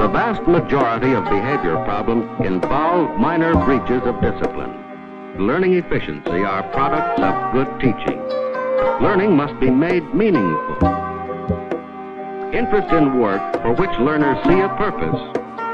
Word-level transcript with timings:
The 0.00 0.08
vast 0.08 0.40
majority 0.48 1.12
of 1.12 1.24
behavior 1.24 1.76
problems 1.84 2.24
involve 2.46 3.20
minor 3.20 3.52
breaches 3.66 4.00
of 4.04 4.18
discipline. 4.22 4.72
Learning 5.36 5.74
efficiency 5.74 6.42
are 6.42 6.62
products 6.72 7.20
of 7.20 7.52
good 7.52 7.68
teaching. 7.80 8.18
Learning 9.02 9.36
must 9.36 9.60
be 9.60 9.68
made 9.68 10.02
meaningful. 10.14 10.88
Interest 12.54 12.90
in 12.94 13.20
work 13.20 13.42
for 13.60 13.74
which 13.74 13.90
learners 13.98 14.42
see 14.46 14.60
a 14.60 14.70
purpose 14.70 15.20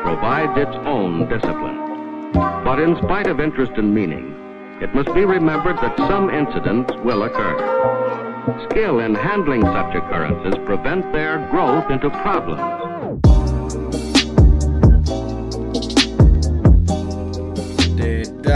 provides 0.03 0.59
its 0.59 0.77
own 0.85 1.29
discipline. 1.29 2.33
But 2.33 2.81
in 2.81 2.97
spite 2.97 3.29
of 3.29 3.39
interest 3.39 3.75
and 3.77 3.95
meaning, 3.95 4.35
it 4.83 4.93
must 4.93 5.15
be 5.15 5.25
remembered 5.25 5.77
that 5.77 5.97
some 5.99 6.31
incidents 6.31 6.93
will 7.05 7.23
occur. 7.23 8.67
Skill 8.69 8.99
in 8.99 9.15
handling 9.15 9.63
such 9.63 9.95
occurrences 9.95 10.57
prevent 10.67 11.13
their 11.13 11.49
growth 11.49 11.89
into 11.93 12.11
problems. 12.11 12.86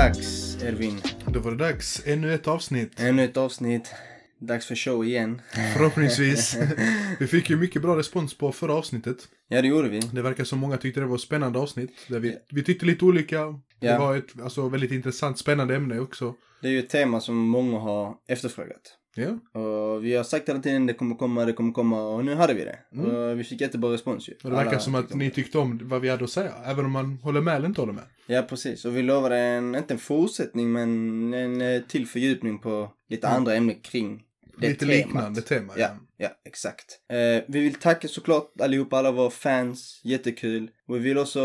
Dags, 0.01 0.57
Edvin. 0.63 1.01
Då 1.27 1.41
var 1.41 1.51
det 1.51 1.57
dags. 1.57 2.03
Ännu 2.07 2.35
ett 2.35 2.49
avsnitt. 2.49 3.01
Ännu 3.01 3.25
ett 3.25 3.37
avsnitt. 3.37 3.95
Dags 4.39 4.67
för 4.67 4.75
show 4.75 5.05
igen. 5.05 5.43
Förhoppningsvis. 5.77 6.57
vi 7.19 7.27
fick 7.27 7.51
ju 7.51 7.57
mycket 7.57 7.83
bra 7.83 7.97
respons 7.99 8.35
på 8.35 8.53
förra 8.53 8.75
avsnittet. 8.75 9.17
Ja, 9.49 9.63
det 9.63 9.69
gjorde 9.69 9.89
vi. 9.89 10.01
Det 10.01 10.23
verkar 10.23 10.45
som 10.45 10.59
många 10.59 10.77
tyckte 10.77 11.01
det 11.01 11.07
var 11.07 11.15
ett 11.15 11.21
spännande 11.21 11.59
avsnitt. 11.59 11.91
Där 12.09 12.19
vi, 12.19 12.37
vi 12.51 12.63
tyckte 12.63 12.87
lite 12.87 13.05
olika. 13.05 13.47
Det 13.81 13.87
Ja. 13.87 13.99
var 13.99 14.17
ett 14.17 14.41
alltså, 14.43 14.69
väldigt 14.69 14.93
intressant, 14.93 15.39
spännande 15.39 15.77
ämne 15.77 16.01
också. 16.01 16.35
Det 16.63 16.69
är 16.69 16.73
ju 16.73 16.79
ett 16.79 16.91
tema 16.91 17.21
som 17.21 17.37
många 17.37 17.79
har 17.79 18.15
efterfrågat. 18.29 18.97
Ja. 19.15 19.61
Och 19.61 20.05
vi 20.05 20.15
har 20.17 20.25
sagt 20.25 20.49
hela 20.49 20.59
tiden 20.59 20.87
det 20.87 20.95
kommer 20.95 21.15
komma, 21.17 21.45
det 21.45 21.53
kommer 21.53 21.73
komma 21.73 22.03
och 22.03 22.25
nu 22.25 22.35
hade 22.35 22.55
vi 22.55 22.65
det. 22.65 22.79
Och 23.01 23.39
vi 23.39 23.45
fick 23.45 23.61
jättebra 23.61 23.93
respons 23.93 24.29
ju. 24.29 24.33
Och 24.45 24.51
det 24.51 24.57
verkar 24.57 24.71
Alla 24.71 24.81
som 24.81 24.95
att 24.95 25.15
ni 25.15 25.31
tyckte 25.31 25.59
om 25.59 25.81
vad 25.83 26.01
vi 26.01 26.09
hade 26.09 26.25
att 26.25 26.31
säga. 26.31 26.55
Även 26.65 26.85
om 26.85 26.91
man 26.91 27.19
håller 27.23 27.41
med 27.41 27.57
eller 27.57 27.67
inte 27.67 27.81
håller 27.81 27.93
med. 27.93 28.05
Ja, 28.27 28.43
precis. 28.43 28.85
Och 28.85 28.97
vi 28.97 29.03
lovade 29.03 29.37
en, 29.37 29.75
inte 29.75 29.95
en 29.95 30.01
fortsättning, 30.01 30.73
men 30.73 31.35
en 31.35 31.61
eh, 31.61 31.83
till 31.83 32.07
fördjupning 32.07 32.59
på 32.59 32.93
lite 33.09 33.29
andra 33.29 33.55
ämnen 33.55 33.81
kring 33.81 34.23
det 34.59 34.69
lite 34.69 34.87
temat. 34.87 34.97
liknande 35.07 35.43
tema. 35.43 35.73
Ja, 35.77 35.89
ja, 36.17 36.29
exakt. 36.45 36.85
Eh, 37.13 37.45
vi 37.49 37.61
vill 37.61 37.75
tacka 37.75 38.09
såklart 38.09 38.53
allihopa, 38.61 38.99
alla 38.99 39.11
våra 39.11 39.31
fans. 39.31 40.01
Jättekul. 40.05 40.71
Och 40.89 40.95
vi 40.97 40.99
vill 41.01 41.19
också 41.19 41.41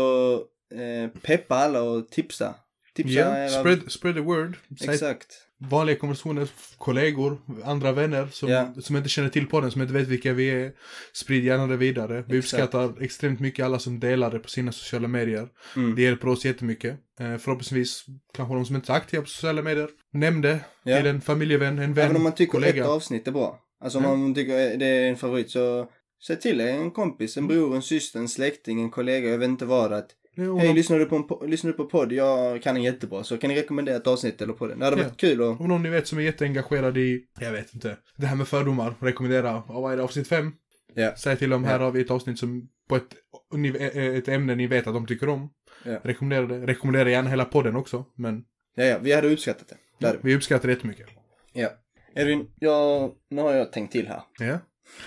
eh, 0.74 1.20
peppa 1.20 1.54
alla 1.54 1.82
och 1.82 2.08
tipsa. 2.10 2.54
Tipsa 2.94 3.12
era- 3.44 3.48
spread, 3.48 3.92
spread 3.92 4.14
the 4.14 4.20
word. 4.20 4.56
Exakt. 4.80 5.45
Vanliga 5.58 5.96
konversationer, 5.96 6.48
kollegor, 6.78 7.38
andra 7.64 7.92
vänner 7.92 8.26
som, 8.32 8.48
Ja. 8.48 8.74
som 8.80 8.96
inte 8.96 9.08
känner 9.08 9.28
till 9.28 9.46
podden, 9.46 9.70
som 9.70 9.82
inte 9.82 9.94
vet 9.94 10.08
vilka 10.08 10.32
vi 10.32 10.50
är. 10.50 10.72
Sprid 11.12 11.44
gärna 11.44 11.66
det 11.66 11.76
vidare. 11.76 12.24
Vi 12.28 12.38
Exakt. 12.38 12.62
uppskattar 12.62 13.02
extremt 13.02 13.40
mycket 13.40 13.64
alla 13.64 13.78
som 13.78 14.00
delar 14.00 14.30
det 14.30 14.38
på 14.38 14.48
sina 14.48 14.72
sociala 14.72 15.08
medier. 15.08 15.48
Mm. 15.76 15.94
Det 15.94 16.02
hjälper 16.02 16.28
oss 16.28 16.44
jättemycket. 16.44 16.98
Eh, 17.20 17.36
förhoppningsvis 17.36 18.04
kanske 18.34 18.54
de 18.54 18.64
som 18.66 18.76
inte 18.76 18.92
är 18.92 18.96
aktiva 18.96 19.22
på 19.22 19.28
sociala 19.28 19.62
medier. 19.62 19.88
Nämn 20.12 20.40
det 20.40 20.60
Ja. 20.84 20.96
till 20.96 21.06
en 21.06 21.20
familjevän, 21.20 21.78
en 21.78 21.94
vän, 21.94 22.04
Även 22.04 22.16
om 22.16 22.22
man 22.22 22.34
tycker 22.34 22.52
kollega. 22.52 22.82
ett 22.82 22.88
avsnitt 22.88 23.28
är 23.28 23.32
bra. 23.32 23.60
Alltså 23.80 23.98
om 23.98 24.04
Ja. 24.04 24.16
man 24.16 24.34
tycker 24.34 24.76
det 24.78 24.86
är 24.86 25.08
en 25.08 25.16
favorit 25.16 25.50
så 25.50 25.90
säg 26.26 26.40
till 26.40 26.60
en 26.60 26.90
kompis, 26.90 27.36
en 27.36 27.46
bror, 27.46 27.76
en 27.76 27.82
syster, 27.82 28.18
en 28.20 28.28
släkting, 28.28 28.80
en 28.82 28.90
kollega, 28.90 29.28
jag 29.30 29.38
vet 29.38 29.48
inte 29.48 29.64
vad 29.64 29.92
att 29.92 30.10
Hej, 30.36 30.74
lyssnar 30.74 30.98
du 30.98 31.04
på, 31.06 31.16
en 31.16 31.24
po- 31.24 31.46
lyssnar 31.48 31.70
du 31.70 31.76
på 31.76 31.84
podd? 31.84 32.12
Jag 32.12 32.62
kan 32.62 32.74
den 32.74 32.82
jättebra. 32.84 33.24
Så 33.24 33.38
kan 33.38 33.50
ni 33.50 33.56
rekommendera 33.56 33.96
ett 33.96 34.06
avsnitt 34.06 34.42
eller 34.42 34.52
podden. 34.52 34.78
Det 34.78 34.84
hade 34.84 34.96
Ja. 34.96 35.02
varit 35.04 35.16
kul 35.20 35.42
och... 35.42 35.60
om 35.60 35.68
någon 35.68 35.82
ni 35.82 35.88
vet 35.90 36.06
som 36.06 36.18
är 36.18 36.22
jätteengagerad 36.22 36.98
i, 36.98 37.24
jag 37.40 37.52
vet 37.52 37.74
inte, 37.74 37.96
det 38.16 38.26
här 38.26 38.36
med 38.36 38.48
fördomar, 38.48 38.94
rekommendera, 39.00 39.62
ja, 39.68 39.80
vad 39.80 39.92
är 39.92 39.96
det, 39.96 40.02
avsnitt 40.02 40.28
fem? 40.28 40.52
Ja. 40.94 41.16
Säg 41.16 41.36
till 41.36 41.50
dem, 41.50 41.64
här 41.64 41.78
Ja. 41.78 41.84
har 41.84 41.92
vi 41.92 42.00
ett 42.00 42.10
avsnitt 42.10 42.38
som 42.38 42.68
på 42.88 42.96
ett, 42.96 43.14
ni- 43.54 44.16
ett 44.18 44.28
ämne 44.28 44.54
ni 44.54 44.66
vet 44.66 44.86
att 44.86 44.94
de 44.94 45.06
tycker 45.06 45.28
om. 45.28 45.50
Ja. 45.84 46.00
Rekommendera 46.04 46.46
det. 46.46 46.66
Rekommendera 46.66 47.10
gärna 47.10 47.30
hela 47.30 47.44
podden 47.44 47.76
också, 47.76 48.04
men 48.16 48.44
Ja, 48.74 48.84
ja, 48.84 48.98
vi 49.02 49.12
hade 49.12 49.28
uppskattat 49.32 49.68
det. 49.68 49.76
det 50.00 50.06
hade 50.06 50.18
vi. 50.22 50.30
vi 50.30 50.36
uppskattar 50.36 50.68
det 50.68 50.74
jättemycket. 50.74 51.06
Ja. 51.52 51.68
Edvin, 52.14 52.46
jag... 52.58 53.12
Nu 53.30 53.42
har 53.42 53.52
jag 53.54 53.72
tänkt 53.72 53.92
till 53.92 54.06
här. 54.08 54.20
Ja. 54.38 54.58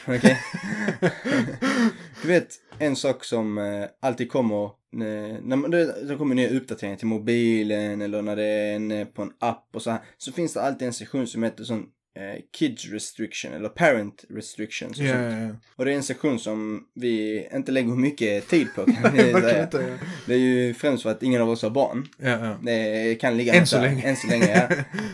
Okej? 0.07 0.37
du 2.21 2.27
vet, 2.27 2.55
en 2.79 2.95
sak 2.95 3.23
som 3.23 3.57
eh, 3.57 3.85
alltid 3.99 4.31
kommer 4.31 4.65
eh, 4.65 5.37
när 5.41 5.55
man, 5.55 5.71
det, 5.71 6.07
det 6.07 6.15
kommer 6.15 6.35
nya 6.35 6.49
uppdateringar 6.49 6.97
till 6.97 7.07
mobilen 7.07 8.01
eller 8.01 8.21
när 8.21 8.35
det 8.35 8.45
är 8.45 8.75
en, 8.75 8.91
eh, 8.91 9.07
på 9.07 9.21
en 9.21 9.31
app 9.39 9.69
och 9.73 9.81
så 9.81 9.91
här. 9.91 9.99
Så 10.17 10.31
finns 10.31 10.53
det 10.53 10.61
alltid 10.61 10.87
en 10.87 10.93
sektion 10.93 11.27
som 11.27 11.43
heter 11.43 11.63
sån 11.63 11.85
eh, 12.17 12.41
Kids 12.57 12.85
restriction 12.85 13.53
eller 13.53 13.69
Parent 13.69 14.25
restriction. 14.29 14.89
Så 14.89 14.95
sånt. 14.95 15.09
ja, 15.09 15.39
ja. 15.39 15.49
Och 15.75 15.85
det 15.85 15.91
är 15.91 15.95
en 15.95 16.03
sektion 16.03 16.39
som 16.39 16.83
vi 16.95 17.47
inte 17.53 17.71
lägger 17.71 17.89
mycket 17.89 18.47
tid 18.47 18.67
på 18.75 18.85
kan 18.85 19.13
vi 19.13 19.19
säga. 19.19 19.63
inte. 19.63 19.77
Ja. 19.89 20.07
Det 20.25 20.33
är 20.33 20.37
ju 20.37 20.73
främst 20.73 21.03
för 21.03 21.11
att 21.11 21.23
ingen 21.23 21.41
av 21.41 21.49
oss 21.49 21.61
har 21.61 21.69
barn. 21.69 22.07
Det 22.61 23.15
kan 23.21 23.37
ligga 23.37 23.53
Än 23.53 23.67
så 23.67 23.81
länge. 23.81 24.03
Än 24.03 24.15
så 24.15 24.27
länge, 24.27 24.67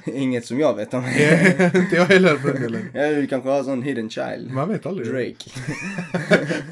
ja. 0.06 0.14
Inget 0.14 0.46
som 0.46 0.60
jag 0.60 0.76
vet 0.76 0.94
om. 0.94 1.06
Inte 1.76 1.96
jag 1.96 2.06
heller 2.06 2.38
för 2.38 2.54
den 2.54 2.62
delen. 2.62 2.90
Ja, 2.94 3.08
du 3.08 3.28
kanske 3.28 3.50
har 3.50 3.64
sån 3.64 3.82
hidden 3.82 4.10
child. 4.10 4.52
Man 4.52 4.70
vet 4.70 4.86
aldrig. 4.86 5.08
Drake. 5.08 5.50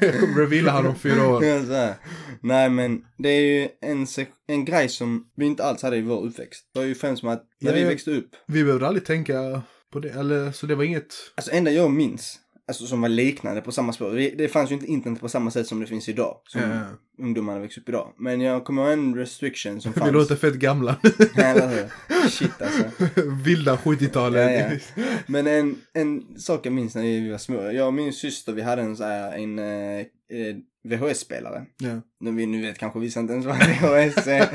jag 0.00 0.20
kommer 0.20 0.40
reveala 0.40 0.72
han 0.72 0.86
om 0.86 0.98
fyra 0.98 1.28
år. 1.28 1.44
Ja. 1.44 1.94
Nej 2.40 2.70
men 2.70 3.04
det 3.18 3.28
är 3.28 3.40
ju 3.40 3.68
en, 3.80 4.06
en 4.46 4.64
grej 4.64 4.88
som 4.88 5.26
vi 5.36 5.46
inte 5.46 5.64
alls 5.64 5.82
hade 5.82 5.96
i 5.96 6.00
vår 6.00 6.22
uppväxt. 6.22 6.70
Det 6.74 6.78
var 6.78 6.86
ju 6.86 6.94
främst 6.94 7.20
som 7.20 7.28
att 7.28 7.42
när 7.60 7.74
vi 7.74 7.84
växte 7.84 8.10
upp. 8.10 8.28
Vi 8.46 8.64
behövde 8.64 8.86
aldrig 8.86 9.04
tänka 9.04 9.62
på 9.94 10.00
det, 10.00 10.10
eller 10.10 10.52
så 10.52 10.66
det 10.66 10.74
var 10.74 10.84
inget... 10.84 11.14
Alltså 11.34 11.52
enda 11.52 11.70
jag 11.70 11.90
minns. 11.90 12.40
Alltså 12.68 12.86
som 12.86 13.00
var 13.00 13.08
liknande 13.08 13.60
på 13.60 13.72
samma 13.72 13.92
spår. 13.92 14.36
Det, 14.36 14.48
fanns 14.48 14.70
ju 14.70 14.74
inte 14.74 14.86
internet 14.86 15.20
på 15.20 15.28
samma 15.28 15.50
sätt 15.50 15.66
som 15.66 15.80
det 15.80 15.86
finns 15.86 16.08
idag. 16.08 16.40
Som 16.46 16.60
Ja, 16.60 16.80
ungdomarna 17.24 17.60
växer 17.60 17.80
upp 17.80 17.88
idag. 17.88 18.12
Men 18.18 18.40
jag 18.40 18.64
kommer 18.64 18.82
ihåg 18.82 18.92
en 18.92 19.14
restriction 19.14 19.80
som 19.80 19.92
fanns. 19.94 20.08
Vi 20.08 20.12
låter 20.12 20.36
fett 20.36 20.54
gamla. 20.54 20.96
Hur? 21.02 22.28
Shit 22.28 22.62
alltså. 22.62 23.20
Vilda 23.44 23.76
70-talet. 23.76 24.52
Ja, 24.52 24.78
ja. 24.96 25.04
Men 25.26 25.46
en, 25.46 25.76
en 25.92 26.38
sak 26.38 26.66
jag 26.66 26.72
minns 26.72 26.94
när 26.94 27.02
vi 27.02 27.30
var 27.30 27.38
små. 27.38 27.70
Jag 27.70 27.86
och 27.86 27.94
min 27.94 28.12
syster 28.12 28.52
vi 28.52 28.62
hade 28.62 28.82
en 28.82 28.96
så 28.96 29.04
här, 29.04 29.32
en 29.32 29.58
eh, 29.58 29.98
eh, 29.98 30.56
VHS-spelare. 30.84 31.66
Ja. 31.78 32.00
Nu, 32.20 32.46
nu 32.46 32.62
vet 32.62 32.78
kanske 32.78 32.98
vissa 32.98 33.20
inte 33.20 33.32
ens 33.32 33.46
vad 33.46 33.56
VHS 33.58 34.26
är. 34.26 34.48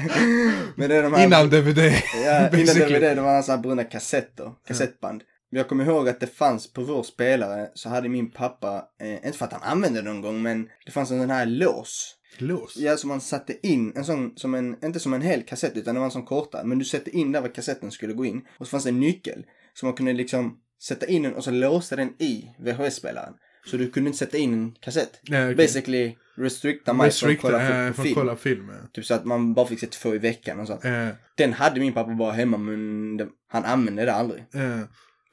Men 0.75 0.89
det 0.89 0.95
är 0.95 1.03
de 1.03 1.13
här... 1.13 1.25
Innan 1.25 1.49
DVD. 1.49 1.77
Ja, 2.25 2.49
innan. 2.57 2.75
DVD, 2.75 3.01
det 3.01 3.21
var 3.21 3.41
så 3.41 3.51
här 3.51 3.59
bruna 3.59 3.83
kassetter, 3.83 4.51
kassettband. 4.67 5.23
Jag 5.51 5.67
kommer 5.67 5.85
ihåg 5.85 6.09
att 6.09 6.19
det 6.19 6.27
fanns 6.27 6.73
på 6.73 6.81
vår 6.81 7.03
spelare 7.03 7.69
så 7.73 7.89
hade 7.89 8.09
min 8.09 8.31
pappa, 8.31 8.85
eh, 9.01 9.25
inte 9.25 9.37
för 9.37 9.45
att 9.45 9.53
han 9.53 9.71
använde 9.71 10.01
det 10.01 10.09
någon 10.09 10.21
gång, 10.21 10.41
men 10.41 10.69
det 10.85 10.91
fanns 10.91 11.11
en 11.11 11.19
sån 11.19 11.29
här 11.29 11.45
lås. 11.45 12.15
Lås. 12.37 12.77
Ja, 12.77 12.97
som 12.97 13.07
man 13.07 13.21
satte 13.21 13.67
in, 13.67 13.93
en 13.95 14.05
sån, 14.05 14.33
som 14.35 14.53
en, 14.53 14.85
inte 14.85 14.99
som 14.99 15.13
en 15.13 15.21
hel 15.21 15.43
kassett 15.43 15.77
utan 15.77 15.95
det 15.95 15.99
var 15.99 16.05
en 16.05 16.11
sån 16.11 16.25
kortare. 16.25 16.63
Men 16.63 16.79
du 16.79 16.85
sätter 16.85 17.15
in 17.15 17.31
där 17.31 17.41
var 17.41 17.55
kassetten 17.55 17.91
skulle 17.91 18.13
gå 18.13 18.25
in. 18.25 18.41
Och 18.57 18.67
så 18.67 18.71
fanns 18.71 18.83
det 18.83 18.89
en 18.89 18.99
nyckel. 18.99 19.45
Så 19.73 19.85
man 19.85 19.95
kunde 19.95 20.13
liksom 20.13 20.59
sätta 20.83 21.05
in 21.05 21.23
den 21.23 21.33
och 21.33 21.43
så 21.43 21.51
låsa 21.51 21.95
den 21.95 22.09
i 22.21 22.55
VHS-spelaren. 22.59 23.33
Så 23.69 23.77
du 23.77 23.89
kunde 23.91 24.07
inte 24.07 24.17
sätta 24.19 24.37
in 24.37 24.53
en 24.53 24.71
kassett. 24.79 25.19
Ja, 25.23 25.43
okej. 25.43 25.55
Basically 25.55 26.15
restrikta 26.35 26.93
mig 26.93 27.11
från 27.11 27.29
att 27.29 27.33
Restricta, 27.35 27.47
kolla 27.59 27.87
äh, 27.87 27.93
film. 27.93 28.15
kolla 28.15 28.35
film. 28.35 28.69
ja. 28.69 28.87
Typ 28.93 29.05
så 29.05 29.13
att 29.13 29.25
man 29.25 29.53
bara 29.53 29.65
fick 29.67 29.79
se 29.79 29.87
två 29.87 30.15
i 30.15 30.17
veckan 30.17 30.59
och 30.59 30.67
sånt. 30.67 30.85
Eh, 30.85 31.07
Den 31.35 31.53
hade 31.53 31.79
min 31.79 31.93
pappa 31.93 32.11
bara 32.15 32.31
hemma 32.31 32.57
men 32.57 33.17
det, 33.17 33.27
han 33.47 33.65
använde 33.65 34.05
det 34.05 34.13
aldrig. 34.13 34.41
eh, 34.53 34.79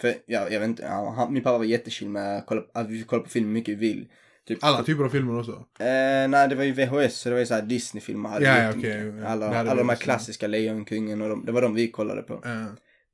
För 0.01 0.15
ja, 0.27 0.49
jag 0.51 0.61
vet 0.61 0.69
inte, 0.69 0.87
han, 0.87 1.33
min 1.33 1.43
pappa 1.43 1.59
var 1.59 1.65
jättechill 1.65 2.09
med 2.09 2.37
att, 2.39 2.47
kolla, 2.47 2.63
att 2.75 2.89
vi 2.91 2.99
fick 2.99 3.07
kolla 3.07 3.23
på 3.23 3.29
film 3.29 3.53
mycket 3.53 3.73
vi 3.79 3.89
vill. 3.89 4.09
Typ, 4.49 4.65
alla 4.65 4.83
typer 4.83 5.05
av 5.05 5.09
filmer 5.09 5.39
också. 5.41 5.53
Eh, 5.79 6.29
nej, 6.29 6.49
det 6.49 6.55
var 6.55 6.65
ju 6.65 6.73
VHS, 6.73 7.15
så 7.17 7.29
det 7.29 7.33
var 7.35 7.41
ju 7.41 7.47
såhär 7.47 7.63
Disney-filmer. 7.63 8.29
hade 8.29 8.45
Ja, 8.47 8.71
okej, 8.77 9.13
ja. 9.21 9.27
Alla, 9.27 9.51
Det 9.51 9.59
alla 9.59 9.75
de 9.75 9.89
här 9.89 9.97
klassiska 9.97 10.47
Lejonkungen 10.47 11.23
och 11.23 11.29
de, 11.29 11.45
det 11.45 11.53
var 11.53 11.63
de 11.63 11.75
vi 11.75 11.91
kollade 11.91 12.23
på. 12.23 12.41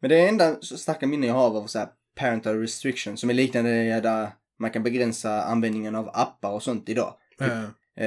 Men 0.00 0.08
det 0.10 0.28
enda 0.28 0.56
starka 0.62 1.06
minne 1.06 1.26
jag 1.26 1.34
har 1.34 1.56
av 1.56 1.66
så 1.66 1.78
här 1.78 1.88
parental 2.16 2.60
restriction 2.60 3.16
som 3.16 3.30
är 3.30 3.34
liknande 3.34 4.00
där 4.00 4.28
man 4.62 4.70
kan 4.70 4.82
begränsa 4.82 5.42
användningen 5.42 5.94
av 5.94 6.10
appar 6.14 6.50
och 6.50 6.62
sånt 6.62 6.88
idag. 6.88 7.14
eh. 7.40 7.64
Eh, 7.96 8.06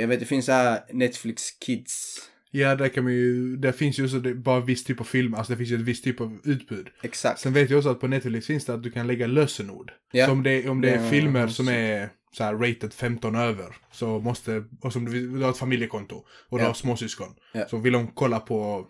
jag 0.00 0.08
vet 0.08 0.20
det 0.20 0.26
finns 0.26 0.46
så 0.46 0.52
här 0.52 0.80
Netflix 0.92 1.42
Kids. 1.66 2.18
Ja, 2.50 2.74
där 2.74 2.88
kan 2.88 3.04
man 3.04 3.12
ju, 3.12 3.56
där 3.56 3.72
finns 3.72 3.98
ju 3.98 4.04
också 4.04 4.18
det, 4.18 4.34
bara 4.34 4.60
viss 4.60 4.84
typ 4.84 5.00
av 5.00 5.04
film, 5.04 5.34
alltså 5.34 5.52
det 5.52 5.56
finns 5.56 5.70
ju 5.70 5.74
ett 5.74 5.80
visst 5.80 6.04
typ 6.04 6.20
av 6.20 6.38
utbud. 6.44 6.88
Exakt. 7.02 7.40
Sen 7.40 7.52
vet 7.52 7.70
jag 7.70 7.78
också 7.78 7.90
att 7.90 8.00
på 8.00 8.06
Netflix 8.08 8.46
finns 8.46 8.64
det 8.64 8.74
att 8.74 8.82
du 8.82 8.90
kan 8.90 9.06
lägga 9.06 9.26
lösenord. 9.26 9.92
Ja. 10.12 10.26
Så 10.26 10.32
om 10.32 10.42
det, 10.42 10.68
om 10.68 10.80
det 10.80 10.90
är 10.90 11.04
Ja, 11.04 11.10
filmer 11.10 11.48
som 11.48 11.68
är 11.68 12.08
så 12.32 12.44
här 12.44 12.54
rated 12.54 12.92
15 12.92 13.34
över, 13.34 13.76
så 13.92 14.18
måste, 14.18 14.64
och 14.80 14.92
som 14.92 15.04
du, 15.04 15.28
du 15.38 15.42
har 15.42 15.50
ett 15.50 15.56
familjekonto, 15.56 16.24
och 16.48 16.58
du 16.58 16.64
har 16.64 16.74
småsyskon. 16.74 17.34
Så 17.70 17.76
vill 17.76 17.92
de 17.92 18.06
kolla 18.14 18.40
på, 18.40 18.86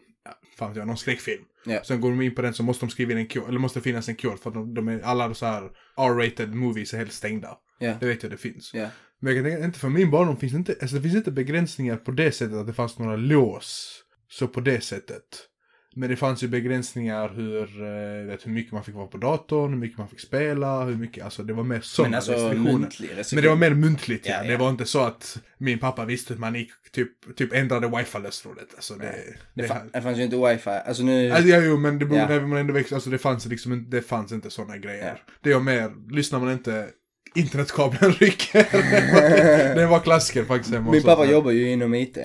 fan 0.58 0.74
jag, 0.74 0.86
någon 0.86 0.96
skräckfilm. 0.96 1.44
Ja. 1.64 1.84
Sen 1.84 2.00
går 2.00 2.10
de 2.10 2.22
in 2.22 2.34
på 2.34 2.42
den 2.42 2.54
så 2.54 2.62
måste 2.62 2.86
de 2.86 2.90
skriva 2.90 3.12
in 3.12 3.18
en 3.18 3.26
kod, 3.26 3.48
eller 3.48 3.58
måste 3.58 3.80
finnas 3.80 4.08
en 4.08 4.16
kod 4.16 4.40
för 4.40 4.50
att 4.50 4.54
de, 4.54 4.74
de 4.74 4.88
är, 4.88 5.00
alla 5.00 5.34
så 5.34 5.46
här 5.46 5.62
R-rated 5.96 6.54
movies 6.54 6.94
är 6.94 6.98
helt 6.98 7.12
stängda. 7.12 7.58
Ja. 7.78 7.94
Det 8.00 8.06
vet 8.06 8.22
jag 8.22 8.32
det 8.32 8.38
finns. 8.38 8.74
Ja. 8.74 8.88
Men 9.20 9.34
jag 9.34 9.44
kan 9.44 9.52
tänka, 9.52 9.66
inte 9.66 9.78
för 9.78 9.88
min 9.88 10.10
barndom 10.10 10.36
finns 10.36 10.52
det 10.52 10.58
inte, 10.58 10.76
alltså 10.80 10.96
det 10.96 11.02
finns 11.02 11.14
inte 11.14 11.30
begränsningar 11.30 11.96
på 11.96 12.10
det 12.10 12.32
sättet 12.32 12.56
att 12.56 12.66
det 12.66 12.72
fanns 12.72 12.98
några 12.98 13.16
lås. 13.16 14.00
Så 14.28 14.48
på 14.48 14.60
det 14.60 14.80
sättet. 14.80 15.22
Men 15.96 16.10
det 16.10 16.16
fanns 16.16 16.42
ju 16.42 16.48
begränsningar 16.48 17.28
hur, 17.28 17.62
eh, 17.82 18.26
vet, 18.26 18.46
hur 18.46 18.50
mycket 18.50 18.72
man 18.72 18.84
fick 18.84 18.94
vara 18.94 19.06
på 19.06 19.16
datorn, 19.18 19.70
hur 19.70 19.78
mycket 19.78 19.98
man 19.98 20.08
fick 20.08 20.20
spela, 20.20 20.84
hur 20.84 20.96
mycket, 20.96 21.24
alltså 21.24 21.42
det 21.42 21.52
var 21.52 21.64
mer 21.64 21.80
sådana 21.80 22.08
Men 22.10 22.16
alltså 22.16 22.32
restriktioner. 22.32 22.72
muntlig 22.72 23.08
restriktion. 23.16 23.36
Men 23.36 23.42
det 23.42 23.48
var 23.48 23.56
mer 23.56 23.74
muntligt, 23.88 24.26
ja. 24.28 24.34
Ja. 24.42 24.50
Det 24.50 24.56
var 24.56 24.70
inte 24.70 24.84
så 24.84 25.00
att 25.00 25.38
min 25.58 25.78
pappa 25.78 26.04
visste 26.04 26.32
att 26.32 26.38
man 26.38 26.54
gick, 26.54 26.70
typ, 26.92 27.36
typ 27.36 27.52
ändrade 27.52 27.86
wifi-lösenordet. 27.88 28.68
Alltså 28.76 28.94
det... 28.94 29.04
Det, 29.54 29.62
det, 29.62 29.68
fa- 29.68 29.90
det 29.92 30.02
fanns 30.02 30.18
ju 30.18 30.22
inte 30.22 30.36
wifi. 30.36 30.70
Alltså 30.70 31.02
nu... 31.02 31.30
Alltså, 31.30 31.48
ja, 31.48 31.60
jo, 31.60 31.76
men 31.76 31.98
det 31.98 32.06
beror 32.06 32.32
Ja. 32.32 32.46
man 32.46 32.58
ändå 32.58 32.72
växte, 32.72 32.94
alltså 32.94 33.10
det 33.10 33.18
fanns 33.18 33.46
liksom 33.46 33.90
det 33.90 34.02
fanns 34.02 34.32
inte 34.32 34.50
sådana 34.50 34.76
grejer. 34.78 35.06
Ja. 35.26 35.32
Det 35.42 35.54
var 35.54 35.60
mer, 35.60 35.90
lyssnar 36.14 36.40
man 36.40 36.52
inte, 36.52 36.86
internetkabeln 37.34 38.12
rycker. 38.20 38.66
det, 39.74 39.86
var, 39.86 40.00
klassiker 40.00 40.44
faktiskt 40.44 40.74
Min 40.92 41.02
pappa 41.02 41.24
jobbar 41.24 41.50
ju 41.50 41.70
inom 41.70 41.94
IT. 41.94 42.18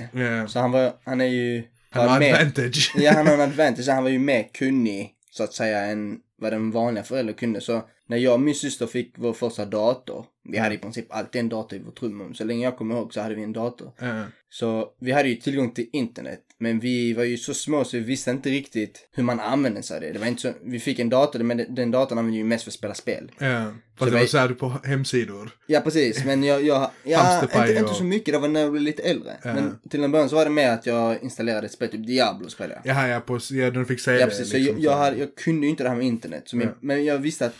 Så 0.48 0.60
han 0.60 0.72
var, 0.72 0.94
han 1.06 1.22
är 1.22 1.25
ju... 1.25 1.63
Han 1.89 2.09
har 2.09 2.19
mer- 2.19 2.33
advantage. 2.33 2.91
Ja, 2.95 3.12
han 3.12 3.27
har 3.27 3.33
en 3.33 3.41
advantage. 3.51 3.88
Han 3.89 4.03
var 4.03 4.09
ju 4.12 4.19
mer 4.19 4.47
kunnig, 4.53 5.13
så 5.31 5.44
att 5.44 5.53
säga, 5.53 5.80
än 5.86 6.19
vad 6.41 6.53
den 6.53 6.71
vanliga 6.71 7.03
föräldern 7.03 7.36
kunde. 7.36 7.62
Så 7.62 7.81
när 8.07 8.18
jag 8.18 8.33
och 8.33 8.41
min 8.41 8.56
syster 8.56 8.88
fick 8.88 9.13
vår 9.18 9.33
första 9.33 9.65
dator, 9.65 10.25
vi 10.50 10.57
hade 10.57 10.75
i 10.75 10.77
princip 10.77 11.06
alltid 11.13 11.39
en 11.39 11.50
dator 11.50 11.80
i 11.80 11.81
vårt 11.81 12.01
rum. 12.01 12.33
Så 12.33 12.44
länge 12.44 12.63
jag 12.63 12.77
kommer 12.77 12.95
ihåg 12.95 13.13
så 13.13 13.21
hade 13.21 13.36
vi 13.36 13.44
en 13.44 13.53
dator. 13.53 13.91
Ja. 14.00 14.24
Så 14.50 14.88
vi 15.00 15.12
hade 15.12 15.30
ju 15.30 15.36
tillgång 15.36 15.71
till 15.74 15.89
internet. 15.94 16.41
Men 16.61 16.79
vi 16.79 17.13
var 17.13 17.23
ju 17.23 17.38
så 17.38 17.53
små 17.53 17.83
så 17.83 17.97
vi 17.97 18.03
visste 18.03 18.31
inte 18.31 18.50
riktigt 18.50 19.09
hur 19.11 19.23
man 19.23 19.39
använde 19.39 19.83
sig 19.83 19.95
av 19.95 20.01
det. 20.01 20.11
Det 20.11 20.19
var 20.19 20.27
inte 20.27 20.41
så, 20.41 20.51
vi 20.63 20.79
fick 20.79 21.00
en 21.00 21.09
dator, 21.09 21.39
men 21.39 21.57
den- 21.75 21.91
datorn 21.91 22.17
använde 22.17 22.31
vi 22.31 22.38
ju 22.38 22.44
mest 22.44 22.63
för 22.63 22.69
att 22.71 22.73
spela 22.75 22.94
spel. 22.94 23.31
Ja. 23.39 23.65
Så 23.65 24.06
Fast 24.06 24.11
det 24.11 24.17
vi- 24.17 24.23
var 24.23 24.27
såhär 24.27 24.50
på 24.50 24.73
hemsidor. 24.83 25.50
Ja 25.67 25.81
precis, 25.81 26.25
men 26.25 26.44
jag, 26.44 26.63
jag 26.63 26.89
ja, 27.03 27.41
inte, 27.44 27.75
inte 27.79 27.94
så 27.94 28.03
mycket, 28.03 28.33
det 28.33 28.39
var 28.39 28.47
när 28.47 28.61
jag 28.61 28.71
blev 28.71 28.83
lite 28.83 29.01
äldre. 29.03 29.38
Ja. 29.44 29.53
Men 29.53 29.79
till 29.89 30.03
en 30.03 30.11
början 30.11 30.29
så 30.29 30.35
var 30.35 30.45
det 30.45 30.51
mer 30.51 30.69
att 30.69 30.85
jag 30.85 31.23
installerade 31.23 31.65
ett 31.65 31.71
spel, 31.73 31.89
typ 31.89 32.07
Diablo 32.07 32.50
spelade 32.50 32.81
jag. 32.83 32.95
Jaha, 32.95 33.07
ja, 33.07 33.19
på, 33.19 33.39
ja, 33.51 33.71
du 33.71 33.85
fick 33.85 34.00
säga 34.00 34.19
Ja 34.19 34.25
det. 34.25 34.29
precis, 34.31 34.53
liksom, 34.53 34.75
så 34.75 34.81
jag, 34.83 34.91
jag, 34.94 34.97
hade, 34.97 35.17
jag 35.17 35.35
kunde 35.35 35.65
ju 35.65 35.69
inte 35.69 35.83
det 35.83 35.89
här 35.89 35.97
med 35.97 36.05
internet. 36.05 36.44
Så 36.45 36.55
min, 36.55 36.67
Ja. 36.67 36.73
Men 36.81 37.05
jag 37.05 37.17
visste 37.17 37.45
att 37.45 37.55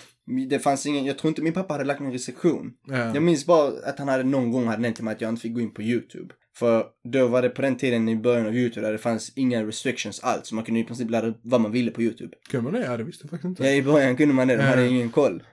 det 0.50 0.60
fanns 0.60 0.86
ingen, 0.86 1.06
jag 1.06 1.18
tror 1.18 1.30
inte 1.30 1.42
min 1.42 1.54
pappa 1.54 1.74
hade 1.74 1.84
lagt 1.84 2.00
någon 2.00 2.12
restriktion. 2.12 2.72
Ja. 2.88 3.14
Jag 3.14 3.24
minns 3.24 3.46
bara 3.46 3.68
att 3.86 4.00
han 4.00 4.08
hade 4.08 4.24
någon 4.24 4.52
gång 4.52 4.66
hade 4.68 4.82
nämnt 4.82 4.96
till 4.96 5.06
mig 5.06 5.12
att 5.16 5.22
jag 5.22 5.30
inte 5.30 5.42
fick 5.42 5.54
gå 5.54 5.60
in 5.62 5.74
på 5.74 5.82
YouTube. 5.82 6.34
För 6.58 6.86
då 7.12 7.28
var 7.28 7.42
det 7.42 7.50
på 7.50 7.62
den 7.62 7.78
tiden 7.78 8.10
i 8.10 8.16
början 8.16 8.46
av 8.48 8.56
YouTube 8.56 8.86
där 8.86 8.92
det 8.92 8.98
fanns 8.98 9.32
inga 9.36 9.64
restrictions 9.68 10.20
alls. 10.20 10.48
Så 10.48 10.56
man 10.56 10.64
kunde 10.64 10.80
i 10.80 10.84
princip 10.84 11.10
ladda 11.10 11.28
upp 11.28 11.40
vad 11.44 11.62
man 11.62 11.72
ville 11.72 11.92
på 11.92 12.02
YouTube. 12.02 12.36
Kunde 12.50 12.72
man 12.72 12.82
det? 12.82 12.86
Ja, 12.88 12.98
det 12.98 13.04
visste 13.04 13.24
jag 13.24 13.30
faktiskt 13.30 13.46
inte. 13.50 13.64
Ja, 13.64 13.70
i 13.72 13.82
början 13.84 14.16
kunde 14.18 14.34
man 14.34 14.48
det, 14.48 14.56
de 14.58 14.64
hade 14.64 14.88
ingen 14.88 15.10
koll. 15.10 15.44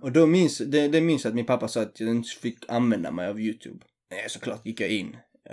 Och 0.00 0.12
då 0.12 0.26
minns, 0.26 0.58
det, 0.58 0.88
det 0.88 1.00
minns 1.00 1.24
jag 1.24 1.30
att 1.30 1.34
min 1.34 1.46
pappa 1.46 1.68
sa 1.68 1.82
att 1.82 2.00
jag 2.00 2.10
inte 2.10 2.28
fick 2.42 2.58
använda 2.68 3.10
mig 3.10 3.28
av 3.28 3.40
YouTube. 3.40 3.78
Nej, 4.10 4.24
såklart 4.28 4.66
gick 4.66 4.80
jag 4.80 4.90
in. 4.90 5.16
Eh, 5.50 5.52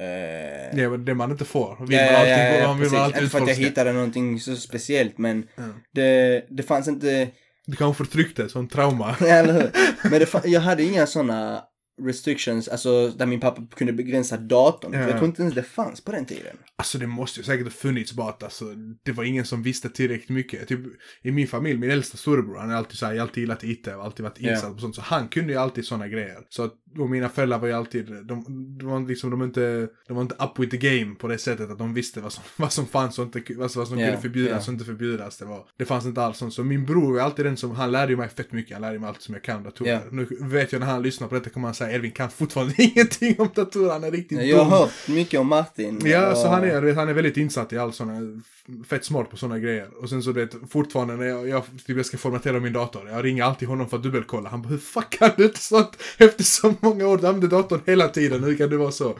Det 0.75 0.81
är 0.83 0.97
det 0.97 1.13
man 1.13 1.31
inte 1.31 1.45
får. 1.45 1.85
Vill 1.87 1.97
Ja, 1.97 2.05
man 2.05 2.15
alltid, 2.15 2.33
ja, 2.33 2.55
ja, 2.57 2.67
man 2.67 2.79
vill 2.79 2.95
alltid 2.95 3.21
Inte 3.23 3.31
för 3.37 3.41
att 3.41 3.47
jag 3.47 3.55
hittade 3.55 3.93
någonting 3.93 4.39
så 4.39 4.55
speciellt 4.55 5.17
men 5.17 5.47
Ja. 5.55 5.63
det, 5.93 6.45
det 6.49 6.63
fanns 6.63 6.87
inte, 6.87 7.27
Du 7.65 7.75
kanske 7.75 8.03
förtryckte, 8.05 8.49
sån 8.49 8.67
trauma. 8.67 9.15
Ja, 9.19 9.25
eller 9.27 9.53
hur? 9.53 9.69
Men 10.09 10.19
det, 10.19 10.49
jag 10.49 10.61
hade 10.61 10.83
inga 10.83 11.07
sådana 11.07 11.63
restrictions, 12.01 12.67
alltså 12.67 13.09
där 13.09 13.25
min 13.25 13.39
pappa 13.39 13.61
kunde 13.75 13.93
begränsa 13.93 14.37
datorn. 14.37 14.91
För 14.91 14.99
Ja. 14.99 15.07
jag 15.07 15.17
tror 15.17 15.25
inte 15.25 15.41
ens 15.41 15.55
det 15.55 15.63
fanns 15.63 16.01
på 16.01 16.11
den 16.11 16.25
tiden. 16.25 16.57
Alltså 16.75 16.97
det 16.97 17.07
måste 17.07 17.39
ju 17.39 17.43
säkert 17.43 17.65
ha 17.65 17.71
funnits 17.71 18.13
bara 18.13 18.29
att 18.29 18.43
alltså, 18.43 18.65
det 19.03 19.11
var 19.11 19.23
ingen 19.23 19.45
som 19.45 19.63
visste 19.63 19.89
tillräckligt 19.89 20.29
mycket. 20.29 20.67
Typ 20.67 20.79
i 21.21 21.31
min 21.31 21.47
familj, 21.47 21.79
min 21.79 21.91
äldsta 21.91 22.17
storebror, 22.17 22.57
han 22.57 22.69
har 22.69 22.77
alltid 22.77 22.97
så 22.97 23.05
här, 23.05 23.19
alltid 23.19 23.41
gillat 23.41 23.63
IT 23.63 23.87
och 23.87 24.03
alltid 24.03 24.23
varit 24.23 24.37
Ja. 24.41 24.51
insatt 24.51 24.73
på 24.75 24.79
sånt. 24.81 24.95
Så 24.95 25.01
han 25.01 25.27
kunde 25.27 25.53
ju 25.53 25.59
alltid 25.59 25.85
sådana 25.85 26.07
grejer. 26.07 26.37
Så 26.49 26.63
att, 26.63 26.73
och 26.99 27.09
mina 27.09 27.29
föräldrar 27.29 27.59
var 27.59 27.67
ju 27.67 27.73
alltid, 27.73 28.05
de, 28.05 28.45
de 28.77 28.85
var 28.87 29.07
liksom, 29.07 29.29
de 29.29 29.39
var 29.39 29.45
inte, 29.47 29.87
de 30.07 30.13
var 30.13 30.21
inte 30.21 30.35
up 30.35 30.59
with 30.59 30.77
the 30.77 30.99
game 31.01 31.15
på 31.15 31.27
det 31.27 31.37
sättet 31.37 31.69
att 31.71 31.77
de 31.77 31.93
visste 31.93 32.21
vad 32.21 32.33
som, 32.33 32.43
vad 32.57 32.71
som 32.71 32.85
fanns 32.87 33.19
och 33.19 33.25
inte, 33.25 33.43
alltså, 33.61 33.79
vad 33.79 33.87
som 33.87 33.99
Ja, 33.99 34.05
kunde 34.07 34.21
förbjudas 34.21 34.67
ja. 34.67 34.71
och 34.71 34.73
inte 34.73 34.85
förbjudas. 34.85 35.37
Det, 35.37 35.45
var, 35.45 35.67
det 35.77 35.85
fanns 35.85 36.05
inte 36.05 36.21
alls 36.21 36.37
sånt. 36.37 36.53
Så 36.53 36.63
min 36.63 36.85
bror 36.85 37.13
var 37.13 37.19
alltid 37.21 37.45
den 37.45 37.57
som, 37.57 37.71
han 37.71 37.91
lärde 37.91 38.11
ju 38.11 38.17
mig 38.17 38.29
fett 38.29 38.51
mycket, 38.51 38.73
han 38.73 38.81
lärde 38.81 38.99
mig 38.99 39.09
allt 39.09 39.21
som 39.21 39.33
jag 39.33 39.43
kan 39.43 39.63
datorer. 39.63 39.91
Ja. 39.91 40.01
Nu 40.11 40.27
vet 40.41 40.71
jag 40.71 40.79
när 40.79 40.87
han 40.87 41.01
lyssnar 41.01 41.27
på 41.27 41.35
detta 41.35 41.49
kommer 41.49 41.67
han 41.67 41.75
säga, 41.75 41.82
Edvin 41.91 42.11
kan 42.11 42.29
fortfarande 42.29 42.73
ingenting 42.83 43.35
om 43.39 43.49
datorer, 43.55 43.89
han 43.91 44.03
är 44.03 44.11
riktigt 44.11 44.41
Jag 44.41 44.59
dum. 44.59 44.67
har 44.67 44.77
hört 44.79 44.91
mycket 45.07 45.39
om 45.39 45.47
Martin. 45.47 45.99
Ja, 46.05 46.31
och- 46.31 46.37
så 46.37 46.47
han 46.47 46.63
är, 46.63 46.81
du 46.81 46.87
vet, 46.87 46.95
han 46.95 47.09
är 47.09 47.13
väldigt 47.13 47.37
insatt 47.37 47.73
i 47.73 47.77
allt 47.77 47.95
sådana, 47.95 48.41
fett 48.89 49.05
smart 49.05 49.29
på 49.29 49.37
sådana 49.37 49.59
grejer. 49.59 49.87
Och 50.01 50.09
sen 50.09 50.23
så 50.23 50.31
du 50.31 50.45
vet, 50.45 50.55
fortfarande 50.71 51.15
när 51.15 51.25
jag, 51.25 51.47
jag, 51.47 51.63
typ, 51.85 51.97
jag 51.97 52.05
ska 52.05 52.17
formatera 52.17 52.59
min 52.59 52.73
dator, 52.73 53.09
jag 53.09 53.25
ringer 53.25 53.43
alltid 53.43 53.67
honom 53.67 53.89
för 53.89 53.97
att 53.97 54.03
dubbelkolla. 54.03 54.49
Han 54.49 54.61
bara, 54.61 54.69
hur 54.69 54.77
fuck 54.77 55.09
kan 55.09 55.29
du 55.37 55.43
inte 55.43 55.59
sånt 55.59 55.97
efter 56.17 56.43
så 56.43 56.73
många 56.79 57.07
år? 57.07 57.17
Du 57.17 57.27
använder 57.27 57.47
datorn 57.47 57.81
hela 57.85 58.07
tiden, 58.07 58.43
hur 58.43 58.57
kan 58.57 58.69
det 58.69 58.77
vara 58.77 58.91
så? 58.91 59.17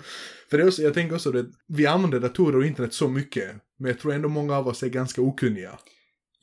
För 0.50 0.58
det 0.58 0.64
är 0.64 0.68
också, 0.68 0.82
jag 0.82 0.94
tänker 0.94 1.16
också 1.16 1.32
det, 1.32 1.46
vi 1.68 1.86
använder 1.86 2.20
datorer 2.20 2.58
och 2.58 2.66
internet 2.66 2.94
så 2.94 3.08
mycket, 3.08 3.52
men 3.80 3.92
jag 3.92 4.00
tror 4.00 4.14
ändå 4.14 4.30
många 4.30 4.58
av 4.58 4.68
oss 4.68 4.84
är 4.84 4.90
ganska 4.90 5.22
okunniga. 5.22 5.72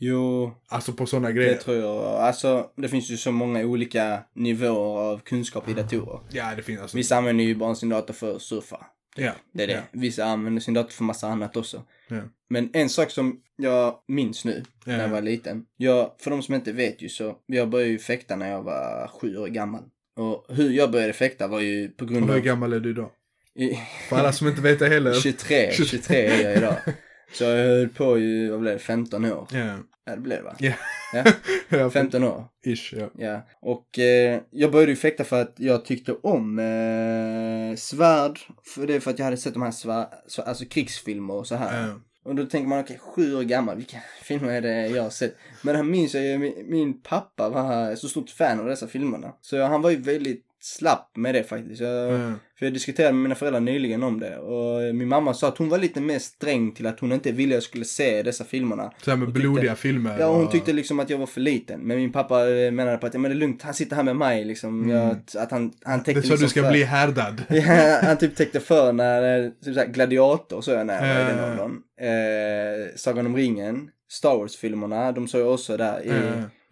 Jo, 0.02 0.52
Alltså 0.68 0.92
på 0.92 1.06
sådana 1.06 1.28
det 1.28 1.34
grejer. 1.34 1.54
tror 1.56 1.76
jag. 1.76 1.96
Alltså, 2.04 2.70
det 2.76 2.88
finns 2.88 3.10
ju 3.10 3.16
så 3.16 3.32
många 3.32 3.64
olika 3.64 4.22
nivåer 4.34 4.98
av 5.12 5.18
kunskap 5.18 5.68
i 5.68 5.72
datorer. 5.72 6.20
Ja, 6.30 6.52
det 6.56 6.62
finns 6.62 6.80
alltså. 6.80 6.96
Vissa 6.96 7.16
använder 7.16 7.44
ju 7.44 7.54
bara 7.54 7.74
sin 7.74 7.88
dator 7.88 8.14
för 8.14 8.36
att 8.36 8.42
surfa. 8.42 8.86
Ja. 9.16 9.32
Det 9.52 9.62
är 9.62 9.66
det. 9.66 9.72
Ja. 9.72 9.80
Vissa 9.92 10.24
använder 10.24 10.60
sin 10.60 10.74
dator 10.74 10.90
för 10.90 11.04
massa 11.04 11.28
annat 11.28 11.56
också. 11.56 11.82
Ja. 12.08 12.20
Men 12.48 12.70
en 12.72 12.88
sak 12.88 13.10
som 13.10 13.40
jag 13.56 13.94
minns 14.08 14.44
nu, 14.44 14.64
Ja. 14.84 14.92
när 14.92 15.00
jag 15.00 15.08
var 15.08 15.20
liten. 15.20 15.64
Jag, 15.76 16.10
för 16.18 16.30
de 16.30 16.42
som 16.42 16.54
inte 16.54 16.72
vet 16.72 17.02
ju 17.02 17.08
så, 17.08 17.36
jag 17.46 17.68
började 17.70 17.90
ju 17.92 17.98
fäkta 17.98 18.36
när 18.36 18.50
jag 18.50 18.62
var 18.62 19.10
sju 19.20 19.36
år 19.36 19.46
gammal. 19.48 19.82
Och 20.16 20.46
hur 20.48 20.70
jag 20.70 20.90
började 20.90 21.12
fäkta 21.12 21.48
var 21.48 21.60
ju 21.60 21.88
på 21.88 22.04
Och 22.04 22.10
grund 22.10 22.26
hur 22.30 22.34
av... 22.36 22.40
gammal 22.40 22.72
är 22.72 22.80
du 22.80 22.92
då? 22.94 23.12
I, 23.54 23.78
För 24.08 24.16
alla 24.16 24.32
som 24.32 24.48
inte 24.48 24.60
vet 24.60 24.78
det 24.78 24.88
heller. 24.88 25.14
23, 25.22 25.70
23 25.72 26.16
är 26.26 26.42
jag 26.44 26.56
idag. 26.56 26.76
Så 27.32 27.44
jag 27.44 27.66
höll 27.66 27.88
på 27.88 28.18
ju, 28.18 28.50
vad 28.50 28.60
blev 28.60 28.72
det, 28.72 28.78
15 28.78 29.24
år? 29.24 29.46
Ja. 29.52 29.76
Ja, 30.04 30.14
det 30.14 30.20
blev 30.20 30.38
det 30.38 30.44
va? 30.44 30.54
Ja. 30.58 30.72
Ja, 31.12 31.24
ja. 31.68 31.90
15 31.90 32.24
år. 32.24 32.44
Ish, 32.66 32.94
ja. 32.96 33.10
Ja, 33.18 33.42
och 33.60 33.98
eh, 33.98 34.40
jag 34.50 34.72
började 34.72 34.92
ju 34.92 34.96
fäkta 34.96 35.24
för 35.24 35.42
att 35.42 35.54
jag 35.56 35.84
tyckte 35.84 36.12
om 36.12 36.58
eh, 36.58 37.76
svärd. 37.76 38.38
För 38.64 38.86
det 38.86 38.94
är 38.94 39.00
för 39.00 39.10
att 39.10 39.18
jag 39.18 39.24
hade 39.24 39.36
sett 39.36 39.54
de 39.54 39.62
här 39.62 39.70
svär, 39.70 40.06
så, 40.26 40.42
alltså 40.42 40.64
krigsfilmer 40.64 41.34
och 41.34 41.46
så 41.46 41.54
här. 41.54 41.88
Ja. 41.88 41.94
Och 42.24 42.34
då 42.34 42.46
tänker 42.46 42.68
man, 42.68 42.80
okej, 42.80 42.98
sju 42.98 43.36
år 43.36 43.42
gammal, 43.42 43.76
vilka 43.76 43.96
filmer 44.22 44.52
är 44.52 44.60
det 44.60 44.88
jag 44.88 45.02
har 45.02 45.10
sett? 45.10 45.36
Men 45.62 45.76
här 45.76 45.82
minns 45.82 46.14
jag 46.14 46.24
ju, 46.24 46.38
min, 46.38 46.64
min 46.68 47.02
pappa 47.02 47.48
var 47.48 47.94
så 47.96 48.08
stort 48.08 48.30
fan 48.30 48.60
av 48.60 48.66
dessa 48.66 48.86
filmerna. 48.86 49.32
Så 49.40 49.62
han 49.62 49.82
var 49.82 49.90
ju 49.90 49.96
väldigt 49.96 50.46
slapp 50.60 51.16
med 51.16 51.34
det 51.34 51.42
faktiskt. 51.44 51.80
Jag, 51.80 52.12
Ja. 52.12 52.32
För 52.58 52.66
jag 52.66 52.72
diskuterade 52.72 53.12
med 53.12 53.22
mina 53.22 53.34
föräldrar 53.34 53.60
nyligen 53.60 54.02
om 54.02 54.20
det. 54.20 54.38
Och 54.38 54.94
min 54.94 55.08
mamma 55.08 55.34
sa 55.34 55.48
att 55.48 55.58
hon 55.58 55.68
var 55.68 55.78
lite 55.78 56.00
mer 56.00 56.18
sträng 56.18 56.72
till 56.74 56.86
att 56.86 57.00
hon 57.00 57.12
inte 57.12 57.32
ville 57.32 57.52
att 57.52 57.56
jag 57.56 57.62
skulle 57.62 57.84
se 57.84 58.22
dessa 58.22 58.44
filmerna. 58.44 58.92
Så 59.02 59.10
här 59.10 59.18
med 59.18 59.28
tyckte- 59.28 59.40
blodiga 59.40 59.74
filmer. 59.76 60.16
Ja, 60.18 60.26
hon 60.32 60.44
och- 60.46 60.52
tyckte 60.52 60.72
liksom 60.72 61.00
att 61.00 61.10
jag 61.10 61.18
var 61.18 61.26
för 61.26 61.40
liten. 61.40 61.80
Men 61.80 61.96
min 61.96 62.12
pappa 62.12 62.48
eh, 62.50 62.70
menade 62.72 62.96
på 62.96 63.06
att, 63.06 63.14
ja 63.14 63.20
men 63.20 63.30
det 63.30 63.34
är 63.36 63.38
lugnt, 63.38 63.62
han 63.62 63.74
sitter 63.74 63.96
här 63.96 64.02
med 64.02 64.16
mig 64.16 64.44
liksom. 64.44 64.84
Mm. 64.84 64.96
Jag, 64.96 65.16
att, 65.42 65.50
han, 65.50 65.72
han 65.84 65.98
Det 65.98 66.04
täckte 66.04 66.20
är 66.20 66.22
så 66.22 66.28
liksom 66.28 66.44
du 66.44 66.48
ska 66.48 66.62
för. 66.62 66.70
bli 66.70 66.82
härdad. 66.84 67.42
Ja, 67.48 68.00
han 68.02 68.16
typ 68.18 68.36
täckte 68.36 68.60
för 68.60 68.92
när, 68.92 69.44
eh, 69.44 69.50
typ 69.64 69.74
såhär, 69.74 69.86
Gladiator 69.88 70.60
så 70.60 70.70
jag 70.70 70.86
när 70.86 71.08
jag 71.08 71.24
var 71.24 71.30
i 71.30 71.34
den 71.36 71.50
åldern. 71.50 71.76
Eh, 72.00 72.86
Sagan 72.96 73.26
om 73.26 73.36
ringen, 73.36 73.88
Star 74.10 74.36
Wars-filmerna, 74.36 75.12
de 75.12 75.28
såg 75.28 75.40
jag 75.40 75.52
också 75.54 75.76
där 75.76 76.00
i, 76.06 76.12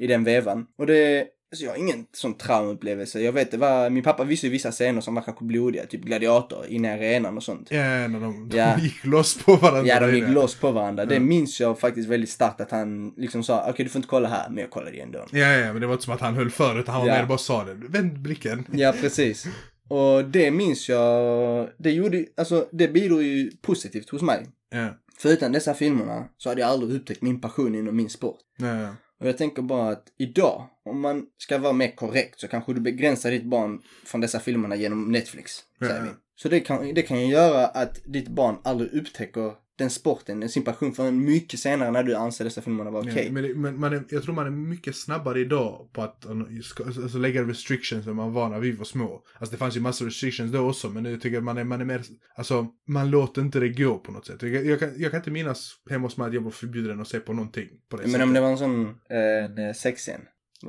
i 0.05 0.07
den 0.07 0.25
vevan. 0.25 0.67
Och 0.79 0.87
det, 0.87 1.27
alltså 1.53 1.65
jag 1.65 1.73
har 1.73 1.79
ingen 1.79 2.07
sån 2.13 2.35
traumupplevelse. 2.35 3.21
Jag 3.21 3.33
vet 3.33 3.51
det 3.51 3.57
var, 3.57 3.91
min 3.91 4.03
pappa 4.03 4.25
visste 4.25 4.47
ju 4.47 4.53
vissa 4.53 4.71
scener 4.71 5.01
som 5.01 5.15
var 5.15 5.23
kanske 5.23 5.45
blodiga, 5.45 5.87
typ 5.87 6.01
Gladiator, 6.03 6.67
inne 6.69 6.89
i 6.89 6.93
arenan 6.93 7.37
och 7.37 7.43
sånt. 7.43 7.67
Ja, 7.71 7.79
när 8.09 8.21
de, 8.21 8.51
Ja. 8.55 8.75
de 8.77 8.83
gick 8.83 9.05
loss 9.05 9.43
på 9.45 9.57
varandra. 9.57 9.87
Ja, 9.95 10.01
de 10.07 10.15
gick 10.17 10.29
loss 10.29 10.55
på 10.55 10.71
varandra. 10.73 11.05
Det 11.05 11.15
Ja. 11.15 11.21
minns 11.21 11.61
jag 11.61 11.79
faktiskt 11.79 12.09
väldigt 12.09 12.31
starkt 12.31 12.61
att 12.61 12.71
han 12.71 13.15
liksom 13.17 13.43
sa, 13.45 13.71
okej 13.71 13.85
du 13.85 13.91
får 13.91 13.99
inte 13.99 14.09
kolla 14.09 14.29
här, 14.29 14.49
men 14.49 14.59
jag 14.59 14.71
kollade 14.71 14.97
ändå. 14.99 15.27
Ja, 15.33 15.39
ja, 15.39 15.73
men 15.73 15.81
det 15.81 15.87
var 15.87 15.95
inte 15.95 16.05
som 16.05 16.15
att 16.15 16.21
han 16.21 16.35
höll 16.35 16.51
för 16.51 16.81
utan 16.81 16.95
han 16.95 17.03
var 17.07 17.09
Ja. 17.15 17.21
mer 17.21 17.27
bara 17.29 17.39
sa 17.39 17.65
det. 17.65 17.75
Vänd 17.75 18.19
blicken. 18.19 18.65
Ja, 18.73 18.95
precis. 19.01 19.47
Och 19.89 20.25
det 20.25 20.51
minns 20.51 20.89
jag, 20.89 21.69
det 21.79 21.91
gjorde, 21.91 22.25
alltså 22.37 22.69
det 22.73 22.89
bidrog 22.89 23.23
ju 23.23 23.51
positivt 23.63 24.11
hos 24.11 24.23
mig. 24.23 24.47
Ja, 24.71 24.89
För 25.19 25.29
utan 25.29 25.53
dessa 25.53 25.75
filmerna 25.75 26.25
så 26.37 26.49
hade 26.49 26.61
jag 26.61 26.71
aldrig 26.71 27.01
upptäckt 27.01 27.23
min 27.23 27.41
passion 27.41 27.75
inom 27.75 27.97
min 27.97 28.11
sport. 28.11 28.39
ja, 28.59 28.67
ja. 28.81 28.89
Och 29.21 29.29
jag 29.29 29.39
tänker 29.39 29.63
bara 29.63 29.89
att 29.89 30.13
idag, 30.19 30.69
om 30.85 31.01
man 31.01 31.27
ska 31.39 31.59
vara 31.59 31.73
mer 31.73 31.97
korrekt, 31.97 32.41
så 32.41 32.49
kanske 32.49 32.75
du 32.75 32.81
begränsar 32.81 33.31
ditt 33.31 33.45
barn 33.45 33.83
från 34.07 34.21
dessa 34.21 34.41
filmerna 34.41 34.77
genom 34.77 35.13
Netflix, 35.13 35.61
Ja. 35.79 36.07
Så 36.37 36.49
det 36.49 36.61
kan, 36.61 36.95
det 36.95 37.03
kan 37.03 37.21
ju 37.21 37.27
göra 37.33 37.67
att 37.67 38.01
ditt 38.05 38.29
barn 38.29 38.57
aldrig 38.65 38.93
upptäcker 38.93 39.53
den 39.79 39.91
sporten, 39.91 40.49
sin 40.49 40.65
passion 40.65 40.93
förrän 40.93 41.25
mycket 41.25 41.61
senare 41.61 41.91
när 41.91 42.03
du 42.03 42.15
anser 42.15 42.45
dessa 42.45 42.61
filmerna 42.63 42.91
vara 42.91 43.03
okej. 43.03 43.25
Ja, 43.27 43.33
men 43.33 43.61
men 43.61 43.81
man 43.81 43.93
är, 43.93 44.05
jag 44.09 44.23
tror 44.23 44.35
man 44.35 44.47
är 44.47 44.51
mycket 44.51 44.97
snabbare 44.97 45.41
idag 45.41 45.89
på 45.93 46.03
att 46.03 46.27
uh, 46.31 46.61
ska- 46.61 46.85
alltså, 46.85 47.19
lägga 47.19 47.43
restrictions 47.43 48.07
än 48.07 48.17
man 48.17 48.33
var 48.33 48.49
när 48.49 48.59
vi 48.61 48.73
var 48.73 48.85
små. 48.85 49.23
Alltså 49.39 49.53
det 49.53 49.59
fanns 49.59 49.77
ju 49.77 49.81
massor 49.81 50.07
restrictions 50.07 50.53
då 50.53 50.69
också, 50.69 50.89
men 50.89 51.03
nu 51.03 51.17
tycker 51.17 51.35
jag 51.35 51.45
man 51.45 51.59
är, 51.59 51.65
man 51.65 51.81
är 51.81 51.85
mer, 51.85 52.03
alltså 52.37 52.67
man 52.89 53.11
låter 53.11 53.43
inte 53.43 53.61
det 53.61 53.69
gå 53.69 53.99
på 53.99 54.13
något 54.13 54.27
sätt. 54.27 54.43
Jag, 54.43 54.67
jag, 54.67 54.79
kan, 54.81 54.93
jag 54.97 55.11
kan 55.11 55.21
inte 55.21 55.31
minnas 55.31 55.73
hemma 55.91 56.07
hos 56.07 56.17
mig 56.17 56.29
att 56.29 56.35
jag 56.35 56.41
var 56.41 56.51
förbjuden 56.51 57.01
att 57.01 57.09
se 57.09 57.21
på 57.21 57.33
någonting 57.33 57.69
på 57.91 57.97
det 57.97 58.03
Men 58.03 58.11
sättet. 58.13 58.27
om 58.27 58.33
det 58.35 58.41
var 58.41 58.51
en 58.51 58.59
sån, 58.59 58.87
eh, 58.87 59.67
en 59.69 59.75
sexscen. 59.75 60.21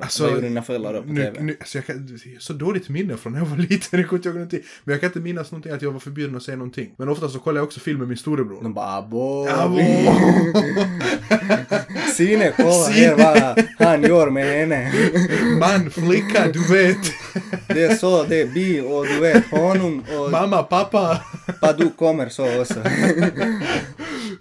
Alltså, 0.01 0.23
Vad 0.23 0.31
gjorde 0.33 0.47
dina 0.47 0.61
föräldrar 0.61 0.93
då 0.93 1.01
på 1.01 1.07
nu, 1.07 1.23
TV? 1.23 1.41
nu, 1.41 1.55
alltså 1.59 1.77
jag 1.77 1.85
kan, 1.85 2.19
jag 2.25 2.31
har 2.33 2.39
så 2.39 2.53
dåligt 2.53 2.89
minne 2.89 3.17
från 3.17 3.33
när 3.33 3.39
jag 3.39 3.45
var 3.45 3.57
liten, 3.57 3.99
jag 3.99 4.09
kommer 4.09 4.17
inte 4.17 4.29
ihåg 4.29 4.35
någonting. 4.35 4.61
Men 4.83 4.93
jag 4.93 5.01
kan 5.01 5.07
inte 5.09 5.19
minnas 5.19 5.51
någonting 5.51 5.71
att 5.71 5.81
jag 5.81 5.91
var 5.91 5.99
förbjuden 5.99 6.35
att 6.35 6.43
säga 6.43 6.57
någonting. 6.57 6.93
Men 6.97 7.09
ofta 7.09 7.29
så 7.29 7.39
kollar 7.39 7.57
jag 7.59 7.65
också 7.65 7.79
film 7.79 7.99
med 7.99 8.07
min 8.07 8.17
storebror. 8.17 8.63
De 8.63 8.73
bara 8.73 8.97
abo. 8.97 9.47
Abo. 9.49 9.79
Sine, 12.15 12.51
kolla 12.57 12.71
Sine. 12.71 13.23
här 13.23 13.55
vad 13.79 13.87
han 13.87 14.03
gör 14.03 14.29
med 14.29 14.45
henne. 14.59 14.91
Man, 15.59 15.91
flicka, 15.91 16.47
du 16.53 16.67
vet. 16.73 16.97
Det 17.67 17.83
är 17.83 17.95
så, 17.95 18.23
det 18.23 18.41
är 18.41 18.47
bi 18.47 18.81
och 18.81 19.05
du 19.05 19.19
vet 19.19 19.45
honom 19.51 20.03
och 20.19 20.31
Mamma, 20.31 20.63
pappa. 20.63 21.21
Badu 21.61 21.89
kommer 21.97 22.29
så 22.29 22.61
också. 22.61 22.73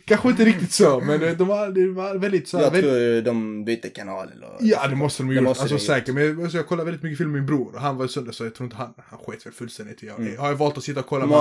Kanske 0.04 0.28
inte 0.28 0.44
riktigt 0.44 0.72
så, 0.72 1.00
men 1.00 1.22
eh, 1.22 1.32
de 1.32 1.48
var, 1.48 1.68
det 1.68 1.88
var 1.88 2.14
väldigt 2.14 2.48
så 2.48 2.56
Jag 2.56 2.70
väldigt, 2.70 2.90
tror 2.90 3.22
de 3.22 3.64
bytte 3.64 3.88
kanal 3.88 4.28
eller... 4.36 4.48
Ja, 4.60 4.86
det 4.88 4.96
måste 4.96 5.22
de 5.22 5.32
ju 5.32 5.37
gjort. 5.44 5.48
Alltså 5.48 5.74
de 5.74 5.80
säkert. 5.80 6.14
Men 6.14 6.24
jag, 6.24 6.42
alltså, 6.42 6.56
jag 6.56 6.66
kollar 6.66 6.84
väldigt 6.84 7.02
mycket 7.02 7.18
film 7.18 7.32
med 7.32 7.40
min 7.40 7.46
bror. 7.46 7.74
Och 7.74 7.80
han 7.80 7.96
var 7.96 8.06
sönder 8.06 8.32
så 8.32 8.44
jag 8.44 8.54
tror 8.54 8.64
inte 8.64 8.76
han, 8.76 8.94
han 8.96 9.18
sket 9.18 9.46
väl 9.46 9.52
fullständigt 9.52 10.02
i. 10.02 10.06
Jag, 10.06 10.18
Mm. 10.18 10.38
har 10.38 10.48
jag 10.48 10.56
valt 10.56 10.78
att 10.78 10.84
sitta 10.84 11.00
och 11.00 11.06
kolla 11.06 11.26
med 11.26 11.36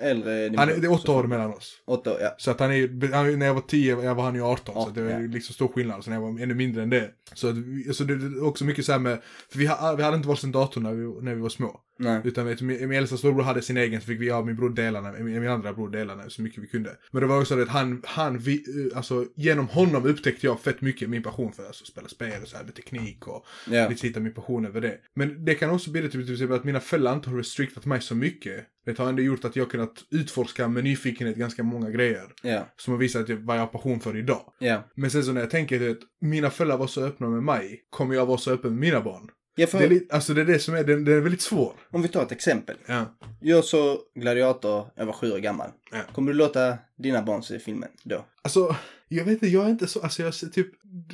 är 0.00 0.14
din 0.50 0.58
Han 0.58 0.68
är, 0.68 0.76
det 0.76 0.86
är 0.86 0.92
åtta 0.92 1.12
år 1.12 1.24
mellan 1.24 1.54
oss. 1.54 1.74
Åtta 1.86 2.12
år, 2.12 2.18
ja. 2.20 2.34
Så 2.38 2.50
att 2.50 2.60
han 2.60 2.72
är, 2.72 3.12
han, 3.12 3.38
när 3.38 3.46
jag 3.46 3.54
var 3.54 3.60
10, 3.60 4.02
jag 4.02 4.14
var 4.14 4.24
han 4.24 4.34
ju 4.34 4.42
18. 4.42 4.74
Ja, 4.78 4.84
så 4.84 4.90
det 4.90 5.02
var 5.02 5.10
ja. 5.10 5.18
liksom 5.18 5.54
stor 5.54 5.68
skillnad. 5.68 6.04
Så 6.04 6.10
när 6.10 6.16
jag 6.16 6.22
var 6.32 6.40
ännu 6.40 6.54
mindre 6.54 6.82
än 6.82 6.90
det. 6.90 7.10
Så, 7.34 7.48
att, 7.48 7.54
alltså, 7.88 8.04
det 8.04 8.14
är 8.14 8.44
också 8.44 8.64
mycket 8.64 8.84
så 8.84 8.92
här 8.92 8.98
med, 8.98 9.18
för 9.50 9.58
vi, 9.58 9.64
vi 9.96 10.02
hade 10.02 10.16
inte 10.16 10.28
varsin 10.28 10.52
dator 10.52 10.80
när 10.80 10.92
vi, 10.92 11.24
när 11.24 11.34
vi 11.34 11.40
var 11.40 11.48
små. 11.48 11.80
Nej. 12.02 12.20
Utan 12.24 12.46
vet, 12.46 12.60
min, 12.60 12.88
min 12.88 12.98
äldsta 12.98 13.16
storbror 13.16 13.42
hade 13.42 13.62
sin 13.62 13.76
egen, 13.76 14.00
så 14.00 14.06
fick 14.06 14.20
vi 14.20 14.30
av 14.30 14.46
min 14.46 14.56
bror 14.56 14.70
dela 14.70 15.00
den, 15.00 15.24
min, 15.24 15.40
min 15.40 15.50
andra 15.50 15.72
bror 15.72 15.90
dela 15.90 16.16
den 16.16 16.30
så 16.30 16.42
mycket 16.42 16.62
vi 16.62 16.66
kunde. 16.66 16.96
Men 17.10 17.20
det 17.20 17.26
var 17.26 17.40
också 17.40 17.56
det 17.56 17.62
att 17.62 17.68
han, 17.68 18.02
han 18.04 18.38
vi, 18.38 18.54
eh, 18.54 18.96
alltså 18.96 19.26
genom 19.36 19.68
honom 19.68 20.06
upptäckte 20.06 20.46
jag 20.46 20.60
fett 20.60 20.80
mycket 20.80 21.10
min 21.10 21.22
passion 21.22 21.52
för 21.52 21.66
alltså, 21.66 21.84
spela 21.84 22.08
spel 22.08 22.42
och 22.42 22.48
så 22.48 22.56
här 22.56 22.64
med 22.64 22.74
teknik 22.74 23.26
och 23.28 23.46
Ja. 23.70 23.88
lite 23.88 24.06
hitta 24.06 24.20
min 24.20 24.34
passion 24.34 24.66
över 24.66 24.80
det. 24.80 24.98
Men 25.14 25.44
det 25.44 25.54
kan 25.54 25.70
också 25.70 25.90
bidra 25.90 26.08
till 26.08 26.32
exempel 26.32 26.56
att 26.56 26.64
mina 26.64 26.80
föräldrar 26.80 27.14
inte 27.14 27.30
har 27.30 27.36
restriktat 27.36 27.86
mig 27.86 28.00
så 28.00 28.14
mycket. 28.14 28.66
Det 28.84 28.98
har 28.98 29.08
ändå 29.08 29.22
gjort 29.22 29.44
att 29.44 29.56
jag 29.56 29.70
kunnat 29.70 30.04
utforska 30.10 30.68
med 30.68 30.84
nyfikenhet 30.84 31.36
ganska 31.36 31.62
många 31.62 31.90
grejer. 31.90 32.24
Ja. 32.42 32.68
Som 32.76 32.92
har 32.92 32.98
visat 32.98 33.30
att 33.30 33.38
vad 33.40 33.56
jag 33.56 33.60
har 33.60 33.66
passion 33.66 34.00
för 34.00 34.16
idag. 34.16 34.52
Ja. 34.58 34.88
Men 34.94 35.10
sen 35.10 35.24
så 35.24 35.32
när 35.32 35.40
jag 35.40 35.50
tänker 35.50 35.90
att 35.90 35.98
mina 36.20 36.50
föräldrar 36.50 36.78
var 36.78 36.86
så 36.86 37.04
öppna 37.04 37.28
med 37.28 37.42
mig, 37.42 37.80
kommer 37.90 38.14
jag 38.14 38.26
vara 38.26 38.38
så 38.38 38.50
öppen 38.50 38.70
med 38.70 38.80
mina 38.80 39.00
barn? 39.00 39.30
Ja, 39.54 39.66
för, 39.66 39.78
Det 39.78 39.84
är, 39.84 39.88
li- 39.88 40.06
alltså 40.10 40.34
det 40.34 40.40
är 40.40 40.44
det 40.44 40.58
som 40.58 40.74
är, 40.74 40.84
den, 40.84 41.04
den 41.04 41.16
är 41.16 41.20
väldigt 41.20 41.42
svår. 41.42 41.72
om 41.90 42.02
vi 42.02 42.08
tar 42.08 42.22
ett 42.22 42.32
exempel. 42.32 42.76
Ja. 42.86 43.16
Jag 43.40 43.64
såg 43.64 43.98
Gladiator, 44.14 44.86
jag 44.96 45.06
var 45.06 45.12
sju 45.12 45.32
år 45.32 45.38
gammal. 45.38 45.68
Ja. 45.92 45.98
Kommer 46.14 46.32
du 46.32 46.38
låta 46.38 46.78
dina 46.98 47.22
barn 47.22 47.42
se 47.42 47.58
filmen 47.58 47.88
då? 48.04 48.24
Alltså, 48.42 48.76
jag 49.08 49.24
vet 49.24 49.32
inte, 49.32 49.46
jag 49.46 49.64
är 49.64 49.68
inte 49.70 49.86
så, 49.86 50.00
alltså 50.00 50.22
jag 50.22 50.34
ser 50.34 50.46
typ, 50.46 50.66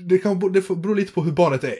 det 0.08 0.18
kan 0.18 0.52
det 0.52 0.62
får 0.62 0.76
bero 0.76 0.94
lite 0.94 1.12
på 1.12 1.22
hur 1.22 1.32
barnet 1.32 1.64
är. 1.64 1.78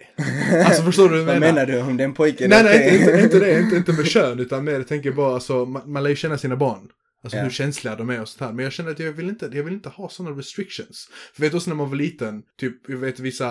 Alltså 0.67 0.83
förstår 0.83 1.09
du 1.09 1.11
vad 1.11 1.19
jag 1.21 1.25
Vad 1.27 1.41
menar? 1.41 1.53
menar 1.55 1.67
du? 1.67 1.81
Om 1.91 1.97
det 1.97 2.03
är 2.03 2.09
en 2.09 2.15
pojke? 2.15 2.49
Nej, 2.49 2.65
nej, 2.65 2.99
inte, 2.99 3.11
inte, 3.11 3.23
inte 3.23 3.39
det, 3.39 3.61
inte, 3.61 3.77
inte 3.77 3.93
med 3.93 4.07
kön, 4.07 4.39
utan 4.41 4.65
mer, 4.65 4.73
jag 4.73 4.89
tänker 4.89 5.13
bara 5.13 5.35
alltså, 5.35 5.65
man, 5.65 5.93
man 5.93 6.03
lär 6.03 6.11
ju 6.11 6.17
känna 6.17 6.39
sina 6.39 6.57
barn. 6.57 6.89
Alltså 7.23 7.37
Ja. 7.39 7.43
hur 7.43 7.51
känsliga 7.51 7.97
de 7.97 8.11
är 8.11 8.21
och 8.21 8.29
sånt 8.29 8.41
här. 8.41 8.53
Men 8.53 8.63
jag 8.65 8.73
känner 8.73 8.91
att 8.91 8.99
jag 8.99 9.13
vill 9.13 9.29
inte, 9.29 9.51
jag 9.53 9.65
vill 9.65 9.75
inte 9.75 9.89
ha 9.89 10.09
sådana 10.09 10.37
restrictions. 10.39 11.09
För 11.35 11.43
vet 11.43 11.55
också 11.55 11.71
när 11.71 11.77
man 11.77 11.89
var 11.89 11.97
liten, 11.97 12.43
typ, 12.59 12.89
jag 12.89 12.99
vet 12.99 13.21
vissa, 13.21 13.49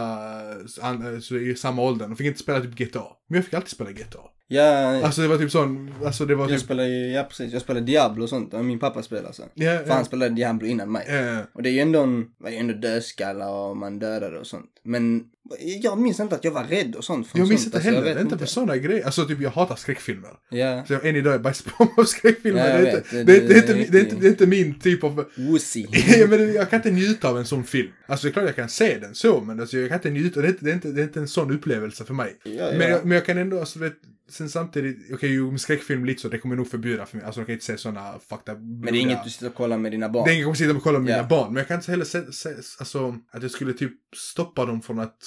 an, 0.81 1.21
så 1.21 1.35
i 1.37 1.55
samma 1.55 1.81
ålder, 1.81 2.07
de 2.07 2.15
fick 2.15 2.27
inte 2.27 2.39
spela 2.39 2.61
typ 2.61 2.75
GTA. 2.75 3.03
Men 3.27 3.35
jag 3.35 3.45
fick 3.45 3.53
alltid 3.53 3.69
spela 3.69 3.91
GTA. 3.91 4.19
Ja, 4.49 4.63
Alltså 5.05 5.21
det 5.21 5.27
var 5.27 5.37
typ 5.37 5.51
sån, 5.51 5.93
alltså 6.05 6.25
det 6.25 6.35
var 6.35 6.43
jag 6.43 6.51
typ, 6.51 6.65
spelade 6.65 6.89
ju, 6.89 7.11
ja 7.11 7.23
precis, 7.23 7.53
jag 7.53 7.61
spelade 7.61 7.85
Diablo 7.85 8.23
och 8.23 8.29
sånt. 8.29 8.53
Och 8.53 8.65
min 8.65 8.79
pappa 8.79 9.03
spelade 9.03 9.33
så. 9.33 9.43
ja, 9.53 9.79
För 9.85 9.93
han 9.93 10.05
spelade 10.05 10.35
Diablo 10.35 10.67
innan 10.67 10.91
mig. 10.91 11.05
ja, 11.09 11.41
Och 11.53 11.63
det 11.63 11.69
är 11.69 11.73
ju 11.73 11.79
ändå, 11.79 12.01
en, 12.01 12.25
var 12.37 12.49
ju 12.49 12.55
ändå 12.57 12.73
dödskallar 12.73 13.49
och 13.49 13.77
man 13.77 13.99
dödade 13.99 14.39
och 14.39 14.47
sånt. 14.47 14.69
Men 14.83 15.23
jag 15.81 15.99
minns 15.99 16.19
inte 16.19 16.35
att 16.35 16.43
jag 16.43 16.51
var 16.51 16.63
rädd 16.63 16.95
och 16.95 17.03
sånt. 17.03 17.27
för 17.27 17.37
jag 17.39 17.47
minns 17.49 17.61
sånt. 17.63 17.75
inte 17.75 17.77
Alltså, 17.87 18.01
heller, 18.01 18.13
vet 18.15 18.23
inte 18.23 18.37
för 18.37 18.45
sådana 18.45 18.77
grejer. 18.77 19.05
Alltså 19.05 19.25
typ 19.25 19.41
jag 19.41 19.49
hatar 19.49 19.75
skräckfilmer. 19.75 20.29
Ja. 20.49 20.83
Så 20.87 20.93
jag, 20.93 21.05
än 21.05 21.15
idag 21.15 21.33
är 21.33 21.39
på 21.77 22.01
av 22.01 22.05
skräckfilmer. 22.05 22.69
Ja, 22.69 22.81
det, 22.81 22.89
är 22.91 22.97
inte, 22.97 23.23
Det- 23.23 23.53
är 23.71 23.77
inte, 23.77 23.99
inte, 24.15 24.27
inte 24.27 24.47
min 24.47 24.79
typ 24.79 25.03
av... 25.03 25.25
Ja, 26.17 26.27
men 26.29 26.53
jag 26.53 26.69
kan 26.69 26.79
inte 26.79 26.91
njuta 26.91 27.29
av 27.29 27.37
en 27.37 27.45
sån 27.45 27.63
film. 27.63 27.89
Alltså 28.05 28.27
det 28.27 28.31
är 28.31 28.33
klart 28.33 28.45
jag 28.45 28.55
kan 28.55 28.69
se 28.69 28.97
den 28.99 29.15
så, 29.15 29.41
men 29.41 29.59
alltså, 29.59 29.77
jag 29.77 29.89
kan 29.89 29.97
inte 29.97 30.09
njuta. 30.09 30.41
Det 30.41 30.47
är 30.47 30.49
inte, 30.49 30.65
det 30.65 30.71
är 30.71 30.73
inte, 30.75 30.87
det 30.87 31.01
är 31.01 31.03
inte 31.03 31.19
en 31.19 31.27
sån 31.27 31.51
upplevelse 31.51 32.05
för 32.05 32.13
mig. 32.13 32.37
Ja, 32.43 32.51
ja. 32.51 32.71
Men, 32.77 32.89
jag, 32.91 33.05
men 33.05 33.11
jag 33.15 33.25
kan 33.25 33.37
ändå, 33.37 33.59
alltså 33.59 33.79
vet, 33.79 33.93
sen 34.29 34.49
samtidigt, 34.49 34.97
okej 35.13 35.39
okay, 35.41 35.51
med 35.51 35.61
skräckfilm 35.61 36.05
lite 36.05 36.21
så, 36.21 36.29
det 36.29 36.37
kommer 36.37 36.55
nog 36.55 36.67
förbjuda 36.67 37.05
för 37.05 37.17
mig. 37.17 37.25
Alltså 37.25 37.39
jag 37.41 37.47
kan 37.47 37.53
inte 37.53 37.65
se 37.65 37.77
fucked 38.29 38.53
up 38.53 38.59
Men 38.59 38.81
det 38.81 38.99
är 38.99 39.01
inget 39.01 39.23
du 39.23 39.29
sitter 39.29 39.47
och 39.47 39.55
kollar 39.55 39.77
med 39.77 39.91
dina 39.91 40.09
barn. 40.09 40.25
Det 40.25 40.31
är 40.31 40.33
inget 40.33 40.41
jag 40.41 40.45
kommer 40.45 40.55
sitta 40.55 40.77
och 40.77 40.83
kolla 40.83 40.99
med 40.99 41.11
Ja. 41.11 41.15
mina 41.15 41.27
barn. 41.27 41.47
Men 41.53 41.57
jag 41.57 41.67
kan 41.67 41.77
inte 41.77 41.91
heller 41.91 42.05
se, 42.05 42.33
se, 42.33 42.49
alltså, 42.79 43.15
att 43.31 43.41
jag 43.41 43.51
skulle 43.51 43.73
typ 43.73 43.93
stoppa 44.15 44.65
dem 44.65 44.81
från 44.81 44.99
att 44.99 45.17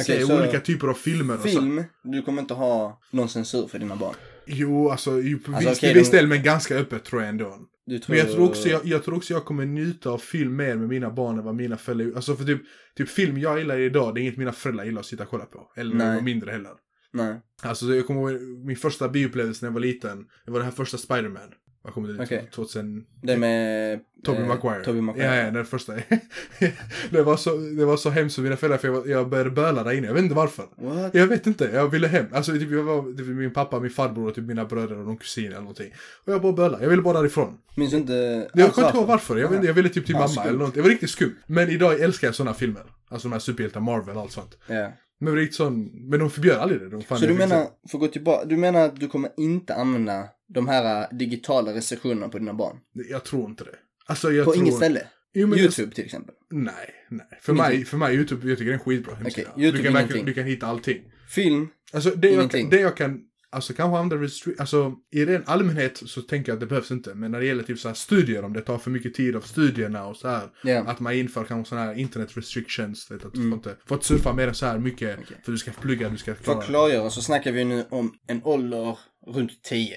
Okej, 0.00 0.26
se 0.26 0.34
olika 0.34 0.60
typer 0.60 0.88
av 0.88 0.94
filmer 0.94 1.34
och 1.34 1.40
så. 1.40 1.48
Film, 1.48 1.84
du 2.04 2.22
kommer 2.22 2.42
inte 2.42 2.54
ha 2.54 3.00
någon 3.10 3.28
censur 3.28 3.66
för 3.66 3.78
dina 3.78 3.96
barn. 3.96 4.14
Jo, 4.46 4.90
alltså, 4.90 5.20
ju, 5.20 5.38
på 5.38 5.52
Alltså, 5.52 5.68
viss, 5.70 5.80
till 5.80 5.94
viss 5.94 6.10
de- 6.10 6.16
del, 6.16 6.26
men 6.26 6.42
ganska 6.42 6.76
öppet 6.76 7.04
tror 7.04 7.22
jag 7.22 7.28
ändå. 7.28 7.58
Du 7.86 7.98
tror... 7.98 8.16
Men 8.16 8.24
jag 8.26 8.34
tror, 8.34 8.48
också 8.48 8.68
jag, 8.68 8.80
jag 8.84 9.04
tror 9.04 9.16
också 9.16 9.32
jag 9.34 9.44
kommer 9.44 9.66
njuta 9.66 10.10
av 10.10 10.18
film 10.18 10.56
mer 10.56 10.76
med 10.76 10.88
mina 10.88 11.10
barn 11.10 11.38
än 11.38 11.44
vad 11.44 11.54
mina 11.54 11.76
föräldrar 11.76 12.16
Alltså 12.16 12.36
för 12.36 12.44
typ, 12.44 12.60
typ 12.96 13.08
film 13.08 13.38
jag 13.38 13.58
gillar 13.58 13.78
idag, 13.78 14.14
det 14.14 14.20
är 14.20 14.22
inget 14.22 14.36
mina 14.36 14.52
föräldrar 14.52 14.84
gillar 14.84 15.00
att 15.00 15.06
sitta 15.06 15.22
och 15.22 15.28
kolla 15.28 15.44
på. 15.44 15.72
Eller 15.76 16.20
mindre 16.20 16.50
heller. 16.50 16.70
Nej. 17.12 17.40
Alltså 17.62 17.94
jag 17.94 18.06
kommer 18.06 18.30
ihåg 18.30 18.40
min 18.40 18.76
första 18.76 19.08
bioupplevelse 19.08 19.64
när 19.64 19.70
jag 19.70 19.74
var 19.74 19.80
liten. 19.80 20.26
Det 20.44 20.50
var 20.50 20.58
den 20.58 20.68
här 20.68 20.74
första 20.76 20.98
Spider-Man. 20.98 21.52
Jag 21.84 21.94
kommer 21.94 22.08
ihåg 22.08 22.20
Okej. 22.20 22.48
2000... 22.54 23.04
Det 23.22 23.36
med... 23.36 24.00
Tobey 24.24 24.42
eh, 24.42 24.48
Maguire. 24.48 24.84
Tobey 24.84 25.00
Maguire. 25.00 25.36
Ja, 25.36 25.44
ja, 25.44 25.50
den 25.50 25.64
första. 25.64 25.92
det, 27.10 27.22
var 27.22 27.36
så, 27.36 27.56
det 27.56 27.84
var 27.84 27.96
så 27.96 28.10
hemskt 28.10 28.34
för 28.34 28.42
mina 28.42 28.56
föräldrar 28.56 28.78
för 28.78 28.88
jag, 28.88 28.94
var, 28.94 29.06
jag 29.06 29.28
började 29.28 29.50
böla 29.50 29.84
där 29.84 29.92
inne. 29.92 30.06
Jag 30.06 30.14
vet 30.14 30.22
inte 30.22 30.34
varför. 30.34 30.64
What? 30.76 31.14
Jag 31.14 31.26
vet 31.26 31.46
inte, 31.46 31.64
jag 31.64 31.88
ville 31.88 32.08
hem. 32.08 32.26
Alltså 32.32 32.52
typ, 32.52 32.70
jag 32.70 32.82
var 32.82 33.16
typ, 33.16 33.26
min 33.26 33.52
pappa, 33.52 33.80
min 33.80 33.90
farbror 33.90 34.28
och 34.28 34.34
typ 34.34 34.44
mina 34.44 34.64
bröder 34.64 34.98
och 34.98 35.06
någon 35.06 35.16
kusin 35.16 35.46
eller 35.46 35.60
någonting. 35.60 35.92
Och 36.24 36.32
jag 36.32 36.42
bara 36.42 36.52
bölade. 36.52 36.84
Jag 36.84 36.90
ville 36.90 37.02
bara 37.02 37.18
därifrån. 37.18 37.58
Minns 37.76 37.90
du 37.90 37.96
inte... 37.96 38.50
Jag 38.54 38.72
kommer 38.72 38.88
inte 38.88 38.98
ihåg 38.98 39.06
varför. 39.06 39.36
Jag, 39.36 39.48
vet, 39.48 39.64
jag 39.64 39.74
ville 39.74 39.88
typ 39.88 40.06
till 40.06 40.14
Ja, 40.14 40.18
mamma 40.18 40.28
skumt. 40.28 40.48
eller 40.48 40.58
något. 40.58 40.76
Jag 40.76 40.82
var 40.82 40.90
riktigt 40.90 41.10
skum. 41.10 41.36
Men 41.46 41.68
idag 41.68 42.00
älskar 42.00 42.28
jag 42.28 42.34
sådana 42.34 42.54
filmer. 42.54 42.82
Alltså 43.08 43.28
de 43.28 43.32
här 43.32 43.40
superhjältar, 43.40 43.80
Marvel 43.80 44.16
och 44.16 44.22
allt 44.22 44.32
sånt. 44.32 44.58
Ja. 44.66 44.92
Men 45.22 45.52
sån, 45.52 45.90
men 46.08 46.20
de 46.20 46.30
förbjöd 46.30 46.58
aldrig 46.58 46.80
det. 46.80 46.88
De 46.88 47.02
Så 47.02 47.26
du 47.26 47.34
menar, 47.34 47.66
för 47.90 47.98
gå 47.98 48.08
tillbaka, 48.08 48.44
du 48.44 48.56
menar 48.56 48.84
att 48.84 49.00
du 49.00 49.08
kommer 49.08 49.30
inte 49.36 49.74
använda 49.74 50.28
de 50.48 50.68
här 50.68 51.00
äh, 51.00 51.16
digitala 51.16 51.74
restriktionerna 51.74 52.28
på 52.28 52.38
dina 52.38 52.54
barn? 52.54 52.76
Jag 53.10 53.24
tror 53.24 53.50
inte 53.50 53.64
det. 53.64 53.74
Alltså 54.06 54.32
jag 54.32 54.44
på 54.44 54.52
tror... 54.52 54.64
inget 54.64 54.76
ställe? 54.76 55.06
Jo, 55.34 55.56
Youtube 55.56 55.94
till 55.94 56.04
exempel? 56.04 56.34
Nej, 56.50 56.74
nej. 57.10 57.26
För 57.40 57.52
mig, 57.52 57.84
för 57.84 57.96
mig 57.96 58.14
YouTube, 58.14 58.48
jag 58.48 58.58
tycker 58.58 58.70
det 58.70 58.72
är 58.72 58.78
en 58.78 58.84
skitbra 58.84 59.14
hemsida. 59.14 59.50
YouTube 59.56 59.78
du, 59.78 59.84
kan 59.84 59.92
verkligen, 59.92 60.26
du 60.26 60.34
kan 60.34 60.44
hitta 60.44 60.66
allting. 60.66 61.02
Film? 61.28 61.68
Alltså 61.92 62.10
det 62.10 62.28
jag, 62.28 62.34
Ingenting. 62.34 62.60
kan- 62.60 62.70
det 62.70 62.80
jag 62.82 62.96
kan, 62.96 63.20
alltså 63.52 63.72
kanske 63.72 63.98
använda 63.98 64.26
restri- 64.26 64.54
alltså 64.58 64.92
i 65.12 65.24
ren 65.24 65.42
allmänhet 65.46 66.02
så 66.06 66.22
tänker 66.22 66.52
jag 66.52 66.56
att 66.56 66.60
det 66.60 66.66
behövs 66.66 66.90
inte. 66.90 67.14
Men 67.14 67.30
när 67.30 67.40
det 67.40 67.46
gäller 67.46 67.62
typ 67.62 67.78
så 67.78 67.88
här 67.88 67.94
studier, 67.94 68.44
om 68.44 68.52
det 68.52 68.60
tar 68.60 68.78
för 68.78 68.90
mycket 68.90 69.14
tid 69.14 69.36
av 69.36 69.40
studierna 69.40 70.06
och 70.06 70.16
så 70.16 70.28
här. 70.28 70.48
Ja. 70.64 70.80
Att 70.86 71.00
man 71.00 71.12
inför 71.14 71.44
kanske 71.44 71.68
sådana 71.68 71.86
här 71.86 71.94
internet 71.98 72.36
restrictions, 72.36 73.10
vet, 73.10 73.24
att 73.24 73.32
du 73.32 73.38
Mm. 73.40 73.50
får 73.50 73.56
inte, 73.70 73.76
får 73.86 73.94
inte 73.94 74.06
surfa 74.06 74.32
mer 74.32 74.48
än 74.48 74.54
så 74.54 74.66
här 74.66 74.78
mycket. 74.78 75.18
Okej. 75.22 75.36
För 75.44 75.52
du 75.52 75.58
ska 75.58 75.70
plugga, 75.70 76.08
du 76.08 76.16
ska 76.16 76.34
För 76.34 76.44
klara. 76.44 76.58
att 76.58 76.64
klargöra 76.66 77.10
så 77.10 77.22
snackar 77.22 77.52
vi 77.52 77.64
nu 77.64 77.84
om 77.90 78.14
en 78.26 78.40
ålder 78.44 78.98
runt 79.26 79.62
10. 79.62 79.96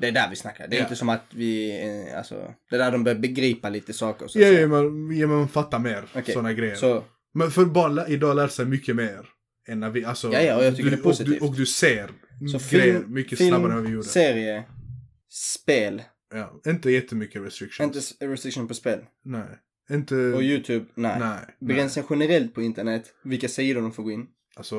Det 0.00 0.08
är 0.08 0.12
där 0.12 0.30
vi 0.30 0.36
snackar. 0.36 0.68
Det 0.68 0.76
är 0.76 0.78
Ja. 0.78 0.84
inte 0.84 0.96
som 0.96 1.08
att 1.08 1.24
vi, 1.34 1.80
eh, 2.10 2.18
alltså, 2.18 2.54
det 2.70 2.76
är 2.76 2.78
där 2.78 2.92
de 2.92 3.04
börjar 3.04 3.18
begripa 3.18 3.68
lite 3.68 3.92
saker. 3.92 4.26
Ja, 4.34 4.46
ja, 4.46 4.66
man, 4.68 5.16
ja, 5.18 5.26
man 5.26 5.48
fattar 5.48 5.78
mer 5.78 6.04
Okej, 6.14 6.34
sådana 6.34 6.52
grejer. 6.52 6.74
Så, 6.74 7.04
Men 7.34 7.50
för 7.50 7.64
barn 7.64 8.00
idag 8.08 8.36
lär 8.36 8.48
sig 8.48 8.66
mycket 8.66 8.96
mer. 8.96 9.26
Än 9.68 9.80
när 9.80 9.90
vi, 9.90 10.04
alltså. 10.04 10.32
Ja, 10.32 10.40
ja, 10.40 10.56
och 10.56 10.64
jag 10.64 10.76
tycker 10.76 10.90
du, 10.90 10.96
det 10.96 11.00
är 11.00 11.02
positivt. 11.02 11.34
Och 11.34 11.46
du, 11.46 11.48
och 11.48 11.56
du 11.56 11.66
ser 11.66 12.10
så 12.48 12.76
grejer 12.76 12.94
film, 13.00 13.14
mycket 13.14 13.38
film 13.38 13.48
snabbare 13.48 13.72
än 13.72 13.82
vi 13.82 13.90
gjorde. 13.90 14.06
serie, 14.06 14.64
spel. 15.28 16.02
Ja, 16.34 16.60
inte 16.66 16.90
jättemycket 16.90 17.42
restrictions. 17.42 17.96
Inte 17.96 18.26
restriction 18.26 18.68
på 18.68 18.74
spel. 18.74 19.00
Nej. 19.24 19.48
Inte... 19.90 20.14
Och 20.14 20.42
YouTube, 20.42 20.86
nej. 20.94 21.16
nej. 21.20 21.56
Begränsning 21.60 22.04
generellt 22.10 22.54
på 22.54 22.62
internet, 22.62 23.04
vilka 23.24 23.48
sidor 23.48 23.82
de 23.82 23.92
får 23.92 24.02
gå 24.02 24.10
in. 24.10 24.26
Alltså, 24.56 24.76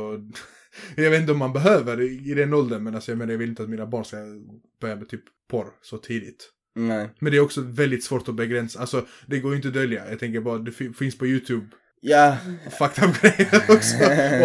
jag 0.96 1.12
vet 1.12 1.20
inte 1.22 1.32
om 1.32 1.38
man 1.38 1.53
behöver 1.53 2.01
i, 2.01 2.32
i 2.32 2.34
den 2.34 2.53
åldern, 2.53 2.84
men 2.84 2.96
alltså, 2.96 3.12
jag 3.12 3.18
menar, 3.18 3.32
jag 3.32 3.39
vill 3.39 3.50
inte 3.50 3.63
att 3.63 3.70
mina 3.70 3.86
barn 3.86 4.06
ska 4.06 4.18
börja 4.82 4.96
med 4.96 5.10
typ 5.10 5.24
porr 5.50 5.68
så 5.82 5.98
tidigt. 5.98 6.50
Nej. 6.75 7.10
Men 7.20 7.32
det 7.32 7.38
är 7.38 7.41
också 7.41 7.62
väldigt 7.62 8.03
svårt 8.03 8.27
att 8.27 8.36
begränsa. 8.36 8.80
Alltså, 8.80 9.08
det 9.27 9.39
går 9.39 9.51
ju 9.51 9.56
inte 9.56 9.68
att 9.68 9.74
dölja. 9.74 10.10
Jag 10.10 10.20
tänker 10.20 10.41
bara, 10.41 10.58
det 10.58 10.72
fi- 10.72 10.94
finns 10.94 11.18
på 11.18 11.27
YouTube 11.27 11.68
Ja, 12.03 12.38
fucked 12.72 13.03
up 13.03 13.22
grejer 13.22 13.63
också. 13.70 13.96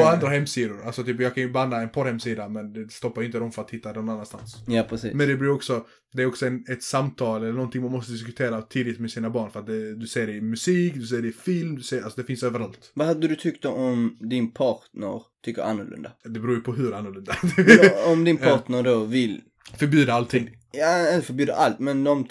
och 0.01 0.11
andra 0.11 0.29
hemsidor. 0.29 0.83
Alltså, 0.87 1.05
typ, 1.05 1.21
jag 1.21 1.35
kan 1.35 1.43
ju 1.43 1.53
banna 1.53 1.77
en 1.77 1.89
porrhemsida, 1.89 2.49
men 2.49 2.73
det 2.73 2.93
stoppar 2.93 3.21
ju 3.21 3.27
inte 3.27 3.39
dem 3.39 3.53
för 3.53 3.63
att 3.63 3.71
hitta 3.71 3.93
någon 3.93 4.09
annanstans. 4.09 4.57
ja 4.67 4.83
precis. 4.83 5.15
Men 5.15 5.29
det 5.29 5.37
blir 5.37 5.51
också, 5.51 5.87
det 6.13 6.23
är 6.23 6.27
också 6.27 6.47
en, 6.47 6.65
ett 6.69 6.83
samtal 6.83 7.43
eller 7.43 7.53
någonting 7.53 7.83
man 7.83 7.93
måste 7.93 8.13
diskutera 8.13 8.63
tidigt 8.63 9.01
med 9.01 9.11
sina 9.11 9.31
barn. 9.31 9.51
För 9.51 9.61
att 9.61 9.67
det, 9.67 9.95
du 9.95 10.07
ser 10.07 10.27
det 10.27 10.33
i 10.33 10.41
musik, 10.41 10.95
du 10.95 11.07
ser 11.07 11.23
det 11.23 11.29
i 11.29 11.33
film, 11.33 11.77
du 11.77 11.83
ser, 11.83 12.03
alltså 12.03 12.21
det 12.21 12.27
finns 12.27 12.43
överallt. 12.43 12.93
Vad 12.95 13.07
hade 13.07 13.29
du 13.29 13.37
tyckt 13.37 13.65
om 13.65 14.19
din 14.21 14.51
partner 14.51 15.23
tycker 15.45 15.63
annorlunda? 15.63 16.13
Det 16.25 16.41
beror 16.41 16.55
ju 16.55 16.61
på 16.61 16.73
hur 16.73 16.95
annorlunda. 16.95 17.37
Om 18.07 18.25
din 18.25 18.37
partner 18.49 18.83
då 18.83 19.05
vill, 19.05 19.41
Förbjuda 19.75 20.13
allting. 20.13 20.51
Ja, 20.79 21.15
inte 21.15 21.27
förbjuda 21.27 21.55
allt, 21.55 21.79
men 21.79 22.05
de 22.05 22.29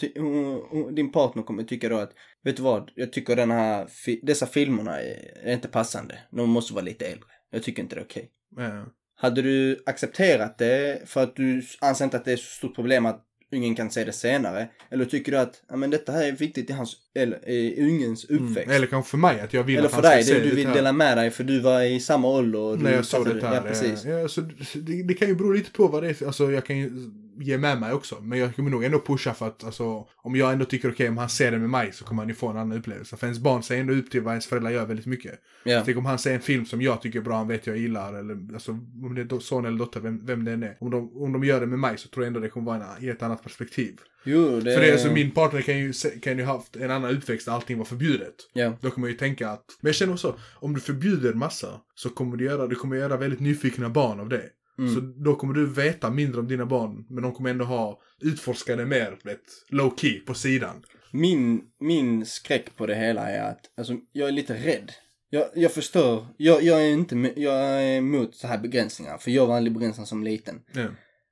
din 0.95 1.11
partner 1.11 1.43
kommer 1.43 1.63
tycka 1.63 1.89
då 1.89 1.97
att, 1.97 2.11
vet 2.43 2.57
du 2.57 2.63
vad, 2.63 2.91
jag 2.95 3.13
tycker 3.13 3.35
den 3.35 3.51
här, 3.51 3.87
dessa 4.25 4.45
filmerna 4.47 5.01
är, 5.01 5.53
inte 5.53 5.67
passande. 5.67 6.19
De 6.31 6.49
måste 6.49 6.73
vara 6.73 6.85
lite 6.85 7.05
äldre. 7.05 7.29
Jag 7.51 7.63
tycker 7.63 7.83
inte 7.83 7.95
det 7.95 8.01
är 8.01 8.05
okej. 8.05 8.31
Ja. 8.57 8.85
Hade 9.17 9.41
du 9.41 9.83
accepterat 9.85 10.57
det 10.57 11.01
för 11.05 11.23
att 11.23 11.35
du 11.35 11.63
anser 11.81 12.05
inte 12.05 12.17
att 12.17 12.25
det 12.25 12.31
är 12.31 12.37
så 12.37 12.55
stort 12.55 12.75
problem 12.75 13.05
att 13.05 13.21
ungen 13.51 13.75
kan 13.75 13.91
se 13.91 14.03
det 14.03 14.11
senare? 14.11 14.67
Eller 14.91 15.05
tycker 15.05 15.31
du 15.31 15.37
att 15.37 15.63
ja, 15.69 15.75
men 15.75 15.89
detta 15.89 16.11
här 16.11 16.27
är 16.27 16.31
viktigt 16.31 16.69
i 16.69 16.73
hans, 16.73 16.95
eller 17.15 17.49
i 17.49 17.81
ungens 17.81 18.25
uppväxt? 18.25 18.57
Mm. 18.57 18.75
Eller 18.75 18.87
kanske 18.87 19.09
för 19.09 19.17
mig 19.17 19.39
att 19.39 19.53
jag 19.53 19.63
vill 19.63 19.77
Eller 19.77 19.87
att 19.87 19.95
för 19.95 20.01
han 20.01 20.11
ska 20.11 20.15
dig, 20.15 20.23
se 20.23 20.33
det, 20.33 20.39
du 20.39 20.49
det 20.49 20.55
vill 20.55 20.67
här. 20.67 20.75
dela 20.75 20.91
med 20.91 21.17
dig 21.17 21.31
för 21.31 21.43
du 21.43 21.59
var 21.59 21.81
i 21.81 21.99
samma 21.99 22.27
ålder 22.27 22.59
och 22.59 22.77
du 22.77 22.83
när 22.83 22.93
jag 22.93 23.05
såg 23.05 23.25
det 23.25 23.47
här. 23.47 23.55
Ja, 23.55 23.61
precis. 23.61 24.05
Ja, 24.05 24.27
så 24.27 24.41
det, 24.73 25.03
det 25.03 25.13
kan 25.13 25.27
ju 25.27 25.35
bero 25.35 25.51
lite 25.51 25.71
på 25.71 25.87
vad 25.87 26.03
det 26.03 26.09
är 26.09 26.13
för, 26.13 26.25
alltså 26.25 26.51
jag 26.51 26.65
kan 26.65 26.77
ju 26.77 26.91
ge 27.39 27.57
med 27.57 27.79
mig 27.79 27.93
också. 27.93 28.21
Men 28.21 28.39
jag 28.39 28.55
kommer 28.55 28.69
nog 28.69 28.83
ändå 28.83 28.99
pusha 28.99 29.33
för 29.33 29.47
att, 29.47 29.63
alltså, 29.63 30.07
om 30.17 30.35
jag 30.35 30.53
ändå 30.53 30.65
tycker 30.65 30.91
okej, 30.91 31.09
om 31.09 31.17
han 31.17 31.29
ser 31.29 31.51
det 31.51 31.57
med 31.57 31.69
mig 31.69 31.91
så 31.93 32.05
kommer 32.05 32.21
han 32.21 32.29
ju 32.29 32.35
få 32.35 32.47
en 32.47 32.57
annan 32.57 32.77
upplevelse. 32.77 33.17
För 33.17 33.27
ens 33.27 33.39
barn 33.39 33.63
ser 33.63 33.77
ändå 33.77 33.93
upp 33.93 34.11
till 34.11 34.21
vad 34.21 34.33
ens 34.33 34.47
föräldrar 34.47 34.71
gör 34.71 34.85
väldigt 34.85 35.05
mycket. 35.05 35.39
Ja. 35.63 35.81
Tänk 35.85 35.97
om 35.97 36.05
han 36.05 36.19
ser 36.19 36.33
en 36.33 36.41
film 36.41 36.65
som 36.65 36.81
jag 36.81 37.01
tycker 37.01 37.19
är 37.19 37.23
bra, 37.23 37.37
han 37.37 37.47
vet 37.47 37.67
jag 37.67 37.77
gillar, 37.77 38.13
eller 38.13 38.53
alltså, 38.53 38.71
om 38.71 39.15
det 39.15 39.35
är 39.35 39.39
son 39.39 39.65
eller 39.65 39.77
dotter, 39.77 39.99
vem, 39.99 40.25
vem 40.25 40.45
det 40.45 40.51
än 40.51 40.63
är. 40.63 40.77
Om 40.79 40.91
de, 40.91 41.23
om 41.23 41.33
de 41.33 41.43
gör 41.43 41.59
det 41.59 41.67
med 41.67 41.79
mig 41.79 41.97
så 41.97 42.07
tror 42.07 42.25
jag 42.25 42.27
ändå 42.27 42.39
det 42.39 42.49
kommer 42.49 42.65
vara 42.65 42.95
en, 42.97 43.03
i 43.03 43.09
ett 43.09 43.23
annat 43.23 43.43
perspektiv. 43.43 43.99
Jo, 44.23 44.59
det... 44.59 44.73
För 44.73 44.81
det 44.81 44.91
är 44.91 44.97
så 44.97 45.11
min 45.11 45.31
partner 45.31 45.61
kan 45.61 45.77
ju, 45.77 45.93
kan 46.21 46.37
ju 46.37 46.43
haft 46.43 46.75
en 46.75 46.91
annan 46.91 47.17
uppväxt 47.17 47.45
där 47.45 47.53
allting 47.53 47.77
var 47.77 47.85
förbjudet. 47.85 48.35
Ja. 48.53 48.73
Då 48.81 48.89
kommer 48.89 49.05
man 49.05 49.11
ju 49.11 49.17
tänka 49.17 49.49
att, 49.49 49.65
men 49.81 49.89
jag 49.89 49.95
känner 49.95 50.13
också, 50.13 50.39
om 50.53 50.73
du 50.73 50.79
förbjuder 50.79 51.33
massa 51.33 51.81
så 51.95 52.09
kommer 52.09 52.37
du 52.37 52.45
göra, 52.45 52.67
du 52.67 52.75
kommer 52.75 52.95
göra 52.95 53.17
väldigt 53.17 53.39
nyfikna 53.39 53.89
barn 53.89 54.19
av 54.19 54.29
det. 54.29 54.43
Mm. 54.79 54.95
Så 54.95 54.99
då 55.01 55.35
kommer 55.35 55.53
du 55.53 55.65
veta 55.65 56.09
mindre 56.09 56.39
om 56.39 56.47
dina 56.47 56.65
barn, 56.65 57.05
men 57.09 57.23
de 57.23 57.33
kommer 57.33 57.49
ändå 57.49 57.65
ha 57.65 58.01
utforskade 58.21 58.85
mer, 58.85 59.17
vet, 59.23 59.41
low 59.69 59.95
key 59.97 60.19
på 60.19 60.33
sidan. 60.33 60.83
Min, 61.11 61.61
min 61.79 62.25
skräck 62.25 62.75
på 62.75 62.85
det 62.85 62.95
hela 62.95 63.29
är 63.29 63.51
att, 63.51 63.59
alltså 63.77 63.93
jag 64.11 64.27
är 64.27 64.31
lite 64.31 64.53
rädd. 64.53 64.91
Jag, 65.29 65.45
jag 65.55 65.71
förstår, 65.71 66.27
jag, 66.37 66.63
jag 66.63 66.81
är 66.81 66.89
inte, 66.89 67.33
jag 67.35 67.55
är 67.55 67.97
emot 67.97 68.35
så 68.35 68.47
här 68.47 68.57
begränsningar. 68.57 69.17
För 69.17 69.31
jag 69.31 69.47
var 69.47 69.57
aldrig 69.57 69.73
begränsad 69.73 70.07
som 70.07 70.23
liten. 70.23 70.61
Ja. 70.73 70.87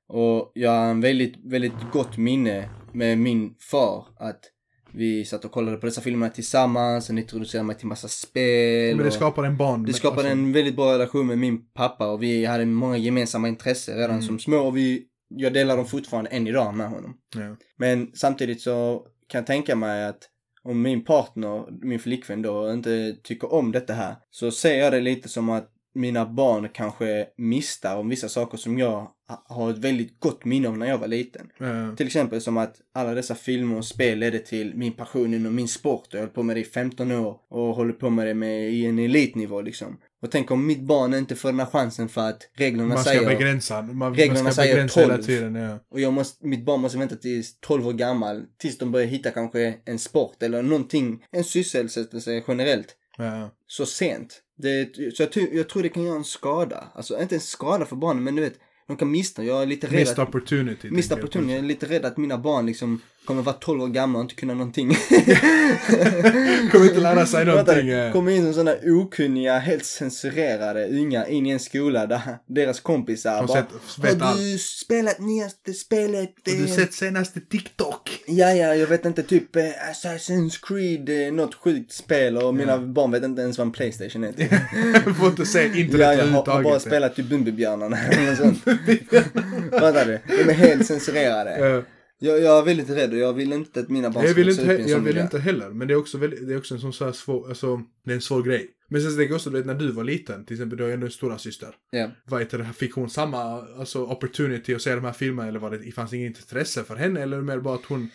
Och 0.08 0.52
jag 0.54 0.70
har 0.70 0.90
en 0.90 1.00
väldigt, 1.00 1.34
väldigt 1.44 1.90
gott 1.92 2.16
minne 2.16 2.70
med 2.92 3.18
min 3.18 3.54
far 3.70 4.06
att 4.18 4.40
vi 4.94 5.24
satt 5.24 5.44
och 5.44 5.52
kollade 5.52 5.76
på 5.76 5.86
dessa 5.86 6.00
filmerna 6.00 6.32
tillsammans, 6.32 7.08
han 7.08 7.18
introducerade 7.18 7.66
mig 7.66 7.76
till 7.76 7.86
massa 7.86 8.08
spel. 8.08 8.96
Men 8.96 9.04
det 9.04 9.12
skapar 9.12 9.44
en 9.44 9.56
barn. 9.56 9.84
det 9.84 9.92
skapade 9.92 10.20
alltså, 10.20 10.32
en 10.32 10.52
väldigt 10.52 10.76
bra 10.76 10.94
relation 10.94 11.26
med 11.26 11.38
min 11.38 11.66
pappa 11.72 12.06
och 12.06 12.22
vi 12.22 12.44
hade 12.44 12.66
många 12.66 12.96
gemensamma 12.96 13.48
intressen 13.48 13.96
redan 13.96 14.10
Mm. 14.10 14.22
som 14.22 14.38
små 14.38 14.56
och 14.56 14.76
vi, 14.76 15.02
jag 15.28 15.52
delar 15.52 15.76
dem 15.76 15.86
fortfarande 15.86 16.30
än 16.30 16.46
idag 16.46 16.74
med 16.74 16.88
honom. 16.88 17.14
Ja. 17.34 17.56
Men 17.76 18.10
samtidigt 18.14 18.60
så 18.60 19.06
kan 19.28 19.38
jag 19.38 19.46
tänka 19.46 19.76
mig 19.76 20.04
att 20.06 20.28
om 20.62 20.82
min 20.82 21.04
partner, 21.04 21.64
min 21.82 21.98
flickvän 21.98 22.42
då, 22.42 22.72
inte 22.72 23.16
tycker 23.22 23.52
om 23.52 23.72
detta 23.72 23.92
här 23.92 24.16
så 24.30 24.50
ser 24.50 24.74
jag 24.74 24.92
det 24.92 25.00
lite 25.00 25.28
som 25.28 25.50
att 25.50 25.70
mina 25.94 26.26
barn 26.26 26.68
kanske 26.74 27.26
missar 27.36 27.96
om 27.96 28.08
vissa 28.08 28.28
saker 28.28 28.58
som 28.58 28.78
jag 28.78 28.90
ha- 29.28 29.44
har 29.48 29.70
ett 29.70 29.78
väldigt 29.78 30.20
gott 30.20 30.44
minne 30.44 30.68
av 30.68 30.78
när 30.78 30.86
jag 30.86 30.98
var 30.98 31.08
liten. 31.08 31.50
Ja. 31.58 31.96
Till 31.96 32.06
exempel 32.06 32.40
som 32.40 32.56
att 32.56 32.76
alla 32.94 33.14
dessa 33.14 33.34
filmer 33.34 33.76
och 33.78 33.84
spel 33.84 34.18
ledde 34.18 34.38
till 34.38 34.74
min 34.76 34.92
passion 34.92 35.34
inom 35.34 35.54
min 35.54 35.68
sport. 35.68 36.06
Jag 36.10 36.20
höll 36.20 36.28
på 36.28 36.42
med 36.42 36.56
det 36.56 36.60
i 36.60 36.64
15 36.64 37.12
år 37.12 37.36
och 37.50 37.74
håller 37.74 37.92
på 37.92 38.10
med 38.10 38.26
det 38.26 38.34
med, 38.34 38.70
i 38.72 38.86
en 38.86 38.98
elitnivå 38.98 39.60
liksom. 39.60 39.96
Och 40.22 40.30
tänk 40.30 40.50
om 40.50 40.66
mitt 40.66 40.80
barn 40.82 41.14
inte 41.14 41.36
får 41.36 41.48
den 41.48 41.60
här 41.60 41.66
chansen 41.66 42.08
för 42.08 42.28
att 42.28 42.48
reglerna 42.56 42.88
Man 42.88 42.98
ska 42.98 43.10
säger 43.10 43.26
begränsa, 43.28 43.82
man, 43.82 44.14
Reglerna 44.14 44.42
man 44.42 44.52
ska 44.52 44.62
säger 44.62 44.74
begränsa 44.74 45.00
hela 45.00 45.14
12. 45.14 45.24
tiden. 45.24 45.54
Ja. 45.54 45.78
och 45.90 46.00
jag 46.00 46.12
måste, 46.12 46.46
mitt 46.46 46.64
barn 46.64 46.80
måste 46.80 46.98
vänta 46.98 47.16
tills 47.16 47.60
12 47.60 47.88
år 47.88 47.92
gammal 47.92 48.42
tills 48.58 48.78
de 48.78 48.92
börjar 48.92 49.06
hitta 49.06 49.30
kanske 49.30 49.74
en 49.84 49.98
sport 49.98 50.42
eller 50.42 50.62
någonting, 50.62 51.24
en 51.30 51.44
sysselsättelse 51.44 52.42
generellt 52.48 52.96
Ja. 53.16 53.50
så 53.66 53.86
sent. 53.86 54.42
Det, 54.58 54.96
så 55.14 55.22
jag, 55.22 55.48
jag 55.52 55.68
tror 55.68 55.82
det 55.82 55.88
kan 55.88 56.02
göra 56.02 56.16
en 56.16 56.24
skada. 56.24 56.88
Alltså 56.94 57.20
inte 57.20 57.34
en 57.34 57.40
skada 57.40 57.86
för 57.86 57.96
barnen 57.96 58.24
men 58.24 58.34
du 58.34 58.42
vet, 58.42 58.58
de 58.86 58.96
kan 58.96 59.10
missa. 59.10 59.44
Jag 59.44 59.62
är 59.62 59.66
lite 59.66 59.86
rädd 59.86 59.94
Missed 59.94 60.18
att, 60.18 60.28
opportunity. 60.28 60.90
Missed 60.90 61.18
opportunity. 61.18 61.52
Jag 61.52 61.58
är 61.58 61.62
lite 61.68 61.86
rädd 61.86 62.04
att 62.04 62.16
mina 62.16 62.38
barn 62.38 62.66
liksom 62.66 63.00
kommer 63.24 63.42
vara 63.42 63.56
12 63.56 63.82
år 63.82 63.88
gamla 63.88 64.18
och 64.18 64.22
inte 64.22 64.34
kunna 64.34 64.54
någonting. 64.54 64.88
Kommer 66.72 66.84
inte 66.86 67.00
lära 67.00 67.26
sig 67.26 67.44
någonting. 67.46 67.74
Vänta, 67.76 68.06
eh. 68.06 68.12
kommer 68.12 68.32
in 68.32 68.44
som 68.44 68.54
sådana 68.54 68.76
okunniga, 68.84 69.58
helt 69.58 69.84
censurerade 69.84 70.86
unga 70.88 71.26
in 71.26 71.46
i 71.46 71.50
en 71.50 71.60
skola 71.60 72.06
där 72.06 72.20
deras 72.46 72.80
kompisar 72.80 73.46
bara 73.46 73.58
sett- 73.58 74.04
vet 74.04 74.20
Har 74.22 74.36
du 74.36 74.58
spelat 74.58 75.18
nyaste 75.18 75.72
spelet? 75.72 76.30
Har 76.46 76.52
du 76.52 76.64
Eh, 76.64 76.70
sett 76.76 76.94
senaste 76.94 77.40
TikTok? 77.40 78.10
Ja, 78.26 78.52
ja, 78.52 78.74
jag 78.74 78.86
vet 78.86 79.04
inte, 79.04 79.22
typ 79.22 79.56
eh, 79.56 79.62
Assassin's 79.92 80.58
Creed, 80.62 81.26
eh, 81.26 81.32
något 81.32 81.54
sjukt 81.54 81.92
spel 81.92 82.36
och 82.38 82.54
mina 82.54 82.78
barn 82.78 83.10
vet 83.10 83.24
inte 83.24 83.42
ens 83.42 83.58
vad 83.58 83.66
en 83.66 83.72
Playstation 83.72 84.24
är. 84.24 84.32
typ. 84.32 84.50
Får 85.16 85.28
inte 85.28 85.46
se 85.46 85.64
internet 85.66 85.92
Ja, 86.00 86.14
jag 86.14 86.26
har, 86.26 86.46
har 86.52 86.62
bara 86.62 86.80
spelat 86.80 87.16
typ 87.16 87.26
Bumbibjörnarna 87.26 87.98
eller 88.06 88.34
sånt. 88.34 88.58
Fattar 89.80 90.04
du? 90.06 90.18
De 90.44 90.50
är 90.50 90.54
helt 90.54 90.86
censurerade. 90.86 91.84
Ja. 92.18 92.30
Jag, 92.30 92.40
jag 92.40 92.58
är 92.58 92.62
väldigt 92.62 92.90
rädd 92.90 93.12
och 93.12 93.18
jag 93.18 93.32
vill 93.32 93.52
inte 93.52 93.80
att 93.80 93.88
mina 93.88 94.10
barn 94.10 94.24
Jag 94.26 94.34
vill, 94.34 94.48
inte, 94.48 94.64
he- 94.64 94.88
jag 94.88 95.00
vill 95.00 95.18
inte 95.18 95.38
heller, 95.38 95.70
men 95.70 95.88
det 95.88 95.94
är 95.94 95.98
också, 95.98 96.18
väldigt, 96.18 96.46
det 96.48 96.54
är 96.54 96.58
också 96.58 96.74
en 96.74 96.80
sån 96.80 96.92
så 96.92 97.04
här 97.04 97.12
svår, 97.12 97.48
alltså, 97.48 97.80
det 98.04 98.10
är 98.10 98.14
en 98.14 98.20
svår 98.20 98.42
grej. 98.42 98.70
Men 98.88 99.00
sen 99.00 99.10
tänker 99.10 99.24
jag 99.24 99.34
också, 99.34 99.50
när 99.50 99.74
du 99.74 99.90
var 99.92 100.04
liten, 100.04 100.44
till 100.46 100.54
exempel, 100.56 100.76
du 100.78 100.82
har 100.84 100.88
ju 100.88 100.94
ändå 100.94 101.06
en 101.06 101.12
stora 101.12 101.38
syster. 101.38 101.68
Ja. 101.90 102.10
Vad 102.26 102.40
heter 102.40 102.58
det, 102.58 102.64
fick 102.76 102.92
hon 102.94 103.10
samma 103.10 103.38
alltså, 103.78 104.04
opportunity 104.04 104.74
att 104.74 104.82
se 104.82 104.94
de 104.94 105.04
här 105.04 105.12
filmerna 105.12 105.48
eller 105.48 105.58
var 105.60 105.70
det, 105.70 105.92
fanns 105.92 106.10
det 106.10 106.16
inget 106.16 106.38
intresse 106.38 106.84
för 106.84 106.96
henne 106.96 107.22
eller 107.22 107.40
mer 107.40 107.58
bara 107.60 107.74
att 107.74 107.84
hon, 107.84 108.10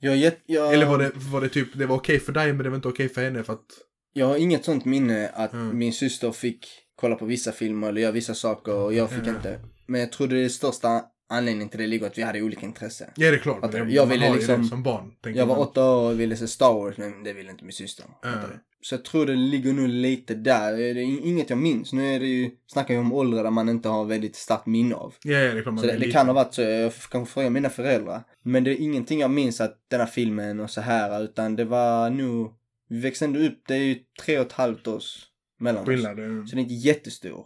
Jag, 0.00 0.16
gett- 0.16 0.42
jag, 0.46 0.74
eller 0.74 0.86
var 0.86 0.98
det, 0.98 1.12
var 1.32 1.40
det 1.40 1.48
typ, 1.48 1.68
det 1.78 1.86
var 1.86 1.96
okej 1.96 2.20
för 2.20 2.32
dig 2.32 2.52
men 2.52 2.62
det 2.64 2.68
var 2.68 2.76
inte 2.76 2.88
okej 2.88 3.08
för 3.08 3.22
henne 3.24 3.42
för 3.42 3.52
att, 3.52 3.66
jag 4.12 4.26
har 4.26 4.36
inget 4.36 4.64
sånt 4.64 4.84
minne 4.84 5.28
att 5.34 5.52
Mm. 5.52 5.78
min 5.78 5.92
syster 5.92 6.32
fick 6.32 6.66
kolla 6.96 7.14
på 7.16 7.24
vissa 7.26 7.52
filmer 7.52 7.88
eller 7.88 8.00
göra 8.00 8.12
vissa 8.12 8.34
saker 8.34 8.74
och 8.74 8.94
jag 8.94 9.10
fick 9.10 9.22
Mm. 9.22 9.34
inte. 9.36 9.60
Men 9.86 10.00
jag 10.00 10.12
tror 10.12 10.26
det 10.28 10.38
är 10.44 10.48
största 10.48 11.02
anledningen 11.34 11.68
till 11.68 11.80
det 11.80 11.86
ligger 11.86 12.06
att 12.06 12.18
vi 12.18 12.22
hade 12.22 12.42
olika 12.42 12.66
intressen. 12.66 13.10
ja 13.16 13.30
det 13.30 13.36
är 13.36 13.40
klart, 13.40 13.72
det, 13.72 13.78
Jag 13.78 14.08
man 14.08 14.18
ville 14.18 14.34
liksom- 14.34 14.64
som 14.64 14.82
barn. 14.82 15.12
Jag 15.22 15.46
var 15.46 15.56
man. 15.56 15.64
åtta 15.64 15.84
år 15.90 16.10
och 16.12 16.20
ville 16.20 16.36
se 16.36 16.48
Star 16.48 16.72
Wars 16.74 16.96
men 16.98 17.24
det 17.24 17.32
ville 17.32 17.50
inte 17.50 17.64
min 17.64 17.72
syster. 17.72 18.04
Du? 18.22 18.28
Så 18.82 18.94
jag 18.94 19.04
tror 19.04 19.26
det 19.26 19.34
ligger 19.36 19.72
nog 19.72 19.88
lite 19.88 20.34
där. 20.34 20.72
Det 20.76 20.82
är 20.84 20.96
inget 21.26 21.50
jag 21.50 21.58
minns. 21.58 21.92
Nu 21.92 22.14
är 22.14 22.20
det 22.20 22.26
ju, 22.26 22.50
snackar 22.66 22.94
vi 22.94 23.00
om 23.00 23.12
åldrar 23.12 23.42
där 23.44 23.50
man 23.50 23.68
inte 23.68 23.88
har 23.88 24.04
väldigt 24.04 24.36
starkt 24.36 24.66
minne 24.66 24.94
av. 24.94 25.14
Ja, 25.24 25.32
ja, 25.38 25.54
det 25.54 25.62
klart 25.62 25.80
Så 25.80 25.86
det, 25.86 25.96
det 25.96 26.10
kan 26.10 26.26
ha 26.26 26.34
varit 26.34 26.54
så, 26.54 26.62
jag 26.62 26.92
kan 26.94 27.26
fråga 27.26 27.50
mina 27.50 27.70
föräldrar. 27.70 28.22
Men 28.42 28.64
det 28.64 28.70
är 28.70 28.80
ingenting 28.80 29.20
jag 29.20 29.30
minns 29.30 29.60
att 29.60 29.78
den 29.90 30.00
här 30.00 30.06
filmen 30.06 30.60
och 30.60 30.70
så 30.70 30.80
här 30.80 31.22
utan 31.24 31.56
det 31.56 31.64
var 31.64 32.10
nog, 32.10 32.52
vi 32.88 33.00
växte 33.00 33.24
ändå 33.24 33.40
upp, 33.40 33.62
det 33.68 33.74
är 33.74 33.78
ju 33.78 33.96
tre 34.22 34.38
och 34.38 34.46
ett 34.46 34.52
halvt 34.52 34.86
års 34.86 35.24
mellan 35.60 35.82
oss. 35.82 35.88
Skillnad. 35.88 36.18
eh, 36.18 36.44
Så 36.46 36.56
det 36.56 36.60
är 36.60 36.62
inte 36.62 36.74
jättestor 36.74 37.44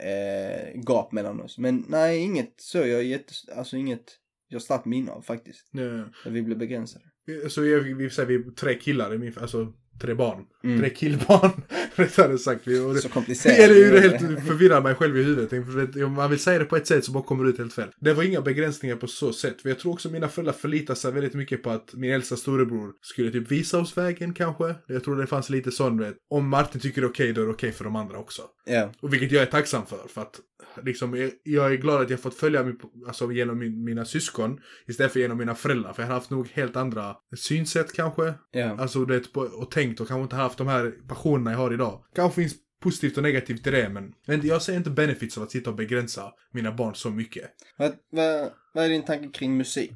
eh, 0.00 0.80
gap 0.80 1.12
mellan 1.12 1.40
oss. 1.40 1.58
Men 1.58 1.84
nej, 1.88 2.18
inget 2.18 2.54
så, 2.56 2.78
jag 2.78 2.88
är 2.88 3.02
jättes, 3.02 3.48
alltså 3.48 3.76
inget, 3.76 4.18
jag 4.48 4.62
starkt 4.62 4.84
minne 4.84 5.12
av 5.12 5.22
faktiskt. 5.22 5.68
Ja. 5.70 5.80
Där 6.24 6.30
vi 6.30 6.42
blev 6.42 6.58
begränsade. 6.58 7.04
Så 7.48 7.64
jag, 7.64 7.80
vi 7.80 8.10
säger 8.10 8.28
vi 8.28 8.34
är 8.34 8.50
tre 8.50 8.74
killar 8.74 9.14
i 9.14 9.18
min, 9.18 9.32
alltså 9.40 9.72
tre 10.00 10.14
barn. 10.14 10.44
Mm. 10.64 10.80
Tre 10.80 10.90
killbarn, 10.90 11.50
rättare 11.94 12.38
sagt. 12.38 12.66
Och 12.66 12.94
det, 12.94 13.00
Så 13.00 13.08
komplicerat. 13.08 13.58
Eller 13.58 13.74
hur 13.74 13.92
det 13.92 14.00
helt 14.00 14.46
förvirrar 14.46 14.80
mig 14.82 14.94
själv 14.94 15.18
i 15.18 15.22
huvudet. 15.22 15.96
Om 16.04 16.12
man 16.12 16.30
vill 16.30 16.38
säga 16.38 16.58
det 16.58 16.64
på 16.64 16.76
ett 16.76 16.86
sätt 16.86 17.04
så 17.04 17.12
bara 17.12 17.24
kommer 17.24 17.44
det 17.44 17.50
ut 17.50 17.58
helt 17.58 17.72
fel. 17.72 17.88
Det 18.00 18.12
var 18.14 18.22
inga 18.22 18.40
begränsningar 18.40 18.96
på 18.96 19.06
så 19.06 19.32
sätt. 19.32 19.62
För 19.62 19.68
jag 19.68 19.78
tror 19.78 19.92
också 19.92 20.10
mina 20.10 20.28
föräldrar 20.28 20.52
förlitar 20.52 20.94
sig 20.94 21.12
väldigt 21.12 21.34
mycket 21.34 21.62
på 21.62 21.70
att 21.70 21.94
min 21.94 22.12
äldsta 22.12 22.36
storebror 22.36 22.92
skulle 23.02 23.30
typ 23.30 23.50
visa 23.50 23.78
oss 23.78 23.96
vägen 23.96 24.34
kanske. 24.34 24.74
Jag 24.86 25.04
tror 25.04 25.16
det 25.16 25.26
fanns 25.26 25.50
lite 25.50 25.70
sån 25.70 25.98
vet. 25.98 26.14
Om 26.30 26.48
Martin 26.48 26.80
tycker 26.80 27.00
det 27.00 27.06
är 27.06 27.10
okej 27.10 27.32
då 27.32 27.42
är 27.42 27.46
det 27.46 27.52
okej 27.52 27.72
för 27.72 27.84
de 27.84 27.96
andra 27.96 28.18
också. 28.18 28.42
Ja. 28.66 28.92
Och 29.00 29.12
vilket 29.12 29.32
jag 29.32 29.42
är 29.42 29.46
tacksam 29.46 29.86
för. 29.86 30.08
För 30.08 30.20
att 30.22 30.40
liksom, 30.82 31.30
jag- 31.44 31.72
är 31.72 31.76
glad 31.76 32.02
att 32.02 32.10
jag 32.10 32.20
fått 32.20 32.34
följa 32.34 32.62
min, 32.62 32.76
alltså, 33.06 33.32
genom 33.32 33.58
min, 33.58 33.84
mina 33.84 34.04
syskon 34.04 34.58
istället 34.88 35.12
för 35.12 35.20
genom 35.20 35.38
mina 35.38 35.54
föräldrar. 35.54 35.92
För 35.92 36.02
jag 36.02 36.08
har 36.08 36.14
haft 36.14 36.30
nog 36.30 36.48
helt 36.52 36.76
andra 36.76 37.16
synsätt 37.36 37.92
kanske. 37.92 38.34
Ja. 38.50 38.76
Alltså 38.78 39.04
det, 39.04 39.22
och 39.34 39.70
tänkt 39.70 39.83
och 39.92 40.08
kanske 40.08 40.22
inte 40.22 40.36
haft 40.36 40.58
de 40.58 40.66
här 40.66 40.94
passionerna 41.08 41.50
jag 41.50 41.58
har 41.58 41.74
idag. 41.74 42.04
Kanske 42.14 42.42
finns 42.42 42.54
positivt 42.82 43.16
och 43.16 43.22
negativt 43.22 43.66
i 43.66 43.70
det 43.70 43.88
men, 43.88 44.12
men 44.26 44.46
jag 44.46 44.62
ser 44.62 44.76
inte 44.76 44.90
benefits 44.90 45.38
av 45.38 45.44
att 45.44 45.50
sitta 45.50 45.70
och 45.70 45.76
begränsa 45.76 46.32
mina 46.52 46.72
barn 46.72 46.94
så 46.94 47.10
mycket. 47.10 47.50
Vad, 47.78 47.92
vad, 48.10 48.50
vad 48.74 48.84
är 48.84 48.88
din 48.88 49.04
tanke 49.04 49.38
kring 49.38 49.56
musik? 49.56 49.92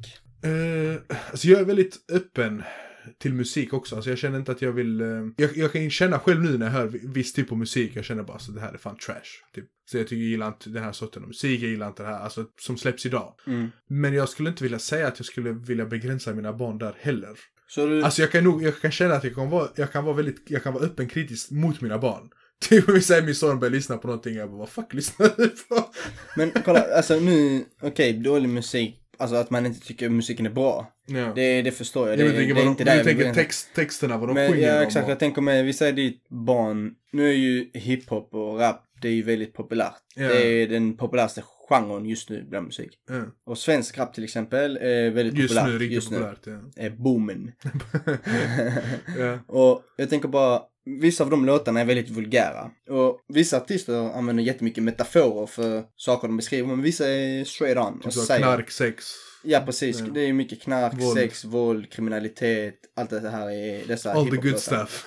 Uh, 0.46 1.00
alltså 1.30 1.48
jag 1.48 1.60
är 1.60 1.64
väldigt 1.64 2.10
öppen 2.12 2.62
till 3.18 3.34
musik 3.34 3.72
också. 3.72 3.96
Alltså 3.96 4.10
jag 4.10 4.18
känner 4.18 4.38
inte 4.38 4.52
att 4.52 4.62
jag 4.62 4.72
vill... 4.72 5.00
eh, 5.00 5.06
jag, 5.36 5.56
jag 5.56 5.72
kan 5.72 5.90
känna 5.90 6.18
själv 6.18 6.42
nu 6.42 6.58
när 6.58 6.66
jag 6.66 6.72
hör 6.72 6.86
viss 6.86 7.32
typ 7.32 7.52
av 7.52 7.58
musik, 7.58 7.92
jag 7.94 8.04
känner 8.04 8.22
bara 8.22 8.38
så 8.38 8.52
det 8.52 8.60
här 8.60 8.72
är 8.72 8.78
fan 8.78 8.96
trash. 8.96 9.54
Typ. 9.54 9.64
Så 9.90 9.98
jag 9.98 10.08
tycker 10.08 10.22
jag 10.22 10.30
gillar 10.30 10.48
inte 10.48 10.70
den 10.70 10.82
här 10.82 10.92
sorten 10.92 11.22
av 11.22 11.28
musik, 11.28 11.62
jag 11.62 11.70
gillar 11.70 11.88
inte 11.88 12.02
det 12.02 12.08
här, 12.08 12.18
alltså 12.18 12.46
som 12.60 12.76
släpps 12.76 13.06
idag. 13.06 13.34
Mm. 13.46 13.68
Men 13.88 14.14
jag 14.14 14.28
skulle 14.28 14.48
inte 14.48 14.62
vilja 14.62 14.78
säga 14.78 15.08
att 15.08 15.18
jag 15.18 15.26
skulle 15.26 15.52
vilja 15.52 15.86
begränsa 15.86 16.34
mina 16.34 16.52
barn 16.52 16.78
där 16.78 16.94
heller. 16.98 17.38
Så 17.68 17.86
du, 17.86 18.02
Alltså 18.02 18.22
jag 18.22 18.32
kan 18.32 18.44
nog, 18.44 18.62
jag 18.62 18.80
kan 18.80 18.90
känna 18.90 19.14
att 19.14 19.24
jag 19.24 19.34
kan 19.34 19.50
vara, 19.50 19.68
jag 19.76 19.92
kan 19.92 20.04
vara 20.04 20.16
väldigt, 20.16 20.42
jag 20.46 20.62
kan 20.62 20.72
vara 20.74 20.84
öppen 20.84 21.08
kritisk 21.08 21.50
mot 21.50 21.80
mina 21.80 21.98
barn. 21.98 22.30
Typ 22.68 22.88
om 22.88 22.94
vi 22.94 23.00
säger 23.00 23.22
min 23.22 23.34
son 23.34 23.58
börjar 23.58 23.72
lyssna 23.72 23.96
på 23.98 24.06
någonting, 24.06 24.34
jag 24.34 24.50
bara 24.50 24.58
vad 24.58 24.68
fuck 24.68 24.94
lyssnar 24.94 25.30
du 25.36 25.48
på? 25.48 25.90
men 26.36 26.52
kolla, 26.64 26.84
alltså 26.96 27.20
nu, 27.20 27.64
okej, 27.82 28.12
dålig 28.12 28.48
musik 28.48 29.04
alltså 29.18 29.36
att 29.36 29.50
man 29.50 29.66
inte 29.66 29.86
tycker 29.86 30.08
musiken 30.08 30.46
är 30.46 30.50
bra. 30.50 30.92
Ja. 31.06 31.32
Det, 31.34 31.62
det 31.62 31.70
förstår 31.70 32.08
jag. 32.08 32.18
Ja, 32.18 32.24
Det, 32.24 32.24
men 32.24 32.32
det, 32.32 32.38
tänker 32.38 32.54
är 32.54 32.64
vad 32.64 32.70
inte 32.70 32.84
de, 32.84 32.90
där 32.90 32.96
jag 32.96 33.06
tänker 33.06 33.34
text, 33.34 33.68
texterna, 33.74 34.18
vad 34.18 34.28
de 34.28 34.34
Men 34.34 34.52
sjunger 34.52 34.74
ja, 34.74 34.82
exakt. 34.82 35.08
Jag 35.08 35.18
tänker 35.18 35.42
med, 35.42 35.64
vi 35.64 35.72
säger 35.72 35.92
ditt 35.92 36.28
barn, 36.28 36.94
nu 37.12 37.28
är 37.28 37.34
ju 37.34 37.70
hiphop 37.74 38.34
och 38.34 38.58
rap, 38.58 38.84
det 39.02 39.08
är 39.08 39.12
ju 39.12 39.22
väldigt 39.22 39.54
populärt. 39.54 39.94
Ja. 40.14 40.28
Det 40.28 40.62
är 40.62 40.66
den 40.66 40.96
populäraste 40.96 41.42
genren 41.68 42.06
just 42.06 42.30
nu 42.30 42.44
bland 42.48 42.66
musik. 42.66 42.90
Ja. 43.08 43.22
Och 43.46 43.58
svensk 43.58 43.98
rap 43.98 44.14
till 44.14 44.24
exempel 44.24 44.76
är 44.76 45.10
väldigt 45.10 45.38
Just 45.38 45.54
populärt. 45.54 45.66
nu, 45.72 45.78
riktigt 45.78 45.94
just 45.94 46.10
nu. 46.10 46.16
populärt. 46.18 46.46
Ja. 46.76 46.82
Är 46.84 46.90
boomen. 46.90 47.52
och 49.46 49.82
jag 49.96 50.10
tänker 50.10 50.28
bara, 50.28 50.62
vissa 51.00 51.24
av 51.24 51.30
de 51.30 51.46
låtarna 51.46 51.80
är 51.80 51.84
väldigt 51.84 52.10
vulgära. 52.10 52.70
Och 52.90 53.20
vissa 53.28 53.56
artister 53.56 53.94
använder 54.18 54.42
jättemycket 54.44 54.84
metaforer 54.84 55.46
för 55.46 55.84
saker 55.96 56.28
de 56.28 56.36
beskriver, 56.36 56.68
men 56.68 56.82
vissa 56.82 57.08
är 57.08 57.44
straight 57.44 57.78
on. 57.78 57.94
Typ 57.98 58.06
och 58.06 58.12
säger- 58.12 58.40
knark, 58.40 58.70
sex. 58.70 59.04
Ja 59.44 59.60
precis, 59.66 60.00
Ja. 60.00 60.06
det 60.06 60.20
är 60.20 60.32
mycket 60.32 60.62
knark, 60.62 60.92
Våld. 61.02 61.18
sex, 61.18 61.44
våld, 61.44 61.90
kriminalitet, 61.92 62.74
allt 62.96 63.10
det 63.10 63.30
här 63.30 63.50
är 63.50 63.86
dessa 63.88 64.12
All 64.12 64.30
the 64.30 64.36
good 64.36 64.58
stuff. 64.58 65.06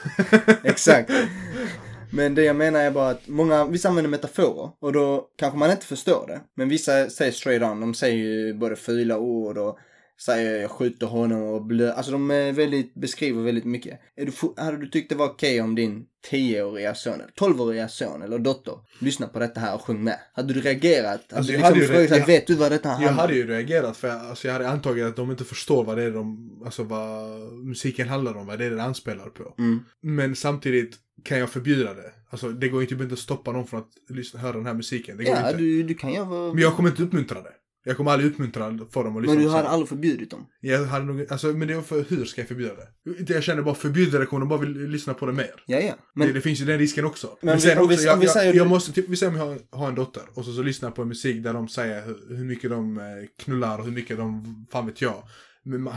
Exakt. 0.64 1.12
Men 2.14 2.36
det 2.36 2.44
jag 2.44 2.56
menar 2.56 2.80
är 2.80 2.92
bara 2.92 3.10
att 3.10 3.28
många, 3.28 3.66
vissa 3.66 3.90
använder 3.90 4.10
metaforer 4.10 4.70
och 4.80 4.94
då 4.94 5.28
kanske 5.38 5.60
man 5.60 5.72
inte 5.72 5.86
förstår 5.86 6.28
det. 6.28 6.42
Men 6.56 6.70
vissa 6.70 7.10
säger 7.10 7.32
straight 7.32 7.64
on, 7.64 7.82
de 7.82 7.94
säger 7.94 8.18
ju 8.18 8.54
både 8.54 8.76
fula 8.76 9.18
ord 9.18 9.58
och 9.58 9.78
säger 10.26 10.62
jag 10.62 10.72
skjuter 10.72 11.08
honom 11.08 11.42
och 11.42 11.66
blö. 11.66 11.92
Alltså 11.94 12.12
de 12.12 12.32
är 12.32 12.52
väldigt, 12.52 12.94
beskriver 12.94 13.44
väldigt 13.44 13.66
mycket. 13.66 14.00
Är 14.16 14.26
du, 14.26 14.32
hade 14.64 14.78
du 14.78 14.88
tyckt 14.88 15.10
det 15.10 15.16
var 15.16 15.26
okej 15.26 15.62
om 15.62 15.76
din 15.76 16.06
10-åriga 16.32 16.96
son, 16.96 17.14
eller 17.14 17.28
12-åriga 17.40 17.88
son 17.88 18.22
eller 18.22 18.40
dotter 18.40 18.74
lyssnar 19.00 19.28
på 19.28 19.40
detta 19.40 19.60
här 19.60 19.76
och 19.76 19.82
sjöng 19.82 20.04
med? 20.04 20.20
Hade 20.34 20.54
du 20.54 20.62
reagerat? 20.62 21.34
Alltså, 21.34 21.52
du 21.52 21.58
jag 21.58 21.66
hade 21.66 21.80
ju 21.80 21.94
jag- 22.16 22.26
vet 22.28 22.48
du 22.48 22.56
vad 22.56 22.72
detta 22.72 22.90
Jag 22.90 22.94
handlar 22.96 23.12
om? 23.12 23.18
hade 23.20 23.36
ju 23.36 23.48
reagerat 23.48 23.98
för 23.98 24.08
jag, 24.08 24.18
alltså, 24.26 24.48
jag 24.48 24.54
hade 24.54 24.70
antagit 24.70 25.06
att 25.06 25.16
de 25.16 25.32
inte 25.32 25.44
förstår 25.44 25.84
vad 25.84 25.98
det 25.98 26.04
är 26.04 26.12
de, 26.12 26.52
alltså 26.66 26.84
vad 26.84 27.30
musiken 27.54 28.08
handlar 28.08 28.38
om, 28.38 28.46
vad 28.48 28.60
det 28.60 28.66
är 28.66 28.72
det 28.72 28.84
anspelar 28.84 29.26
på. 29.30 29.56
Mm. 29.58 29.80
Men 30.02 30.36
samtidigt 30.36 30.96
kan 31.24 31.40
jag 31.40 31.50
förbjuda 31.50 31.94
det. 31.94 32.12
Alltså 32.30 32.50
det 32.50 32.68
går 32.70 32.82
ju 32.82 32.88
typ 32.88 33.02
inte 33.02 33.14
att 33.14 33.20
stoppa 33.20 33.52
någon 33.52 33.68
från 33.68 33.80
att 33.80 33.90
lyssna, 34.16 34.40
höra 34.40 34.54
den 34.54 34.66
här 34.66 34.74
musiken. 34.74 35.18
Det 35.18 35.24
går 35.24 35.34
Ja, 35.36 35.48
inte. 35.50 35.58
du, 35.62 35.84
du 35.84 35.94
kan 35.94 36.14
göra 36.14 36.26
vad... 36.26 36.54
Men 36.54 36.64
jag 36.64 36.76
kommer 36.76 36.90
inte 36.90 37.04
uppmuntra 37.04 37.42
det. 37.42 37.52
Jag 37.84 37.98
kommer 37.98 38.12
aldrig 38.12 38.32
uppmuntra 38.32 38.80
för 38.92 39.04
dem 39.04 39.18
att 39.18 39.22
lyssna 39.22 39.36
Men 39.36 39.44
du 39.44 39.50
sånt. 39.52 39.66
aldrig 39.68 39.90
förbjudit 39.90 40.32
dem? 40.32 40.46
Jag 40.62 40.86
hade 40.86 41.06
nog, 41.06 41.26
alltså 41.32 41.48
men 41.48 41.68
det 41.68 41.74
är 41.74 41.82
för, 41.82 42.06
hur 42.10 42.26
ska 42.26 42.42
jag 42.42 42.48
förbjuda 42.48 42.74
det? 42.76 43.20
Inte 43.20 43.34
Jag 43.34 43.44
känner 43.44 43.62
bara 43.62 43.76
förbjuda 43.76 44.20
det 44.20 44.26
kommer 44.26 44.40
de 44.40 44.50
bara 44.50 44.60
vill 44.60 44.88
lyssna 44.90 45.14
på 45.14 45.26
det 45.26 45.34
mer. 45.34 45.52
Ja, 45.66 45.80
ja. 45.80 45.86
det, 45.92 45.96
Men, 46.16 46.34
det 46.34 46.42
finns 46.42 46.62
ju 46.62 46.66
den 46.66 46.78
risken 46.80 47.06
också. 47.06 47.28
Men 47.42 47.58
vi- 47.58 47.76
om 47.76 47.88
vi- 47.88 48.04
jag, 48.06 48.14
om 48.14 48.20
vi 48.20 48.26
jag, 48.26 48.34
säger- 48.34 48.54
jag 48.54 48.68
måste, 48.68 48.92
typ, 48.92 49.10
vi 49.10 49.16
säger 49.16 49.32
om 49.32 49.38
jag 49.40 49.46
har, 49.46 49.60
har 49.80 49.88
en 49.90 49.96
dotter 49.96 50.24
och 50.34 50.46
så, 50.46 50.54
så 50.54 50.64
lyssnar 50.64 50.90
jag 50.90 50.96
på 50.96 51.06
musik 51.06 51.44
där 51.44 51.54
de 51.54 51.68
säger 51.68 52.06
hur, 52.06 52.38
hur 52.38 52.46
mycket 52.46 52.70
de 52.70 52.98
eh, 52.98 53.04
knullar 53.44 53.80
och 53.80 53.86
hur 53.86 53.92
mycket 53.92 54.18
de, 54.18 54.66
fan 54.72 54.86
vet 54.86 55.02
jag. 55.02 55.24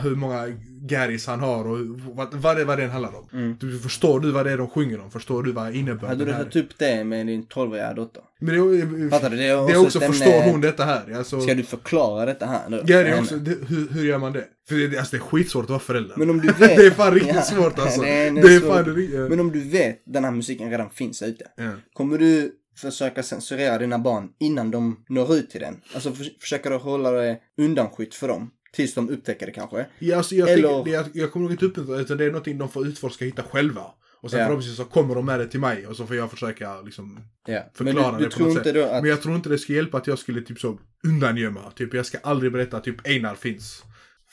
Hur 0.03 0.15
många 0.15 0.47
gäris 0.89 1.27
han 1.27 1.39
har 1.39 1.67
och 1.67 1.77
vad, 2.15 2.33
vad, 2.33 2.57
det, 2.57 2.65
vad 2.65 2.77
det 2.79 2.85
handlar 2.87 3.15
om. 3.15 3.29
Mm. 3.33 3.57
Du, 3.59 3.79
förstår 3.79 4.19
du 4.19 4.31
vad 4.31 4.45
det 4.45 4.51
är 4.51 4.57
de 4.57 4.67
sjunger 4.69 4.99
om? 4.99 5.11
Förstår 5.11 5.43
du 5.43 5.51
vad 5.51 5.75
innebörden 5.75 6.09
hade 6.09 6.25
du 6.25 6.31
tagit 6.31 6.55
upp 6.55 6.77
det 6.79 7.03
med 7.03 7.27
din 7.27 7.43
12-åriga 7.45 7.93
dotter? 7.93 8.21
Men 8.39 8.53
det, 8.55 8.59
är- 9.05 9.09
Fattar 9.09 9.29
du? 9.29 9.37
Det 9.37 9.43
är 9.43 9.47
det 9.67 9.73
är 9.73 9.77
också 9.77 9.97
också, 9.97 9.99
förstår 9.99 10.51
hon 10.51 10.61
detta 10.61 10.85
här? 10.85 11.11
Alltså, 11.17 11.41
Ska 11.41 11.53
du 11.53 11.63
förklara 11.63 12.25
detta 12.25 12.45
här 12.45 12.69
nu? 12.69 12.77
ja, 12.77 13.03
det 13.03 13.09
är 13.09 13.19
också, 13.19 13.35
det, 13.35 13.57
hur, 13.67 13.89
hur 13.89 14.05
gör 14.05 14.17
man 14.17 14.33
det? 14.33 14.45
För 14.69 14.75
det, 14.75 14.97
alltså, 14.97 15.15
det 15.15 15.21
är 15.23 15.25
skitsvårt 15.25 15.63
att 15.63 15.69
vara 15.69 15.79
förälder. 15.79 16.15
Men 16.17 16.29
om 16.29 16.41
du 16.41 16.47
vet... 16.59 16.59
det 16.77 16.85
är 16.85 16.91
fan 16.91 17.13
riktigt 17.13 17.35
Ja, 17.35 17.41
svårt 17.41 17.79
alltså. 17.79 18.01
det 18.01 18.09
är- 18.09 18.27
är, 18.27 18.41
det 18.41 18.55
är 18.55 18.59
fan 18.59 18.95
riktigt... 18.95 19.19
Men 19.19 19.39
om 19.39 19.51
du 19.51 19.69
vet 19.69 20.03
den 20.05 20.23
här 20.23 20.31
musiken 20.31 20.69
redan 20.69 20.89
finns 20.89 21.21
ute. 21.21 21.45
ja. 21.55 21.71
Kommer 21.93 22.17
du 22.17 22.51
försöka 22.77 23.23
censurera 23.23 23.77
dina 23.77 23.99
barn 23.99 24.29
innan 24.39 24.71
de 24.71 25.03
når 25.09 25.35
ut 25.35 25.49
till 25.49 25.61
den? 25.61 25.75
Alltså 25.93 26.11
för, 26.11 26.25
försöker 26.41 26.69
du 26.69 26.75
hålla 26.75 27.11
det 27.11 27.37
undanskytt 27.57 28.15
för 28.15 28.27
dem? 28.27 28.51
Tills 28.75 28.93
de 28.93 29.09
upptäcker 29.09 29.45
det 29.45 29.51
kanske? 29.51 29.85
Ja, 29.99 30.17
alltså, 30.17 30.35
jag, 30.35 30.49
Eller- 30.49 30.83
det, 30.83 30.89
jag, 30.91 31.05
jag 31.13 31.31
kommer 31.31 31.43
nog 31.43 31.53
inte 31.53 31.65
uppmuntra 31.65 31.99
utan 31.99 32.17
det 32.17 32.23
är 32.25 32.27
någonting 32.27 32.57
de 32.57 32.69
får 32.69 32.87
utforska 32.87 33.25
och 33.25 33.27
hitta 33.29 33.43
själva. 33.43 33.81
Och 34.21 34.31
sen 34.31 34.39
Ja. 34.39 34.45
förhoppningsvis 34.45 34.77
så 34.77 34.85
kommer 34.85 35.15
de 35.15 35.25
med 35.25 35.39
det 35.39 35.47
till 35.47 35.59
mig 35.59 35.87
och 35.87 35.95
så 35.95 36.07
får 36.07 36.15
jag 36.15 36.31
försöka 36.31 36.81
liksom 36.81 37.19
Ja. 37.47 37.59
förklara 37.73 38.11
Men 38.11 38.19
du, 38.21 38.23
du 38.25 38.29
det 38.29 38.35
på 38.35 38.41
något 38.43 38.49
inte 38.57 38.63
sätt. 38.63 38.85
att... 38.91 39.01
Men 39.01 39.09
jag 39.09 39.21
tror 39.21 39.35
inte 39.35 39.49
det 39.49 39.57
skulle 39.57 39.75
hjälpa 39.77 39.97
att 39.97 40.07
jag 40.07 40.19
skulle 40.19 40.41
typ 40.41 40.59
så 40.59 40.79
undangömma. 41.07 41.71
Typ 41.75 41.93
jag 41.93 42.05
ska 42.05 42.17
aldrig 42.23 42.51
berätta 42.51 42.77
att 42.77 42.83
typ 42.83 43.07
Einar 43.07 43.35
finns. 43.35 43.83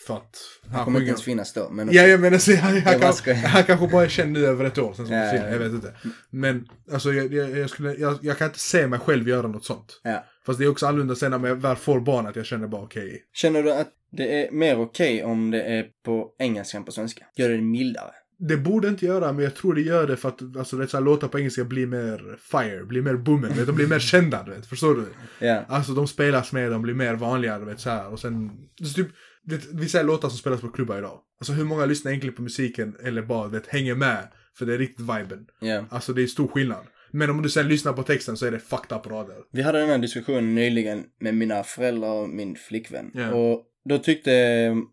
För 0.06 0.14
att 0.16 0.36
Han 0.62 0.74
han 0.74 0.84
kommer 0.84 0.98
inte 1.00 1.04
sjunger. 1.04 1.08
ens 1.08 1.22
finnas 1.22 1.52
då. 1.52 1.68
Men 1.70 1.92
Ja, 1.92 2.02
jag 2.02 2.20
menar, 2.20 2.38
så 2.38 2.56
han, 2.56 2.80
han, 2.80 3.00
kan, 3.00 3.34
han 3.36 3.64
kanske 3.64 3.88
bara 3.88 4.04
är 4.04 4.08
känd 4.08 4.32
nu 4.32 4.46
över 4.46 4.64
ett 4.64 4.78
år 4.78 4.92
sen 4.94 5.06
som 5.06 5.14
Ja, 5.16 5.24
ja, 5.24 5.34
jag 5.34 5.54
ja. 5.54 5.58
vet 5.58 5.72
inte. 5.72 5.94
Men 6.30 6.68
alltså 6.92 7.12
jag, 7.12 7.34
jag, 7.34 7.58
jag, 7.58 7.70
skulle, 7.70 7.94
jag, 7.94 8.18
jag 8.22 8.38
kan 8.38 8.46
inte 8.46 8.58
se 8.58 8.86
mig 8.86 8.98
själv 8.98 9.28
göra 9.28 9.46
något 9.48 9.64
sånt. 9.64 10.00
ja. 10.02 10.24
Fast 10.46 10.58
det 10.58 10.64
är 10.64 10.68
också 10.68 10.86
annorlunda 10.86 11.14
sen 11.14 11.30
när 11.30 11.48
jag 11.48 11.56
väl 11.56 11.76
får 11.76 12.00
barn 12.00 12.26
att 12.26 12.36
jag 12.36 12.46
känner 12.46 12.68
bara 12.68 12.82
okej. 12.82 13.22
Känner 13.32 13.62
du 13.62 13.72
att 13.72 13.88
det 14.12 14.46
är 14.46 14.52
mer 14.52 14.80
okej 14.80 15.24
om 15.24 15.50
det 15.50 15.62
är 15.62 15.86
på 16.04 16.34
engelska 16.38 16.78
än 16.78 16.84
på 16.84 16.92
svenska? 16.92 17.24
Gör 17.36 17.48
det 17.48 17.60
mildare? 17.60 18.10
Det 18.48 18.56
borde 18.56 18.88
inte 18.88 19.06
göra, 19.06 19.32
men 19.32 19.44
jag 19.44 19.54
tror 19.54 19.74
det 19.74 19.80
gör 19.80 20.06
det 20.06 20.16
för 20.16 20.28
att 20.28 20.56
alltså, 20.56 20.76
vet, 20.76 20.90
så 20.90 20.96
här, 20.96 21.04
låtar 21.04 21.28
på 21.28 21.38
engelska 21.38 21.64
blir 21.64 21.86
mer 21.86 22.38
fire, 22.38 22.84
blir 22.84 23.02
mer 23.02 23.14
booming, 23.14 23.54
vet, 23.54 23.66
de 23.66 23.76
blir 23.76 23.86
mer 23.86 23.98
kända, 23.98 24.42
vet, 24.42 24.66
förstår 24.66 24.94
du? 24.94 25.06
Ja. 25.46 25.64
Alltså 25.68 25.92
de 25.92 26.08
spelas 26.08 26.52
mer, 26.52 26.70
de 26.70 26.82
blir 26.82 26.94
mer 26.94 27.14
vanliga, 27.14 27.58
vet 27.58 27.80
så 27.80 27.90
här. 27.90 28.08
Och 28.08 28.20
sen, 28.20 28.50
så 28.84 28.94
typ, 28.94 29.08
vet, 29.44 29.64
vissa 29.72 30.02
låtar 30.02 30.28
som 30.28 30.38
spelas 30.38 30.60
på 30.60 30.68
klubbar 30.68 30.98
idag. 30.98 31.20
Alltså 31.40 31.52
hur 31.52 31.64
många 31.64 31.86
lyssnar 31.86 32.10
egentligen 32.10 32.36
på 32.36 32.42
musiken 32.42 32.96
eller 33.02 33.22
bara 33.22 33.48
vet, 33.48 33.66
hänger 33.66 33.94
med 33.94 34.28
för 34.58 34.66
det 34.66 34.74
är 34.74 34.78
riktigt 34.78 35.00
viben. 35.00 35.46
Ja. 35.60 35.84
Alltså 35.90 36.12
det 36.12 36.22
är 36.22 36.26
stor 36.26 36.48
skillnad. 36.48 36.86
Men 37.12 37.30
om 37.30 37.42
du 37.42 37.48
sen 37.48 37.68
lyssnar 37.68 37.92
på 37.92 38.02
texten 38.02 38.36
så 38.36 38.46
är 38.46 38.50
det 38.50 38.58
fucked 38.58 38.96
up 38.96 39.06
rader. 39.06 39.36
Vi 39.52 39.62
hade 39.62 39.78
den 39.78 39.88
här 39.88 39.98
diskussionen 39.98 40.54
nyligen 40.54 41.04
med 41.20 41.34
mina 41.34 41.62
föräldrar 41.62 42.12
och 42.12 42.28
min 42.28 42.56
flickvän. 42.56 43.10
Ja. 43.14 43.34
Och 43.34 43.66
då 43.84 43.98
tyckte, 43.98 44.32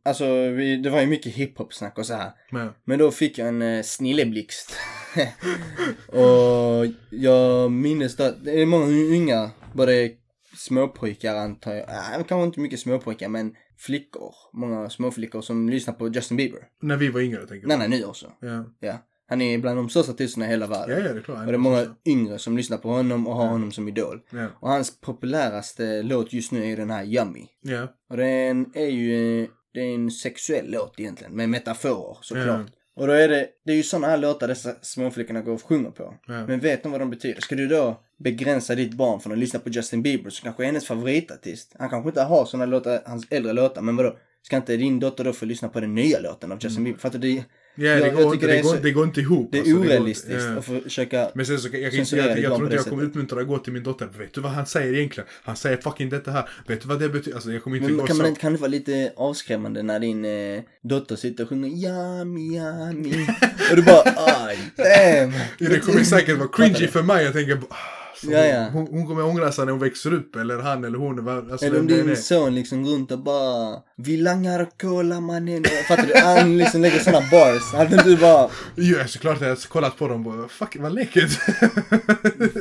alltså 0.05 0.49
vi, 0.49 0.77
det 0.77 0.89
var 0.89 1.01
ju 1.01 1.07
mycket 1.07 1.33
hiphop-snack 1.33 1.97
och 1.97 2.05
så 2.05 2.13
här. 2.13 2.31
Men, 2.51 2.69
Men 2.85 2.99
då 2.99 3.11
fick 3.11 3.37
jag 3.37 3.47
en 3.47 3.61
eh, 3.61 3.83
snilleblixt. 3.83 4.75
och 6.07 6.85
jag 7.09 7.71
minns 7.71 8.15
då, 8.15 8.33
det 8.43 8.61
är 8.61 8.65
många 8.65 8.85
unga, 8.85 9.51
både 9.73 10.11
småpojkar 10.57 11.35
antar 11.35 11.73
jag, 11.73 11.89
äh, 11.89 12.23
kanske 12.27 12.43
inte 12.45 12.59
mycket 12.59 12.79
småpojkar 12.79 13.29
men 13.29 13.53
flickor, 13.77 14.33
många 14.53 14.89
småflickor 14.89 15.41
som 15.41 15.69
lyssnar 15.69 15.93
på 15.93 16.07
Justin 16.07 16.37
Bieber. 16.37 16.59
när 16.81 16.97
vi 16.97 17.09
var 17.09 17.21
yngre 17.21 17.47
tänker 17.47 17.67
Nej 17.67 17.77
jag. 17.79 17.89
nej 17.89 17.99
nu 17.99 18.05
också. 18.05 18.31
Ja. 18.39 18.65
Ja. 18.79 19.08
Han 19.29 19.41
är 19.41 19.57
bland 19.57 19.77
de 19.77 19.89
största 19.89 20.11
artisterna 20.11 20.45
i 20.45 20.49
hela 20.49 20.65
ja, 20.65 20.69
världen. 20.69 21.05
ja, 21.05 21.13
det 21.13 21.19
är 21.19 21.23
klart. 21.23 21.39
Och 21.39 21.45
det 21.45 21.53
är 21.53 21.57
många 21.57 21.95
yngre 22.05 22.39
som 22.39 22.57
lyssnar 22.57 22.77
på 22.77 22.89
honom 22.89 23.27
och 23.27 23.35
har 23.35 23.47
honom 23.47 23.71
som 23.71 23.87
idol. 23.87 24.21
Ja. 24.29 24.47
Och 24.59 24.69
hans 24.69 25.01
populäraste 25.01 26.01
låt 26.03 26.33
just 26.33 26.51
nu 26.51 26.71
är 26.71 26.77
den 26.77 26.89
här 26.89 27.03
Yummy. 27.03 27.45
Ja. 27.61 27.87
Och 28.09 28.17
den 28.17 28.71
är 28.75 28.89
ju, 28.89 29.47
det 29.73 29.79
är 29.79 29.95
en 29.95 30.11
sexuell 30.11 30.71
låt 30.71 30.99
egentligen, 30.99 31.35
med 31.35 31.49
metaforer 31.49 32.17
såklart. 32.21 32.47
Ja. 32.47 33.01
Och 33.01 33.07
då 33.07 33.13
är 33.13 33.27
det, 33.27 33.47
det 33.65 33.71
är 33.71 33.75
ju 33.75 33.83
sådana 33.83 34.07
här 34.07 34.17
låtar 34.17 34.47
dessa 34.47 34.75
småflickorna 34.81 35.41
går 35.41 35.53
och 35.53 35.63
sjunger 35.63 35.91
på. 35.91 36.15
Ja. 36.27 36.47
Men 36.47 36.59
vet 36.59 36.83
de 36.83 36.91
vad 36.91 37.01
de 37.01 37.09
betyder? 37.09 37.41
Ska 37.41 37.55
du 37.55 37.67
då 37.67 38.03
begränsa 38.23 38.75
ditt 38.75 38.93
barn 38.93 39.19
från 39.19 39.33
att 39.33 39.39
lyssna 39.39 39.59
på 39.59 39.69
Justin 39.69 40.03
Bieber 40.03 40.29
som 40.29 40.43
kanske 40.43 40.63
är 40.63 40.65
hennes 40.65 40.85
favoritartist? 40.85 41.75
Han 41.79 41.89
kanske 41.89 42.09
inte 42.09 42.21
har 42.21 42.45
sådana 42.45 42.65
låtar, 42.65 43.01
hans 43.05 43.27
äldre 43.29 43.53
låtar, 43.53 43.81
men 43.81 43.95
vadå? 43.95 44.17
Ska 44.41 44.55
inte 44.57 44.77
din 44.77 44.99
dotter 44.99 45.23
då 45.23 45.33
få 45.33 45.45
lyssna 45.45 45.69
på 45.69 45.79
den 45.79 45.95
nya 45.95 46.19
låten 46.19 46.51
av 46.51 46.57
Justin 46.61 46.83
Bieber? 46.83 46.99
Fattar 46.99 47.19
du? 47.19 47.43
Ja, 47.75 47.95
det, 47.95 48.09
går 48.09 48.33
inte, 48.33 48.47
det 48.47 48.53
det, 48.53 48.61
går, 48.61 48.77
det 48.81 48.91
går 48.91 49.03
inte 49.03 49.21
ihop. 49.21 49.49
Det 49.51 49.57
är 49.57 49.61
alltså, 49.61 49.77
orealistiskt 49.77 50.47
ja. 50.49 50.57
att 50.57 50.83
försöka... 50.83 51.31
Men 51.35 51.45
sen 51.45 51.59
så, 51.59 51.67
jag, 51.67 51.81
jag, 51.81 51.93
jag, 51.93 52.07
jag, 52.11 52.39
jag, 52.39 52.55
tror 52.55 52.63
inte 52.63 52.69
det 52.69 52.75
jag 52.75 52.85
kommer 52.85 53.03
uppmuntra 53.03 53.41
att 53.41 53.47
gå 53.47 53.57
till 53.57 53.73
min 53.73 53.83
dotter. 53.83 54.09
Vet 54.17 54.33
du 54.33 54.41
vad 54.41 54.51
han 54.51 54.65
säger 54.65 54.93
egentligen? 54.93 55.29
Han 55.43 55.55
säger 55.55 55.77
fucking 55.77 56.09
detta 56.09 56.31
här. 56.31 56.49
Vet 56.67 56.81
du 56.81 56.87
vad 56.87 56.99
det 56.99 57.09
betyder? 57.09 57.35
Alltså 57.35 57.51
jag 57.51 57.63
kommer 57.63 57.77
inte 57.77 57.89
Men 57.89 57.97
gå 57.97 58.07
kan, 58.07 58.15
så. 58.15 58.21
man, 58.21 58.35
kan 58.35 58.53
det 58.53 58.59
vara 58.59 58.71
lite 58.71 59.13
avskrämmande 59.15 59.83
när 59.83 59.99
din 59.99 60.25
eh, 60.25 60.61
dotter 60.81 61.15
sitter 61.15 61.43
och 61.43 61.49
sjunger 61.49 61.69
Yummy, 61.69 62.55
yummy 62.55 63.27
och 63.69 63.75
du 63.75 63.81
bara 63.81 64.03
aj, 64.15 64.57
damn. 64.75 65.33
Ja, 65.57 65.69
det 65.69 65.79
kommer 65.79 66.03
säkert 66.03 66.37
vara 66.37 66.49
cringy 66.49 66.87
för 66.87 67.03
mig. 67.03 67.23
Jag 67.25 67.33
tänker 67.33 67.55
bara, 67.55 67.67
ah, 67.69 67.98
Ja, 68.23 68.45
ja. 68.45 68.69
Hon, 68.73 68.87
hon 68.87 69.07
kommer 69.07 69.25
ångra 69.25 69.51
sig 69.51 69.65
när 69.65 69.71
hon 69.71 69.81
växer 69.81 70.13
upp. 70.13 70.35
Eller 70.35 70.57
han 70.59 70.83
eller 70.83 70.97
hon. 70.97 71.27
Alltså, 71.27 71.65
Eller 71.65 71.79
om 71.79 71.87
din 71.87 72.17
son 72.17 72.55
liksom 72.55 72.83
går 72.83 72.91
runt 72.93 73.11
och 73.11 73.19
bara 73.19 73.75
Vi 73.97 74.17
langar 74.17 74.69
cola 74.81 75.19
mannen. 75.19 75.63
Fattar 75.87 76.05
du? 76.07 76.13
Han 76.19 76.57
liksom 76.57 76.81
lägger 76.81 76.99
såna 76.99 77.21
bars. 77.31 77.73
Hade 77.73 78.03
du 78.03 78.17
bara 78.17 78.49
Ja, 78.75 79.07
såklart 79.07 79.41
jag 79.41 79.49
har 79.49 79.67
kollat 79.67 79.97
på 79.97 80.07
dem 80.07 80.27
och 80.27 80.33
bara, 80.33 80.47
fuck 80.47 80.75
vad 80.79 80.93
läckert. 80.93 81.39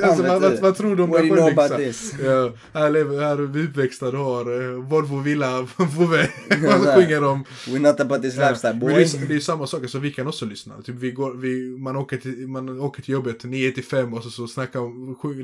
alltså, 0.05 0.23
vad, 0.23 0.43
vad, 0.43 0.59
vad 0.61 0.77
tror 0.77 0.97
du 0.97 1.03
om 1.03 1.11
dig 1.11 1.31
själv 1.31 1.59
about 1.59 1.79
liksom? 1.79 1.79
this? 1.79 2.15
Ja, 2.25 2.53
här, 2.73 2.91
lever, 2.91 3.21
här 3.21 3.33
är 3.33 3.47
vi 3.47 3.65
uppväxta, 3.65 4.11
du 4.11 4.17
har 4.17 4.63
eh, 4.63 4.83
Volvo 4.83 5.21
villa 5.21 5.61
väg. 6.11 6.31
Vad 6.63 6.95
sjunger 6.95 7.21
de? 7.21 7.45
We're 7.67 7.79
not 7.79 8.01
about 8.01 8.23
this 8.23 8.37
lifestyle 8.37 8.73
Men 8.75 8.81
boy. 8.81 8.95
det, 8.95 9.15
är, 9.15 9.29
det 9.29 9.35
är 9.37 9.41
samma 9.41 9.67
sak, 9.67 9.83
alltså, 9.83 9.99
vi 9.99 10.11
kan 10.13 10.27
också 10.29 10.45
lyssna. 10.45 10.75
Typ, 10.85 10.95
vi 10.99 11.11
går, 11.11 11.35
vi, 11.35 11.79
man, 11.79 11.97
åker 11.97 12.17
till, 12.17 12.49
man 12.49 12.81
åker 12.81 13.03
till 13.03 13.13
jobbet 13.13 13.45
9 13.45 13.71
till 13.73 13.85
5 13.85 14.15
och 14.15 14.23
så, 14.23 14.31
så 14.31 14.47
snackar, 14.47 14.81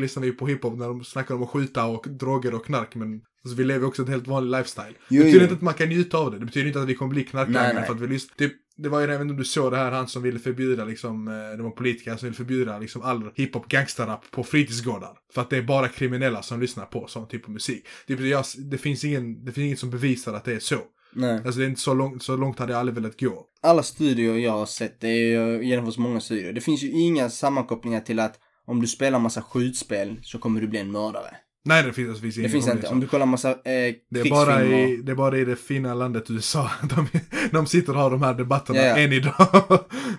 lyssnar 0.05 0.23
vi 0.23 0.33
på 0.33 0.47
hiphop 0.47 0.79
när 0.79 0.89
de 0.89 1.05
snackar 1.05 1.35
om 1.35 1.43
att 1.43 1.49
skjuta 1.49 1.85
och 1.87 2.07
droger 2.09 2.55
och 2.55 2.67
knark. 2.67 2.95
Men 2.95 3.21
alltså, 3.45 3.57
vi 3.57 3.65
lever 3.65 3.87
också 3.87 4.03
ett 4.03 4.09
helt 4.09 4.27
vanligt 4.27 4.59
lifestyle. 4.59 4.95
Jo, 5.09 5.19
det 5.19 5.25
betyder 5.25 5.39
jo. 5.39 5.43
inte 5.43 5.55
att 5.55 5.63
man 5.63 5.75
kan 5.75 5.89
njuta 5.89 6.19
av 6.19 6.31
det. 6.31 6.39
Det 6.39 6.47
betyder 6.47 6.67
inte 6.67 6.81
att 6.81 6.89
vi 6.89 6.95
kommer 6.95 7.15
bli 7.15 7.25
knarklangare 7.25 7.87
för 7.87 7.95
att 7.95 8.01
vi 8.01 8.07
lyssnar. 8.07 8.37
Typ, 8.37 8.53
det 8.77 8.89
var 8.89 9.01
ju, 9.01 9.13
inte 9.13 9.21
om 9.21 9.37
du 9.37 9.45
såg 9.45 9.73
det 9.73 9.77
här, 9.77 9.93
han 9.93 10.09
som 10.09 10.23
ville 10.23 10.39
förbjuda 10.39 10.85
liksom, 10.85 11.29
eh, 11.29 11.57
det 11.57 11.63
var 11.63 11.71
politiker 11.71 12.17
som 12.17 12.27
ville 12.27 12.37
förbjuda 12.37 12.79
liksom 12.79 13.03
all 13.03 13.31
hiphop 13.35 13.69
gangsterrap 13.69 14.31
på 14.31 14.45
fritidsgårdar. 14.45 15.19
För 15.35 15.43
att 15.43 15.51
det 15.51 15.57
är 15.57 15.63
bara 15.63 15.89
kriminella 15.89 16.43
som 16.43 16.61
lyssnar 16.61 16.85
på 16.85 17.07
sån 17.07 17.29
typ 17.29 17.45
av 17.45 17.51
musik. 17.51 17.87
Typ, 18.07 18.21
jag, 18.21 18.45
det, 18.71 18.79
finns 18.79 19.05
ingen, 19.05 19.45
det 19.45 19.53
finns 19.53 19.65
inget 19.65 19.79
som 19.79 19.91
bevisar 19.91 20.35
att 20.35 20.45
det 20.45 20.53
är 20.53 20.59
så. 20.59 20.79
Nej. 21.15 21.43
Alltså 21.45 21.59
det 21.59 21.65
är 21.65 21.69
inte 21.69 21.81
så 21.81 21.95
långt, 21.95 22.23
så 22.23 22.37
långt 22.37 22.59
hade 22.59 22.73
jag 22.73 22.81
aldrig 22.81 22.95
velat 22.95 23.21
gå. 23.21 23.47
Alla 23.63 23.83
studier 23.83 24.35
jag 24.35 24.53
har 24.53 24.67
sett, 24.67 25.01
det 25.01 25.09
är 25.09 25.27
ju 25.27 25.65
genomförs 25.65 25.99
många 25.99 26.21
studier. 26.21 26.53
Det 26.53 26.61
finns 26.61 26.83
ju 26.83 26.91
inga 26.91 27.31
sammankopplingar 27.31 28.01
till 28.01 28.21
att 28.21 28.39
om 28.67 28.81
du 28.81 28.87
spelar 28.87 29.19
massa 29.19 29.43
skjutspel 29.43 30.17
så 30.23 30.39
kommer 30.39 30.61
du 30.61 30.67
bli 30.69 30.79
en 30.79 30.93
mördare. 30.93 31.37
Nej, 31.67 31.83
det 31.83 31.93
finns, 31.93 32.15
det 32.17 32.21
finns 32.21 32.37
Det 32.37 32.49
finns 32.49 32.69
inte. 32.69 32.89
Om 32.89 33.01
du 33.01 33.07
kollar 33.07 33.27
massa 33.27 33.51
eh, 33.51 33.55
Det 34.11 34.21
är, 34.21 34.31
bara 34.31 34.65
i, 34.65 34.97
det 34.97 35.13
är 35.13 35.17
bara 35.17 35.39
i 35.39 35.45
det 35.45 35.57
fina 35.57 35.95
landet 35.95 36.31
USA. 36.31 36.71
De, 36.83 37.07
de 37.53 37.67
sitter 37.67 37.93
och 37.95 38.01
har 38.01 38.11
de 38.11 38.23
här 38.23 38.35
debatterna 38.35 38.79
Ja, 38.79 38.85
ja. 38.85 38.97
än 38.97 39.13
idag. 39.13 39.35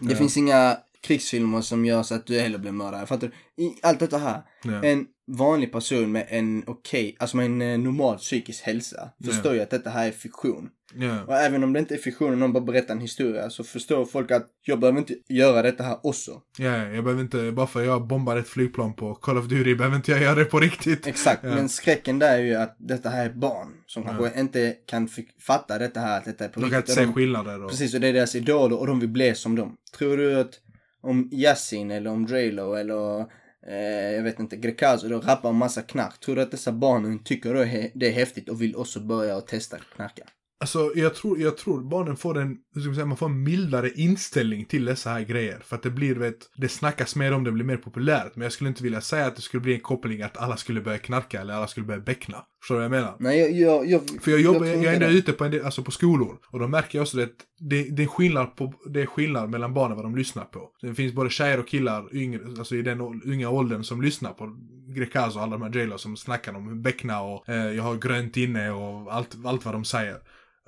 Det 0.01 0.11
Ja. 0.11 0.15
finns 0.17 0.37
inga 0.37 0.77
krigsfilmer 1.03 1.61
som 1.61 1.85
gör 1.85 2.03
så 2.03 2.15
att 2.15 2.25
du 2.27 2.39
heller 2.39 2.57
blir 2.57 2.71
mördare. 2.71 3.05
Fattar 3.05 3.31
du? 3.57 3.63
I 3.63 3.75
allt 3.83 3.99
detta 3.99 4.17
här. 4.17 4.41
En 4.83 5.05
vanlig 5.27 5.71
person 5.71 6.11
med 6.11 6.25
en 6.29 6.63
okej, 6.67 7.15
alltså 7.19 7.37
med 7.37 7.45
en 7.45 7.61
eh, 7.61 7.77
normal 7.79 8.17
psykisk 8.17 8.63
hälsa 8.63 9.09
förstår 9.25 9.53
ju 9.53 9.59
att 9.61 9.69
detta 9.69 9.89
här 9.89 10.07
är 10.07 10.11
fiktion. 10.11 10.69
Ja. 10.97 11.23
Och 11.23 11.33
även 11.35 11.63
om 11.63 11.73
det 11.73 11.79
inte 11.79 11.93
är 11.93 11.97
fiktion 11.97 12.31
och 12.31 12.37
någon 12.37 12.53
bara 12.53 12.63
berättar 12.63 12.93
en 12.93 13.01
historia 13.01 13.49
så 13.49 13.63
förstår 13.63 14.05
folk 14.05 14.31
att 14.31 14.47
jag 14.65 14.79
behöver 14.79 14.99
inte 14.99 15.15
göra 15.29 15.61
detta 15.61 15.83
här 15.83 15.97
också. 16.03 16.41
ja, 16.57 16.77
jag 16.77 17.03
behöver 17.03 17.21
inte, 17.23 17.51
bara 17.51 17.67
för 17.67 17.79
att 17.79 17.85
jag 17.85 18.07
bombar 18.07 18.37
ett 18.37 18.47
flygplan 18.47 18.93
på 18.93 19.15
Call 19.15 19.37
of 19.37 19.45
Duty 19.45 19.75
behöver 19.75 19.95
inte 19.95 20.11
jag 20.11 20.21
göra 20.21 20.35
det 20.35 20.45
på 20.45 20.59
riktigt. 20.59 21.07
Exakt, 21.07 21.43
men 21.43 21.69
skräcken 21.69 22.19
där 22.19 22.33
är 22.37 22.43
ju 22.43 22.55
att 22.55 22.75
detta 22.79 23.09
här 23.09 23.25
är 23.29 23.33
barn 23.33 23.67
som 23.85 24.03
kanske 24.03 24.39
inte 24.39 24.75
kan 24.85 25.09
fatta 25.39 25.77
detta 25.77 25.99
här, 25.99 26.17
att 26.17 26.25
detta 26.25 26.45
är 26.45 26.49
på 26.49 26.59
De 26.59 26.69
kan 26.69 26.77
riktigt. 26.79 26.89
inte 26.89 27.01
Och 27.01 27.05
se 27.05 27.05
de- 27.05 27.13
skillnader. 27.13 27.63
Och, 27.63 27.69
Precis, 27.69 27.93
och 27.93 28.01
det 28.01 28.07
är 28.07 28.13
deras 28.13 28.35
idoler 28.35 28.79
och 28.79 28.87
de 28.87 28.99
vill 28.99 29.09
bli 29.09 29.35
som 29.35 29.55
dem. 29.55 29.75
Tror 29.97 30.17
du 30.17 30.39
att 30.39 30.59
om 31.01 31.29
Yasin 31.31 31.91
eller 31.91 32.09
om 32.11 32.25
Drelo 32.25 32.73
eller 32.73 33.25
eh, 33.65 34.11
jag 34.15 34.23
vet 34.23 34.39
inte, 34.39 34.57
Grekazo 34.57 35.07
då 35.07 35.19
rappar 35.19 35.49
en 35.49 35.55
massa 35.55 35.81
knark. 35.81 36.19
Tror 36.19 36.35
du 36.35 36.41
att 36.41 36.51
dessa 36.51 36.71
barnen 36.71 37.23
tycker 37.23 37.53
då 37.53 37.59
det 37.93 38.07
är 38.07 38.11
häftigt 38.11 38.49
och 38.49 38.61
vill 38.61 38.75
också 38.75 38.99
börja 38.99 39.37
och 39.37 39.47
testa 39.47 39.77
knarka? 39.95 40.23
Alltså, 40.59 40.91
jag 40.95 41.15
tror, 41.15 41.39
jag 41.39 41.57
tror 41.57 41.81
barnen 41.81 42.17
får 42.17 42.37
en, 42.37 42.57
hur 42.73 42.81
ska 42.81 42.87
man 42.87 42.95
säga, 42.95 43.05
man 43.05 43.17
får 43.17 43.25
en 43.25 43.43
mildare 43.43 43.89
inställning 43.89 44.65
till 44.65 44.85
dessa 44.85 45.09
här 45.09 45.21
grejer. 45.21 45.59
För 45.63 45.75
att 45.75 45.83
det 45.83 45.89
blir, 45.89 46.15
vet, 46.15 46.37
det 46.55 46.69
snackas 46.69 47.15
mer 47.15 47.33
om 47.33 47.43
det, 47.43 47.51
blir 47.51 47.65
mer 47.65 47.77
populärt. 47.77 48.35
Men 48.35 48.43
jag 48.43 48.51
skulle 48.51 48.67
inte 48.67 48.83
vilja 48.83 49.01
säga 49.01 49.25
att 49.25 49.35
det 49.35 49.41
skulle 49.41 49.61
bli 49.61 49.73
en 49.73 49.79
koppling 49.79 50.21
att 50.21 50.37
alla 50.37 50.57
skulle 50.57 50.81
börja 50.81 50.97
knarka 50.97 51.41
eller 51.41 51.53
alla 51.53 51.67
skulle 51.67 51.85
börja 51.85 51.99
beckna. 51.99 52.37
Förstår 52.61 52.75
du 52.75 52.79
vad 52.79 52.83
jag 52.83 52.91
menar? 52.91 53.15
Nej, 53.19 53.39
jag, 53.39 53.51
jag, 53.51 53.89
jag 53.89 54.21
För 54.21 54.31
jag 54.31 54.41
jobbar, 54.41 54.65
jag, 54.65 54.75
inte 54.75 54.89
är 54.89 54.93
ändå 54.93 55.07
ute 55.07 55.33
på, 55.33 55.43
en 55.43 55.51
del, 55.51 55.65
alltså 55.65 55.83
på 55.83 55.91
skolor. 55.91 56.37
Och 56.51 56.59
då 56.59 56.67
märker 56.67 56.97
jag 56.97 57.03
också 57.03 57.21
att 57.21 57.29
det, 57.59 57.83
det, 57.83 58.03
är 58.03 58.07
skillnad 58.07 58.55
på, 58.55 58.73
det 58.89 59.01
är 59.01 59.05
skillnad 59.05 59.49
mellan 59.49 59.73
barnen 59.73 59.95
vad 59.95 60.05
de 60.05 60.15
lyssnar 60.15 60.45
på. 60.45 60.69
Det 60.81 60.95
finns 60.95 61.13
både 61.13 61.29
tjejer 61.29 61.59
och 61.59 61.67
killar 61.67 62.15
yngre, 62.15 62.41
alltså 62.57 62.75
i 62.75 62.81
den 62.81 63.01
unga 63.01 63.49
åldern 63.49 63.83
som 63.83 64.01
lyssnar 64.01 64.33
på 64.33 64.57
Grekazo 64.95 65.37
och 65.37 65.43
alla 65.43 65.57
de 65.57 65.61
här 65.61 65.79
J-Lo 65.79 65.97
som 65.97 66.17
snackar 66.17 66.53
om 66.53 66.81
beckna 66.81 67.21
och 67.21 67.49
eh, 67.49 67.71
jag 67.71 67.83
har 67.83 67.95
grönt 67.95 68.37
inne 68.37 68.71
och 68.71 69.13
allt, 69.13 69.35
allt 69.45 69.65
vad 69.65 69.73
de 69.73 69.85
säger. 69.85 70.17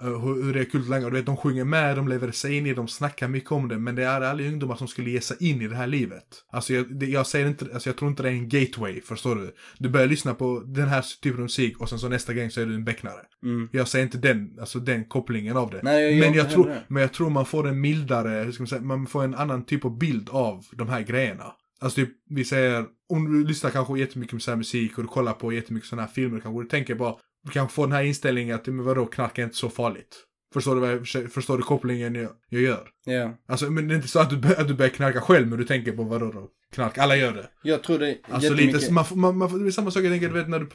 Eh, 0.01 0.21
hur, 0.21 0.43
hur 0.43 0.53
det 0.53 0.59
är 0.59 0.65
kul 0.65 0.89
länge. 0.89 1.05
Och 1.05 1.11
du 1.11 1.17
vet, 1.17 1.25
de 1.25 1.37
sjunger 1.37 1.65
med, 1.65 1.95
de 1.95 2.07
lever 2.07 2.31
sig 2.31 2.57
in 2.57 2.65
i, 2.65 2.73
de 2.73 2.87
snackar 2.87 3.27
mycket 3.27 3.51
om 3.51 3.67
det. 3.67 3.77
Men 3.77 3.95
det 3.95 4.03
är 4.03 4.21
aldrig 4.21 4.51
ungdomar 4.51 4.75
som 4.75 4.87
skulle 4.87 5.09
ge 5.09 5.21
sig 5.21 5.37
in 5.39 5.61
i 5.61 5.67
det 5.67 5.75
här 5.75 5.87
livet. 5.87 6.25
Alltså 6.51 6.73
jag, 6.73 6.99
det, 6.99 7.05
jag 7.05 7.27
säger 7.27 7.47
inte, 7.47 7.65
alltså 7.73 7.89
jag 7.89 7.97
tror 7.97 8.09
inte 8.09 8.23
det 8.23 8.29
är 8.29 8.33
en 8.33 8.49
gateway, 8.49 9.01
förstår 9.01 9.35
du? 9.35 9.55
Du 9.77 9.89
börjar 9.89 10.07
lyssna 10.07 10.33
på 10.33 10.63
den 10.65 10.87
här 10.87 11.05
typen 11.21 11.39
av 11.39 11.43
musik 11.43 11.81
och 11.81 11.89
sen 11.89 11.99
så 11.99 12.09
nästa 12.09 12.33
gång 12.33 12.49
så 12.49 12.61
är 12.61 12.65
du 12.65 12.75
en 12.75 12.85
becknare. 12.85 13.21
Mm. 13.43 13.69
Jag 13.71 13.87
säger 13.87 14.05
inte 14.05 14.17
den, 14.17 14.57
alltså 14.59 14.79
den 14.79 15.05
kopplingen 15.05 15.57
av 15.57 15.69
det. 15.69 15.79
Nej, 15.83 16.17
jag 16.17 16.19
men, 16.19 16.37
jag 16.37 16.49
tror, 16.49 16.75
men 16.87 17.01
jag 17.01 17.13
tror 17.13 17.29
man 17.29 17.45
får 17.45 17.67
en 17.67 17.81
mildare, 17.81 18.43
hur 18.43 18.51
ska 18.51 18.63
man 18.63 18.67
säga, 18.67 18.81
man 18.81 19.07
får 19.07 19.23
en 19.23 19.35
annan 19.35 19.65
typ 19.65 19.85
av 19.85 19.97
bild 19.97 20.29
av 20.29 20.65
de 20.71 20.89
här 20.89 21.01
grejerna. 21.01 21.43
Alltså 21.79 21.95
typ, 21.95 22.09
vi 22.29 22.45
säger, 22.45 22.85
om 23.09 23.33
du 23.33 23.47
lyssnar 23.47 23.69
kanske 23.69 23.99
jättemycket 23.99 24.45
på 24.45 24.55
musik 24.55 24.97
och 24.97 25.03
du 25.03 25.07
kollar 25.07 25.33
på 25.33 25.53
jättemycket 25.53 25.89
sådana 25.89 26.05
här 26.05 26.13
filmer 26.13 26.39
kanske, 26.39 26.63
du 26.63 26.67
tänker 26.67 26.95
bara, 26.95 27.15
du 27.43 27.51
kanske 27.51 27.75
får 27.75 27.87
den 27.87 27.95
här 27.95 28.03
inställningen 28.03 28.55
att, 28.55 28.67
men 28.67 28.85
vadå, 28.85 29.05
knark 29.05 29.37
är 29.37 29.43
inte 29.43 29.55
så 29.55 29.69
farligt. 29.69 30.23
Förstår 30.53 30.75
du, 30.75 30.87
jag, 30.87 31.31
förstår 31.31 31.57
du 31.57 31.63
kopplingen 31.63 32.15
jag, 32.15 32.31
jag 32.49 32.61
gör? 32.61 32.89
Ja. 33.05 33.37
Alltså, 33.47 33.71
men 33.71 33.87
det 33.87 33.93
är 33.93 33.95
inte 33.95 34.07
så 34.07 34.19
att 34.19 34.29
du, 34.29 34.55
att 34.55 34.67
du 34.67 34.73
börjar 34.73 34.89
knarka 34.89 35.21
själv, 35.21 35.47
men 35.47 35.59
du 35.59 35.65
tänker 35.65 35.91
på 35.91 36.03
vadå 36.03 36.31
då? 36.31 36.49
Knark, 36.71 36.97
alla 36.97 37.15
gör 37.15 37.33
det. 37.33 37.49
Jag 37.63 37.83
tror 37.83 37.99
det 37.99 38.17
Alltså 38.29 38.53
lite, 38.53 38.93
man, 38.93 39.05
man, 39.15 39.37
man, 39.37 39.63
det 39.63 39.69
är 39.69 39.71
samma 39.71 39.91
sak 39.91 40.03
jag 40.03 40.11
tänker, 40.11 40.27
du 40.27 40.33
vet 40.33 40.49
när 40.49 40.59
du, 40.59 40.69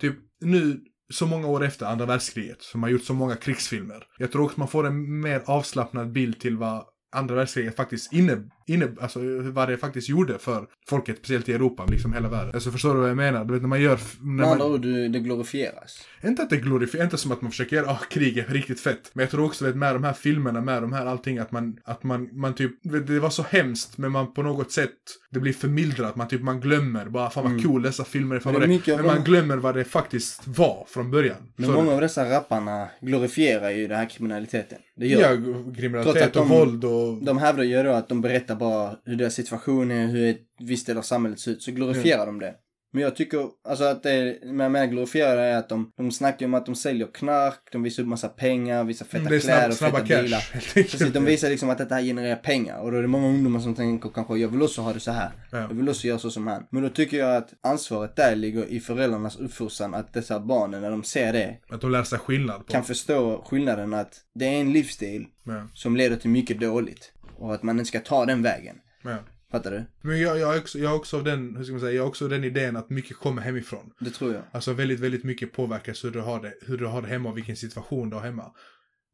typ 0.00 0.14
nu, 0.40 0.80
så 1.12 1.26
många 1.26 1.48
år 1.48 1.64
efter 1.64 1.86
andra 1.86 2.06
världskriget, 2.06 2.62
som 2.62 2.82
har 2.82 2.90
gjort 2.90 3.04
så 3.04 3.14
många 3.14 3.36
krigsfilmer. 3.36 4.06
Jag 4.18 4.32
tror 4.32 4.44
också 4.44 4.60
man 4.60 4.68
får 4.68 4.86
en 4.86 5.20
mer 5.20 5.42
avslappnad 5.46 6.12
bild 6.12 6.40
till 6.40 6.56
vad 6.56 6.84
andra 7.12 7.34
världskriget 7.34 7.76
faktiskt 7.76 8.12
inne, 8.12 8.42
inne, 8.66 8.88
alltså 9.00 9.18
vad 9.42 9.68
det 9.68 9.76
faktiskt 9.76 10.08
gjorde 10.08 10.38
för 10.38 10.66
folket, 10.88 11.16
speciellt 11.18 11.48
i 11.48 11.52
Europa, 11.52 11.84
liksom 11.86 12.12
hela 12.12 12.28
världen. 12.28 12.50
Alltså 12.54 12.70
förstår 12.70 12.94
du 12.94 13.00
vad 13.00 13.08
jag 13.10 13.16
menar? 13.16 13.44
Du 13.44 13.52
vet 13.52 13.62
när 13.62 13.68
man 13.68 13.80
gör, 13.80 13.98
när 14.22 14.44
man, 14.46 14.62
ord, 14.62 14.80
du- 14.80 15.08
det 15.08 15.18
glorifieras. 15.18 15.98
inte 16.24 16.42
att 16.42 16.50
det 16.50 16.56
glorifierar, 16.56 17.04
inte 17.04 17.18
som 17.18 17.32
att 17.32 17.42
man 17.42 17.50
försöker 17.50 17.76
göra, 17.76 17.86
ah, 17.90 17.98
krig 18.10 18.38
är 18.38 18.44
riktigt 18.44 18.80
fett. 18.80 19.10
Men 19.12 19.22
jag 19.22 19.30
tror 19.30 19.44
också 19.44 19.64
vet, 19.64 19.76
med 19.76 19.94
de 19.94 20.04
här 20.04 20.12
filmerna, 20.12 20.60
med 20.60 20.82
de 20.82 20.92
här 20.92 21.06
allting, 21.06 21.38
att 21.38 21.52
man, 21.52 21.76
att 21.84 22.02
man, 22.02 22.28
man 22.32 22.54
typ, 22.54 22.72
det 23.06 23.18
var 23.20 23.30
så 23.30 23.42
hemskt, 23.42 23.98
men 23.98 24.12
man 24.12 24.34
på 24.34 24.42
något 24.42 24.72
sätt, 24.72 24.90
det 25.30 25.40
blir 25.40 25.52
förmildrat, 25.52 26.16
man 26.16 26.28
typ, 26.28 26.42
man 26.42 26.60
glömmer, 26.60 27.06
bara 27.06 27.30
fan 27.30 27.52
vad 27.52 27.62
cool 27.62 27.82
dessa 27.82 28.04
filmer 28.04 28.36
är, 28.36 28.40
fan 28.40 28.52
Men 28.52 28.60
vad 28.60 28.68
det 28.70 28.80
det, 28.86 28.96
men 28.96 29.06
man 29.06 29.24
glömmer 29.24 29.56
vad 29.56 29.74
det 29.74 29.84
faktiskt 29.84 30.46
var 30.46 30.84
från 30.88 31.10
början. 31.10 31.36
Men 31.56 31.72
många 31.72 31.92
av 31.92 32.00
dessa 32.00 32.30
rapparna 32.30 32.88
glorifierar 33.00 33.70
ju 33.70 33.88
den 33.88 33.98
här 33.98 34.08
kriminaliteten. 34.10 34.78
Det 34.96 35.06
gör 35.06 35.20
Ja, 35.20 35.72
kriminalitet 35.76 36.32
de- 36.32 36.38
och 36.38 36.48
våld 36.48 36.84
och... 36.84 37.24
De 37.24 37.38
hävdar 37.38 37.64
ju 37.64 37.82
då 37.82 37.90
att 37.90 38.08
de 38.08 38.20
berättar 38.20 38.53
bara 38.54 38.96
hur 39.04 39.16
deras 39.16 39.34
situation 39.34 39.90
är, 39.90 40.06
hur 40.06 40.30
ett 40.30 40.40
visst 40.60 40.86
del 40.86 40.98
av 40.98 41.02
samhället 41.02 41.40
ser 41.40 41.50
ut, 41.50 41.62
så 41.62 41.70
glorifierar 41.70 42.26
de 42.26 42.38
det. 42.40 42.54
Men 42.92 43.02
jag 43.02 43.16
tycker, 43.16 43.48
alltså 43.68 43.84
att 43.84 44.02
det, 44.02 44.38
med 44.44 44.70
med 44.70 44.90
glorifierar 44.90 45.36
är 45.36 45.56
att 45.56 45.68
de, 45.68 45.92
de 45.96 46.10
snackar 46.12 46.46
om 46.46 46.54
att 46.54 46.66
de 46.66 46.74
säljer 46.74 47.06
knark, 47.14 47.58
de 47.72 47.82
visar 47.82 48.02
upp 48.02 48.08
massa 48.08 48.28
pengar, 48.28 48.84
visar 48.84 49.06
feta 49.06 49.26
Mm, 49.26 49.40
kläder 49.40 49.70
snabb, 49.70 49.90
feta 49.92 50.06
cash. 50.06 50.22
bilar. 50.22 50.50
Precis, 50.74 51.12
de 51.12 51.24
visar 51.24 51.48
liksom 51.50 51.70
att 51.70 51.78
detta 51.78 51.94
här 51.94 52.02
genererar 52.02 52.36
pengar 52.36 52.78
och 52.78 52.92
då 52.92 52.98
är 52.98 53.02
det 53.02 53.08
många 53.08 53.28
ungdomar 53.28 53.60
som 53.60 53.74
tänker 53.74 54.08
kanske 54.08 54.36
jag 54.36 54.48
vill 54.48 54.62
också 54.62 54.82
ha 54.82 54.92
det 54.92 55.00
så 55.00 55.10
här. 55.12 55.30
Ja. 55.52 55.58
Jag 55.58 55.68
vill 55.74 55.88
också 55.88 56.06
göra 56.06 56.18
så 56.18 56.30
som 56.30 56.46
han. 56.46 56.66
Men 56.70 56.82
då 56.82 56.88
tycker 56.88 57.16
jag 57.16 57.36
att 57.36 57.48
ansvaret 57.62 58.16
där 58.16 58.36
ligger 58.36 58.64
i 58.66 58.80
föräldrarnas 58.80 59.36
uppfostran 59.36 59.94
att 59.94 60.12
dessa 60.12 60.40
barnen 60.40 60.80
när 60.82 60.90
de 60.90 61.04
ser 61.04 61.32
det 61.32 61.56
Att 61.68 61.80
de 61.80 61.90
lär 61.90 62.02
sig 62.02 62.18
skillnad 62.18 62.66
på. 62.66 62.72
kan 62.72 62.84
förstå 62.84 63.44
skillnaden 63.48 63.94
att 63.94 64.20
det 64.34 64.44
är 64.44 64.60
en 64.60 64.72
livsstil 64.72 65.26
Ja, 65.46 65.68
som 65.74 65.96
leder 65.96 66.16
till 66.16 66.30
mycket 66.30 66.60
dåligt. 66.60 67.12
Och 67.38 67.54
att 67.54 67.62
man 67.62 67.78
inte 67.78 67.88
ska 67.88 68.00
ta 68.00 68.26
den 68.26 68.42
vägen. 68.42 68.76
ja. 69.02 69.18
Fattar 69.50 69.70
du? 69.70 69.84
Men 70.08 70.20
jag, 70.20 70.38
jag, 70.38 70.54
är 70.54 70.60
också, 70.60 70.78
jag 70.78 70.92
är 70.92 70.96
också 70.96 71.16
av 71.16 71.24
den, 71.24 71.56
hur 71.56 71.64
ska 71.64 71.72
man 71.72 71.80
säga, 71.80 71.92
jag 71.92 72.04
är 72.04 72.08
också 72.08 72.24
av 72.24 72.30
den 72.30 72.44
idén 72.44 72.76
att 72.76 72.90
mycket 72.90 73.16
kommer 73.16 73.42
hemifrån. 73.42 73.90
Det 74.00 74.10
tror 74.10 74.34
jag. 74.34 74.42
Alltså 74.52 74.72
väldigt, 74.72 75.00
väldigt 75.00 75.24
mycket 75.24 75.52
påverkas 75.52 76.04
hur 76.04 76.10
du 76.10 76.20
har 76.20 76.42
det, 76.42 76.54
hur 76.66 76.78
du 76.78 76.86
har 76.86 77.02
det 77.02 77.08
hemma 77.08 77.28
och 77.28 77.36
vilken 77.36 77.56
situation 77.56 78.10
du 78.10 78.16
har 78.16 78.22
hemma. 78.22 78.42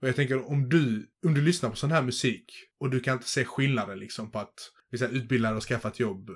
Och 0.02 0.08
jag 0.08 0.16
tänker 0.16 0.50
om 0.50 0.68
du, 0.68 1.06
om 1.26 1.34
du 1.34 1.40
lyssnar 1.40 1.70
på 1.70 1.76
sån 1.76 1.90
här 1.92 2.02
musik 2.02 2.44
och 2.80 2.90
du 2.90 3.00
kan 3.00 3.14
inte 3.14 3.28
se 3.28 3.44
skillnaden 3.44 3.98
liksom 3.98 4.30
på 4.30 4.38
att 4.38 4.54
vi 4.90 5.04
utbilda 5.04 5.54
och 5.56 5.62
skaffa 5.62 5.88
ett 5.88 6.00
jobb 6.00 6.30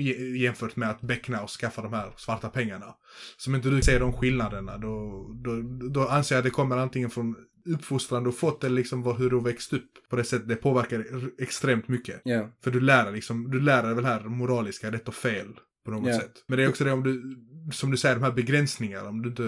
je- 0.00 0.36
jämfört 0.36 0.76
med 0.76 0.90
att 0.90 1.00
beckna 1.00 1.42
och 1.42 1.50
skaffa 1.50 1.82
de 1.82 1.92
här 1.92 2.12
svarta 2.16 2.48
pengarna. 2.48 2.94
Så 3.36 3.50
om 3.50 3.54
inte 3.54 3.68
du 3.68 3.82
ser 3.82 4.00
de 4.00 4.12
skillnaderna 4.12 4.78
då, 4.78 5.26
då, 5.44 5.62
då 5.88 6.08
anser 6.08 6.34
jag 6.34 6.38
att 6.40 6.44
det 6.44 6.50
kommer 6.50 6.76
antingen 6.76 7.10
från 7.10 7.36
uppfostran 7.64 8.24
du 8.24 8.32
fått 8.32 8.64
eller 8.64 8.76
liksom 8.76 9.02
vad- 9.02 9.18
hur 9.18 9.30
du 9.30 9.40
växt 9.40 9.72
upp. 9.72 9.90
På 10.08 10.16
det 10.16 10.24
sättet 10.24 10.48
det 10.48 10.56
påverkar 10.56 11.04
extremt 11.42 11.88
mycket. 11.88 12.20
Ja. 12.24 12.48
För 12.64 12.70
du 12.70 12.80
lär 12.80 13.04
dig 13.04 13.12
liksom, 13.14 13.50
du 13.50 13.60
lär 13.60 13.82
dig 13.82 13.94
väl 13.94 14.04
här 14.04 14.20
moraliska 14.20 14.90
rätt 14.92 15.08
och 15.08 15.14
fel 15.14 15.48
på 15.84 15.90
något 15.90 16.08
Ja. 16.08 16.20
sätt. 16.20 16.32
Men 16.46 16.58
det 16.58 16.64
är 16.64 16.68
också 16.68 16.84
det 16.84 16.92
om 16.92 17.02
du, 17.02 17.36
som 17.72 17.90
du 17.90 17.96
säger, 17.96 18.14
de 18.14 18.22
här 18.24 18.32
begränsningarna, 18.32 19.08
om 19.08 19.22
du 19.22 19.28
inte, 19.28 19.42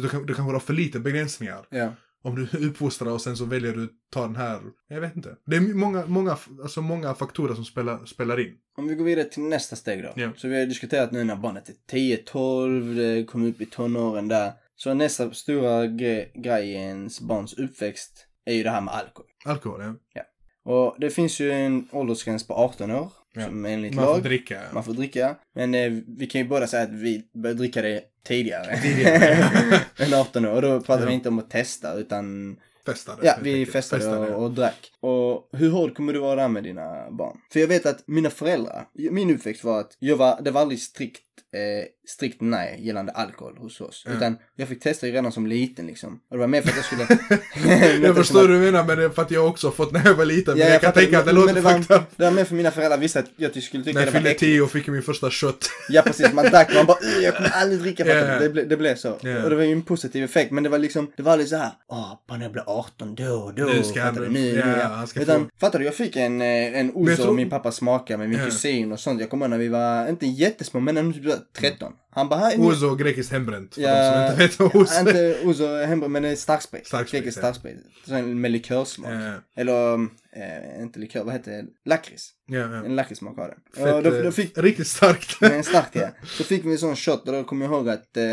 du, 0.00 0.08
kan, 0.08 0.26
du 0.26 0.34
kanske 0.34 0.52
har 0.52 0.60
för 0.60 0.74
lite 0.74 1.00
begränsningar. 1.00 1.66
Ja. 1.70 1.92
Om 2.22 2.34
du 2.34 2.66
uppfostrar 2.68 3.10
och 3.12 3.20
sen 3.20 3.36
så 3.36 3.44
väljer 3.44 3.72
du 3.76 3.84
att 3.84 3.90
ta 4.12 4.22
den 4.26 4.36
här, 4.36 4.60
jag 4.88 5.00
vet 5.00 5.16
inte. 5.16 5.36
Det 5.46 5.56
är 5.56 5.60
många, 5.60 6.06
många, 6.06 6.36
alltså 6.62 6.82
många 6.82 7.14
faktorer 7.14 7.54
som 7.54 7.64
spelar, 7.64 8.04
spelar 8.04 8.40
in. 8.40 8.54
Om 8.76 8.88
vi 8.88 8.94
går 8.94 9.04
vidare 9.04 9.24
till 9.28 9.42
nästa 9.42 9.76
steg 9.76 10.02
då. 10.02 10.32
Så 10.36 10.48
vi 10.48 10.58
har 10.60 10.66
diskuterat 10.66 11.12
nu 11.12 11.24
när 11.24 11.36
barnet 11.36 11.68
är 11.68 11.74
10, 11.90 12.16
12, 12.16 12.94
det 12.94 13.24
kommer 13.24 13.48
upp 13.48 13.60
i 13.60 13.66
tonåren 13.66 14.28
där. 14.28 14.52
Så 14.82 14.94
nästa 14.94 15.30
stora 15.30 15.84
gre- 15.86 16.40
grej 16.42 16.68
i 16.70 16.74
ens 16.74 17.20
barns 17.20 17.54
uppväxt 17.54 18.26
är 18.44 18.54
ju 18.54 18.62
det 18.62 18.70
här 18.70 18.80
med 18.80 18.94
alkohol. 18.94 19.26
Alkohol, 19.44 19.94
ja. 20.14 20.22
Och 20.64 20.96
det 21.00 21.10
finns 21.10 21.40
ju 21.40 21.52
en 21.52 21.88
åldersgräns 21.92 22.46
på 22.46 22.54
18 22.54 22.90
år. 22.90 23.12
Ja. 23.34 23.44
Som 23.46 23.64
enligt 23.64 23.94
Man 23.94 24.04
får 24.04 24.12
lag. 24.12 24.22
dricka. 24.22 24.54
ja. 24.54 24.60
Man 24.72 24.84
får 24.84 24.92
dricka. 24.92 25.36
Men 25.54 25.74
eh, 25.74 25.92
vi 26.18 26.26
kan 26.26 26.40
ju 26.40 26.48
båda 26.48 26.66
säga 26.66 26.82
att 26.82 26.92
vi 26.92 27.22
började 27.34 27.58
dricka 27.58 27.82
det 27.82 28.02
tidigare. 28.24 28.76
Tidigare. 28.82 29.50
än 29.98 30.14
18 30.14 30.44
år. 30.44 30.52
Och 30.54 30.62
då 30.62 30.80
pratar 30.80 31.02
Ja. 31.02 31.08
vi 31.08 31.14
inte 31.14 31.28
om 31.28 31.38
att 31.38 31.50
testa 31.50 31.94
utan 31.94 32.56
Festade. 32.86 33.26
Ja, 33.26 33.34
vi 33.42 33.66
festade 33.66 34.04
ja. 34.04 34.16
och, 34.34 34.44
och 34.44 34.50
drack. 34.50 34.92
Och 35.00 35.48
hur 35.52 35.70
hård 35.70 35.94
kommer 35.96 36.12
du 36.12 36.18
vara 36.18 36.36
där 36.36 36.48
med 36.48 36.62
dina 36.64 37.10
barn? 37.10 37.36
För 37.52 37.60
jag 37.60 37.66
vet 37.68 37.86
att 37.86 38.02
mina 38.06 38.30
föräldrar, 38.30 38.86
min 38.94 39.30
uppväxt 39.34 39.64
var 39.64 39.80
att 39.80 39.96
jag 39.98 40.16
var, 40.16 40.40
det 40.42 40.50
var 40.50 40.60
aldrig 40.60 40.80
strikt 40.80 41.22
eh, 41.54 41.84
strikt 42.08 42.40
nej 42.40 42.78
gällande 42.82 43.12
alkohol 43.12 43.56
hos 43.58 43.80
oss. 43.80 44.02
Ja. 44.06 44.12
Utan 44.12 44.36
jag 44.56 44.68
fick 44.68 44.80
testa 44.82 45.06
ju 45.06 45.12
redan 45.12 45.32
som 45.32 45.46
liten 45.46 45.86
liksom. 45.86 46.20
Och 46.30 46.36
det 46.36 46.40
var 46.40 46.46
mer 46.46 46.62
för 46.62 46.68
att 46.70 46.76
jag 46.76 46.84
skulle... 46.84 47.06
Jag 48.06 48.16
förstår 48.16 48.40
hur 48.40 48.48
du 48.48 48.58
menar 48.58 48.84
men 48.84 48.98
det 48.98 49.04
är 49.04 49.08
för 49.08 49.22
att 49.22 49.30
jag 49.30 49.46
också 49.46 49.66
har 49.66 49.72
fått 49.72 49.92
när 49.92 50.04
jag 50.06 50.14
var 50.14 50.24
liten. 50.24 50.58
Ja, 50.58 50.64
men 50.64 50.72
jag 50.72 50.80
kan 50.80 50.88
fattar, 50.88 51.00
tänka 51.00 51.18
att 51.18 51.26
det 51.26 51.32
låter 51.32 51.54
det 51.54 51.60
var, 51.60 51.72
det 52.16 52.24
var 52.24 52.30
mer 52.30 52.44
för 52.44 52.54
mina 52.54 52.70
föräldrar 52.70 52.98
visste 52.98 53.18
att 53.18 53.26
jag 53.36 53.62
skulle 53.62 53.84
tycka 53.84 53.98
När 53.98 54.06
jag 54.06 54.14
det 54.14 54.18
var 54.18 54.24
fyllde 54.24 54.38
tio 54.38 54.60
och 54.62 54.70
fick 54.70 54.86
min 54.86 55.02
första 55.02 55.30
shot. 55.30 55.70
Ja 55.88 56.02
precis, 56.02 56.32
man 56.32 56.44
drack 56.44 56.74
man 56.74 56.86
bara 56.86 56.96
"Ugh, 57.02 57.24
jag 57.24 57.36
kommer 57.36 57.50
aldrig 57.50 57.80
dricka 57.80 58.04
för 58.04 58.16
ja. 58.32 58.38
det, 58.40 58.48
ble, 58.48 58.64
det 58.64 58.76
blev 58.76 58.94
så. 58.96 59.18
Ja. 59.22 59.44
Och 59.44 59.50
det 59.50 59.56
var 59.56 59.62
ju 59.62 59.72
en 59.72 59.82
positiv 59.82 60.24
effekt 60.24 60.52
men 60.52 60.62
det 60.64 60.68
var 60.70 60.78
liksom, 60.78 61.12
det 61.16 61.22
var 61.22 61.32
aldrig 61.32 61.48
så 61.48 61.56
här, 61.56 61.70
åh, 61.88 62.12
bara 62.28 62.38
när 62.38 62.44
jag 62.44 62.52
blir 62.52 62.64
18 62.66 63.14
då, 63.14 63.52
då, 63.56 63.64
Nu 63.64 63.82
ska 63.82 64.02
han 64.02 64.14
du, 64.14 64.20
nu, 64.28 64.28
nu, 64.52 64.74
ja. 64.80 64.86
han 64.88 65.06
ska 65.06 65.20
Utan, 65.20 65.40
få- 65.44 65.50
fattar 65.60 65.78
du, 65.78 65.84
jag 65.84 65.94
fick 65.94 66.16
en, 66.16 66.40
eh, 66.40 66.46
en 66.46 66.86
jag 66.86 66.96
ozo 66.96 67.16
tror- 67.22 67.34
min 67.34 67.50
pappa 67.50 67.72
smakade 67.72 68.16
med 68.18 68.28
min 68.28 68.38
Ja. 68.38 68.44
kusin 68.44 68.92
och 68.92 69.00
sånt. 69.00 69.20
Jag 69.20 69.30
kommer 69.30 69.46
ihåg 69.46 69.50
när 69.50 69.58
vi 69.58 69.68
var, 69.68 70.08
inte 70.08 70.26
jättesmå 70.26 70.80
men 70.80 70.96
ändå 70.96 71.29
13. 71.58 71.92
Han 72.12 72.28
bara, 72.28 72.40
här, 72.40 72.60
Ouzo 72.60 72.94
grekiskt 72.94 73.32
hembränt. 73.32 73.74
För 73.74 73.82
Ja, 73.82 73.94
de 74.12 74.12
som 74.12 74.30
inte 74.30 74.42
vet 74.42 74.58
vad 74.58 74.76
ouzo 74.76 74.94
är. 74.94 75.00
inte 75.00 75.46
ouzo 75.46 75.66
hembränt 75.84 76.12
men 76.12 76.22
det 76.22 76.36
starksprit. 76.36 76.86
Starksprit, 76.86 77.20
Grekisk 77.22 77.38
ja. 77.38 77.40
starksprit. 77.40 77.76
Med 78.24 78.50
likörsmak. 78.50 79.10
Ja. 79.12 79.32
Eller, 79.60 79.94
eh, 80.32 80.82
inte 80.82 80.98
likör, 80.98 81.24
vad 81.24 81.32
heter 81.34 81.50
det? 81.52 81.64
Lakrits. 81.84 82.30
Ja, 82.46 82.58
ja. 82.58 82.84
En 82.84 82.96
lakritssmak 82.96 83.36
har 83.36 83.48
den. 83.48 83.84
Fett, 83.84 83.94
Och 83.94 84.02
då, 84.02 84.16
eh, 84.16 84.22
då 84.24 84.32
fick, 84.32 84.58
Riktigt 84.58 84.86
starkt. 84.86 85.40
med 85.40 85.52
en 85.52 85.64
stark 85.64 85.88
ja. 85.92 86.08
Så 86.26 86.44
fick 86.44 86.64
vi 86.64 86.72
en 86.72 86.78
sån 86.78 86.96
shot 86.96 87.26
och 87.28 87.32
då 87.32 87.44
kommer 87.44 87.66
jag 87.66 87.74
ihåg 87.74 87.88
att 87.88 88.16
eh, 88.16 88.24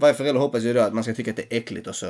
varje 0.00 0.14
förälder 0.14 0.40
hoppas 0.40 0.62
ju 0.62 0.72
då 0.72 0.80
att 0.80 0.94
man 0.94 1.04
ska 1.04 1.14
tycka 1.14 1.30
att 1.30 1.36
det 1.36 1.52
är 1.54 1.56
äckligt 1.58 1.86
och 1.86 1.94
så 1.96 2.06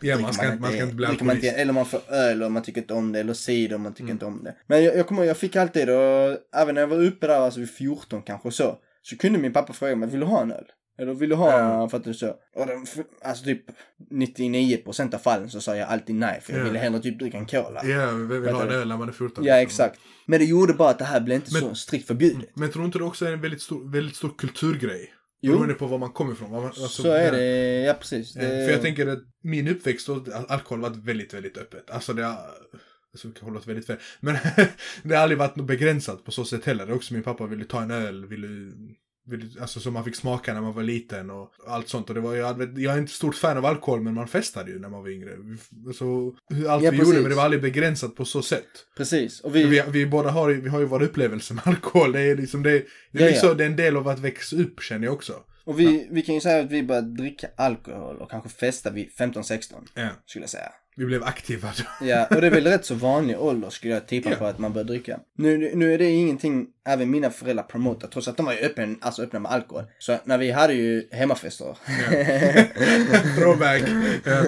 dricker 0.00 0.18
man 0.18 0.32
ska 0.34 0.46
inte- 0.46 0.60
man 0.60 0.72
ska 0.72 0.82
inte 0.82 0.94
bli 0.94 1.06
dricker 1.06 1.24
man 1.24 1.30
alkoholist. 1.36 1.58
Eller 1.58 1.72
man 1.72 1.86
får 1.86 2.00
öl 2.08 2.42
och 2.42 2.52
man 2.52 2.62
tycker 2.62 2.80
inte 2.80 2.94
om 2.94 3.12
det, 3.12 3.20
eller 3.20 3.34
cider 3.34 3.74
och 3.74 3.80
man 3.80 3.92
tycker 3.92 4.02
Mm. 4.04 4.12
inte 4.14 4.24
om 4.26 4.44
det. 4.44 4.54
Men 4.66 4.84
jag, 4.84 4.96
jag 4.96 5.06
kommer 5.06 5.24
jag 5.24 5.36
fick 5.36 5.56
alltid 5.56 5.90
och 5.90 6.36
även 6.56 6.74
när 6.74 6.80
jag 6.80 6.88
var 6.88 7.02
uppe 7.04 7.26
där, 7.26 7.34
alltså 7.40 7.60
vid 7.60 7.70
14 7.70 8.22
kanske 8.22 8.50
så, 8.50 8.78
så 9.02 9.16
kunde 9.16 9.38
min 9.38 9.52
pappa 9.52 9.72
fråga 9.72 9.96
mig, 9.96 10.08
vill 10.08 10.20
du 10.20 10.26
ha 10.26 10.42
en 10.42 10.52
öl? 10.52 10.64
Eller 10.98 11.14
vill 11.14 11.28
du 11.28 11.34
ha, 11.36 11.58
Ja. 11.58 11.88
fattar 11.88 12.04
du 12.10 12.14
så? 12.14 12.28
Och 12.56 12.66
den, 12.66 12.86
alltså 13.22 13.44
typ 13.44 13.64
99% 14.10 15.14
av 15.14 15.18
fallen 15.18 15.50
så 15.50 15.60
sa 15.60 15.76
jag 15.76 15.88
alltid 15.88 16.16
nej, 16.16 16.40
för 16.40 16.52
jag 16.52 16.60
Ja. 16.60 16.64
ville 16.64 16.78
hellre 16.78 17.00
typ 17.00 17.18
dricka 17.18 17.38
en 17.38 17.46
cola. 17.46 17.84
Ja, 17.84 18.10
vi 18.10 18.38
vill 18.38 18.50
ha 18.54 18.62
en 18.62 18.70
öl 18.70 18.88
när 18.88 18.96
man 18.96 19.08
är 19.08 19.12
14. 19.12 19.44
Ja, 19.44 19.54
exakt. 19.54 20.00
Men 20.26 20.38
det 20.40 20.44
gjorde 20.46 20.72
bara 20.74 20.90
att 20.90 20.98
det 20.98 21.04
här 21.04 21.20
blev 21.20 21.36
inte 21.36 21.52
Men- 21.52 21.62
så 21.62 21.74
strikt 21.74 22.06
förbjudet. 22.06 22.50
Men 22.56 22.70
tror 22.70 22.84
inte 22.84 22.98
det 22.98 23.04
också 23.04 23.26
är 23.26 23.32
en 23.32 23.40
väldigt 23.40 23.62
stor, 23.62 23.92
väldigt 23.92 24.16
stor 24.16 24.34
kulturgrej? 24.38 25.12
Jo. 25.44 25.52
Beroende 25.52 25.74
på 25.74 25.86
var 25.86 25.98
man 25.98 26.12
kommer 26.12 26.32
ifrån. 26.32 26.50
Man, 26.50 26.64
alltså, 26.64 26.88
så 26.88 27.08
är 27.10 27.24
ja. 27.24 27.30
det, 27.30 27.80
ja 27.82 27.94
precis. 27.94 28.32
Det, 28.34 28.40
För 28.40 28.70
jag 28.70 28.82
tänker 28.82 29.06
att 29.06 29.18
min 29.42 29.68
uppväxt 29.68 30.08
och 30.08 30.28
alkohol 30.48 30.80
varit 30.80 30.96
väldigt, 30.96 31.34
väldigt 31.34 31.58
öppet. 31.58 31.90
Alltså 31.90 32.12
det 32.12 32.24
har, 32.24 32.36
alltså 33.12 33.28
det 33.28 33.38
kan 33.40 33.48
hålla 33.48 33.60
väldigt 33.66 33.86
fel. 33.86 33.96
Men 34.20 34.36
det 35.02 35.14
har 35.14 35.22
aldrig 35.22 35.38
varit 35.38 35.56
något 35.56 35.66
begränsat 35.66 36.24
på 36.24 36.30
så 36.30 36.44
sätt 36.44 36.64
heller. 36.64 36.86
Det 36.86 36.92
är 36.92 36.96
också 36.96 37.14
min 37.14 37.22
pappa 37.22 37.46
ville 37.46 37.64
ta 37.64 37.82
en 37.82 37.90
öl, 37.90 38.26
ville, 38.26 38.72
alltså 39.60 39.80
som 39.80 39.92
man 39.94 40.04
fick 40.04 40.16
smaka 40.16 40.54
när 40.54 40.60
man 40.60 40.72
var 40.74 40.82
liten 40.82 41.30
och 41.30 41.52
allt 41.66 41.88
sånt. 41.88 42.08
Och 42.08 42.14
det 42.14 42.20
var, 42.20 42.34
jag, 42.34 42.78
jag 42.78 42.94
är 42.94 42.98
inte 42.98 43.12
stort 43.12 43.34
fan 43.34 43.56
av 43.58 43.66
alkohol 43.66 44.00
men 44.00 44.14
man 44.14 44.28
festade 44.28 44.70
ju 44.70 44.78
när 44.78 44.88
man 44.88 45.02
var 45.02 45.08
yngre. 45.10 45.30
Vi- 45.36 45.92
Så 45.94 46.36
allt 46.68 46.84
Ja, 46.84 46.90
vi 46.90 46.96
gjorde 46.98 47.20
men 47.20 47.30
det 47.30 47.34
var 47.36 47.44
aldrig 47.44 47.62
begränsat 47.62 48.16
på 48.16 48.24
så 48.24 48.42
sätt. 48.42 48.68
Precis. 48.96 49.40
Och 49.40 49.56
Vi, 49.56 49.64
vi, 49.64 49.82
vi, 49.92 50.06
båda 50.06 50.30
har, 50.30 50.50
vi 50.50 50.68
har 50.68 50.80
ju 50.80 50.86
våra 50.86 51.04
upplevelser 51.04 51.54
med 51.54 51.66
alkohol. 51.66 52.12
Det 52.12 52.20
är 52.20 52.36
liksom 52.36 52.62
det, 52.62 52.70
det, 52.70 52.78
är 52.78 52.84
Ja, 53.10 53.20
ja. 53.20 53.26
liksom, 53.26 53.56
det 53.56 53.64
är 53.64 53.68
en 53.70 53.76
del 53.76 53.96
av 53.96 54.08
att 54.08 54.18
växa 54.18 54.56
upp 54.56 54.80
känner 54.82 55.04
jag 55.06 55.14
också. 55.14 55.34
och 55.64 55.80
vi, 55.80 56.08
vi 56.10 56.22
kan 56.22 56.34
ju 56.34 56.40
säga 56.40 56.64
att 56.64 56.70
vi 56.70 56.82
började 56.82 57.16
dricka 57.16 57.48
alkohol 57.56 58.16
och 58.16 58.30
kanske 58.30 58.48
festa 58.50 58.90
vid 58.90 59.08
15-16, 59.18 59.72
Ja, 59.94 60.08
skulle 60.26 60.42
jag 60.42 60.50
säga. 60.50 60.72
Vi 60.96 61.04
blev 61.06 61.24
aktiva. 61.24 61.72
Ja, 62.00 62.26
och 62.30 62.40
det 62.40 62.46
är 62.46 62.50
väl 62.50 62.66
rätt 62.66 62.84
så 62.84 62.94
vanlig 62.94 63.40
ålder 63.40 63.70
skulle 63.70 63.94
jag 63.94 64.06
tippa 64.06 64.30
Ja. 64.30 64.36
på 64.36 64.46
att 64.46 64.58
man 64.58 64.72
börjar 64.72 64.84
dricka. 64.84 65.20
Nu, 65.38 65.70
nu 65.74 65.94
är 65.94 65.98
det 65.98 66.10
ingenting 66.10 66.66
även 66.88 67.10
mina 67.10 67.30
föräldrar 67.30 67.64
promotar, 67.64 68.08
trots 68.08 68.28
att 68.28 68.36
de 68.36 68.46
var 68.46 68.52
ju 68.52 68.58
öppen, 68.58 68.98
alltså 69.00 69.22
öppna 69.22 69.38
med 69.38 69.52
alkohol. 69.52 69.84
Så 69.98 70.18
när 70.24 70.38
vi 70.38 70.50
hade 70.50 70.74
ju 70.74 71.08
hemmafester. 71.12 71.76
Throwback. 73.36 73.82
Ja. 74.24 74.44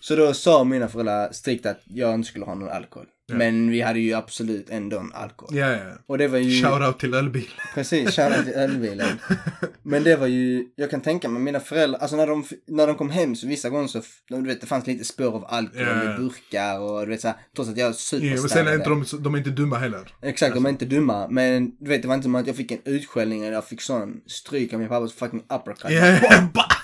så 0.00 0.16
då 0.16 0.34
sa 0.34 0.64
mina 0.64 0.88
föräldrar 0.88 1.32
strikt 1.32 1.66
att 1.66 1.80
jag 1.84 2.14
inte 2.14 2.28
skulle 2.28 2.44
ha 2.44 2.54
någon 2.54 2.68
alkohol. 2.68 3.06
Men 3.32 3.70
vi 3.70 3.80
hade 3.80 4.00
ju 4.00 4.14
absolut 4.14 4.70
ändå 4.70 4.98
en 4.98 5.12
alkohol. 5.14 5.56
Ja, 5.56 5.72
ja. 5.72 5.78
Och 6.06 6.18
det 6.18 6.28
var 6.28 6.38
ju... 6.38 6.62
Shoutout 6.62 6.98
till 7.00 7.14
ölbil. 7.14 7.48
Precis, 7.74 8.16
shoutout 8.16 8.44
till 8.44 8.54
ölbilen. 8.54 9.18
Men 9.82 10.04
det 10.04 10.16
var 10.16 10.26
ju, 10.26 10.66
jag 10.76 10.90
kan 10.90 11.00
tänka 11.00 11.28
mig, 11.28 11.42
mina 11.42 11.60
föräldrar, 11.60 11.98
alltså 12.00 12.16
när 12.16 12.26
de, 12.26 12.44
när 12.66 12.86
de 12.86 12.96
kom 12.96 13.10
hem 13.10 13.36
så 13.36 13.46
vissa 13.46 13.70
gånger 13.70 13.86
så, 13.88 14.02
du 14.28 14.42
vet 14.42 14.60
det 14.60 14.66
fanns 14.66 14.86
lite 14.86 15.04
spår 15.04 15.34
av 15.34 15.44
alkohol 15.48 15.86
Ja. 15.86 16.14
i 16.14 16.18
burkar 16.18 16.78
och 16.80 17.00
du 17.00 17.06
vet 17.10 17.20
såhär, 17.20 17.36
trots 17.56 17.70
att 17.70 17.76
jag 17.76 17.84
Ja, 17.84 17.88
men 17.88 17.94
sen 17.94 18.22
är 18.22 18.36
superstädade. 18.36 18.74
inte 18.76 18.88
de, 19.16 19.22
de 19.22 19.34
är 19.34 19.38
inte 19.38 19.50
dumma 19.50 19.78
heller. 19.78 20.08
Exakt, 20.22 20.54
de 20.54 20.66
är 20.66 20.70
inte 20.70 20.84
dumma. 20.84 21.28
Men 21.28 21.76
du 21.80 21.88
vet, 21.90 22.02
det 22.02 22.08
var 22.08 22.14
inte 22.14 22.24
som 22.24 22.34
att 22.34 22.46
jag 22.46 22.56
fick 22.56 22.70
en 22.72 22.78
utskällning 22.84 23.42
eller 23.42 23.52
jag 23.52 23.64
fick 23.64 23.80
sån 23.82 24.20
stryk 24.26 24.72
av 24.72 24.78
min 24.80 24.88
pappas 24.88 25.12
fucking 25.12 25.40
uppercut. 25.40 25.90
Yeah. 25.90 26.44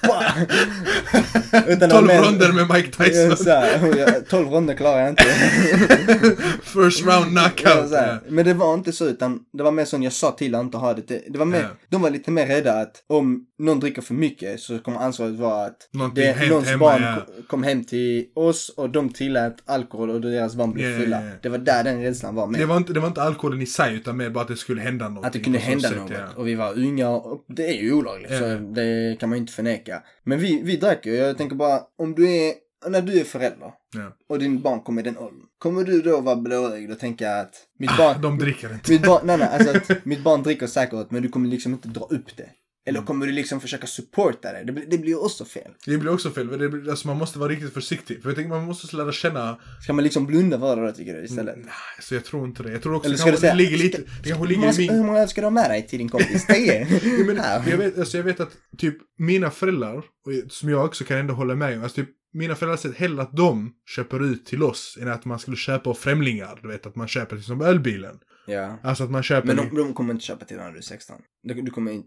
Utan 1.67 1.89
det 1.89 1.95
var 1.95 2.01
12 2.01 2.07
mer- 2.07 2.23
ronder 2.23 2.53
med 2.53 2.71
Mike 2.75 2.91
Ja, 2.99 3.05
Tyson. 3.05 3.47
här, 3.47 3.99
jag- 3.99 4.29
12 4.29 4.49
ronder 4.49 4.75
klarar 4.75 5.01
jag 5.01 5.09
inte. 5.09 5.25
First 6.63 7.07
round 7.07 7.39
Ja, 7.39 7.49
knockout. 7.57 7.91
här. 7.93 8.19
Men 8.29 8.45
det 8.45 8.55
var 8.55 8.75
inte 8.75 8.93
så 8.93 9.07
utan 9.07 9.41
det 9.53 9.63
var 9.63 9.71
mer 9.71 9.85
som 9.85 10.03
jag 10.03 10.13
sa 10.13 10.31
till 10.31 10.55
att 10.55 10.63
inte 10.63 10.77
ha 10.79 10.95
det. 10.95 11.23
Det, 11.29 11.39
var 11.39 11.47
mer, 11.47 11.61
Ja. 11.61 11.69
De 11.89 12.03
var 12.03 12.11
lite 12.11 12.31
mer 12.31 12.47
rädda 12.47 12.73
att 12.81 13.05
om 13.07 13.45
någon 13.59 13.81
dricker 13.81 14.03
för 14.03 14.15
mycket 14.15 14.61
så 14.61 14.79
kommer 14.79 14.99
ansvaret 14.99 15.35
vara 15.35 15.65
att 15.67 15.77
Någonting 15.93 16.25
det, 16.25 16.49
någons 16.49 16.67
hemma, 16.69 16.79
barn 16.79 17.03
ja. 17.03 17.15
ko- 17.27 17.43
kom 17.49 17.63
hem 17.63 17.85
till 17.85 18.25
oss 18.35 18.69
och 18.77 18.91
de 18.91 19.09
tillät 19.13 19.57
alkohol 19.67 20.11
och 20.11 20.21
deras 20.21 20.55
barn 20.55 20.73
blev 20.73 20.87
Ja, 20.87 20.93
ja, 20.93 20.99
fulla. 21.01 21.23
ja. 21.25 21.31
Det 21.43 21.49
var 21.49 21.59
där 21.59 21.85
den 21.85 22.03
rädslan 22.03 22.35
var 22.35 22.47
med. 22.47 22.61
Det 22.61 22.67
var, 22.67 22.77
inte, 22.77 22.93
det 22.93 23.01
var 23.01 23.09
inte 23.09 23.23
alkoholen 23.23 23.63
i 23.63 23.67
sig 23.67 23.95
utan 23.95 24.17
mer 24.17 24.31
bara 24.31 24.43
att 24.43 24.49
det 24.49 24.57
skulle 24.57 24.81
hända 24.81 25.09
något. 25.09 25.27
Att 25.27 25.33
det 25.33 25.41
kunde 25.41 25.59
hända 25.59 25.91
något. 25.91 26.13
Och 26.37 26.47
vi 26.49 26.55
var 26.55 26.79
unga 26.79 27.09
och 27.09 27.45
det 27.49 27.67
är 27.67 27.83
ju 27.83 27.93
olagligt 27.93 28.31
Ja. 28.31 28.39
så 28.39 28.45
det 28.75 29.17
kan 29.21 29.29
man 29.29 29.37
ju 29.39 29.41
inte 29.41 29.53
förneka. 29.53 30.03
Men 30.25 30.39
vi, 30.39 30.63
vi 30.63 30.77
drack 30.77 31.07
ju. 31.07 31.15
Jag 31.15 31.39
tänker 31.39 31.57
bara 31.57 31.81
om 31.99 32.15
du 32.15 32.31
är, 32.33 32.55
när 32.89 33.03
du 33.03 33.21
är 33.21 33.25
förälder 33.25 33.73
Ja. 33.95 34.17
och 34.29 34.39
din 34.39 34.61
barn 34.63 34.81
kommer 34.81 35.03
i 35.03 35.05
den 35.05 35.19
åldern. 35.19 35.43
Kommer 35.59 35.85
du 35.85 36.03
då 36.03 36.21
vara 36.21 36.37
blåögd 36.37 36.91
och 36.91 36.99
tänka 36.99 37.35
att 37.41 37.55
mitt 37.79 37.91
Ah, 37.91 37.97
barn, 37.99 38.23
de 38.23 38.39
dricker 38.39 38.73
inte. 38.73 38.91
mitt 38.93 39.07
barn, 39.07 39.21
nej 39.27 39.39
nej 39.39 39.49
alltså 39.53 39.93
att 39.93 40.05
mitt 40.05 40.23
barn 40.23 40.43
dricker 40.43 40.67
säkert 40.67 41.11
men 41.11 41.23
du 41.23 41.29
kommer 41.29 41.49
liksom 41.49 41.73
inte 41.73 41.89
dra 41.89 42.05
upp 42.05 42.37
det. 42.37 42.49
Eller 42.89 42.99
Mm. 42.99 43.07
kommer 43.07 43.27
du 43.27 43.33
liksom 43.33 43.61
försaka 43.61 43.87
supporta 43.87 44.53
det? 44.53 44.65
Det, 44.65 44.73
blir- 44.73 44.87
det 44.91 44.99
blir 44.99 45.11
ju 45.11 45.17
också 45.19 45.45
fel. 45.45 45.71
Det 45.87 45.99
blir 45.99 46.13
också 46.13 46.31
fel. 46.31 46.59
Det 46.59 46.69
blir, 46.69 46.91
alltså 46.91 47.07
man 47.09 47.17
måste 47.17 47.39
vara 47.39 47.49
riktigt 47.49 47.75
försiktig. 47.75 48.23
För 48.23 48.29
jag 48.29 48.37
tänker 48.37 48.51
man 48.51 48.65
måste 48.65 48.97
lära 48.97 49.13
känna. 49.13 49.59
Ska 49.83 49.93
man 49.93 50.05
liksom 50.05 50.27
blunda 50.27 50.59
för 50.59 50.77
det 50.77 50.87
då 50.87 50.93
tycker 50.93 51.15
du 51.15 51.25
istället? 51.25 51.57
Nej, 51.57 51.67
så 52.01 52.15
jag 52.15 52.25
tror 52.25 52.47
inte 52.47 52.63
det. 52.63 52.73
Jag 52.73 52.83
tror 52.83 52.95
också 52.95 53.07
Eller 53.07 53.15
det, 53.17 53.21
ska 53.21 53.31
kanske, 53.31 53.47
det 53.49 53.55
ligger 53.55 53.79
lite. 53.79 53.97
ska- 54.03 54.11
Det 54.23 54.29
kanske 54.29 54.47
ligger 54.49 54.61
många, 54.61 54.71
i 54.71 54.75
ska, 54.75 54.83
min... 54.83 54.91
hur 54.95 55.05
många 55.05 55.27
ska 55.27 55.41
du 55.41 55.45
ha 55.45 55.51
med 55.51 55.71
dig 55.71 55.87
till 55.87 55.99
din 55.99 56.09
kompis? 56.09 56.47
Tio? 56.47 56.87
Ja, 57.03 57.25
men, 57.63 57.71
jag, 57.71 57.79
vet, 57.79 57.99
alltså 57.99 58.17
jag 58.17 58.25
vet 58.25 58.41
att 58.41 58.51
typ 58.79 58.97
mina 59.19 59.51
föräldrar, 59.51 60.03
som 60.49 60.69
jag 60.71 60.85
också 60.85 61.05
kan 61.05 61.17
ändå 61.19 61.35
hålla 61.35 61.55
med 61.55 61.77
om, 61.77 61.83
alltså 61.83 61.97
typ 61.97 62.09
mina 62.35 62.55
föräldrar 62.55 62.77
säger 62.77 62.95
hellre 62.95 63.23
att 63.23 63.37
de 63.37 63.73
köper 63.97 64.25
ut 64.25 64.47
till 64.47 64.63
oss 64.63 64.99
än 65.03 65.09
att 65.09 65.25
man 65.25 65.39
skulle 65.39 65.57
köpa 65.57 65.91
av 65.91 65.95
främlingar. 65.95 66.59
Du 66.63 66.69
vet 66.69 66.87
att 66.87 66.97
man 66.97 67.09
köper 67.09 67.37
till 67.37 67.45
som 67.45 67.61
ölbilen. 67.61 68.19
Ja. 68.47 68.79
Alltså 68.83 69.05
att 69.05 69.11
man 69.11 69.23
köper... 69.23 69.47
Men 69.47 69.57
de, 69.57 69.77
de 69.77 69.95
kommer 69.95 70.15
inte 70.15 70.25
köpa 70.25 70.45
till 70.45 70.57
när 70.57 70.71
du 70.73 70.79
är 70.79 70.83
16. 70.83 71.17
Du, 71.43 71.55
du 71.55 71.71
kommer, 71.71 71.93
in- 71.93 72.07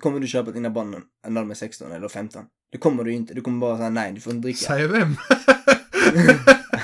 kommer 0.00 0.20
du 0.20 0.26
köpa 0.26 0.44
till 0.44 0.54
dina 0.54 0.70
barn 0.70 0.90
när 1.28 1.40
de 1.40 1.50
är 1.50 1.54
16 1.54 1.92
eller 1.92 2.08
15? 2.08 2.44
Det 2.72 2.78
kommer 2.78 3.04
du 3.04 3.12
inte. 3.12 3.34
Du 3.34 3.40
kommer 3.40 3.58
bara 3.58 3.76
säga 3.76 3.90
nej, 3.90 4.12
du 4.12 4.20
får 4.20 4.32
inte 4.32 4.46
dricka. 4.46 4.58
Säger 4.58 4.88
vem? 4.88 5.16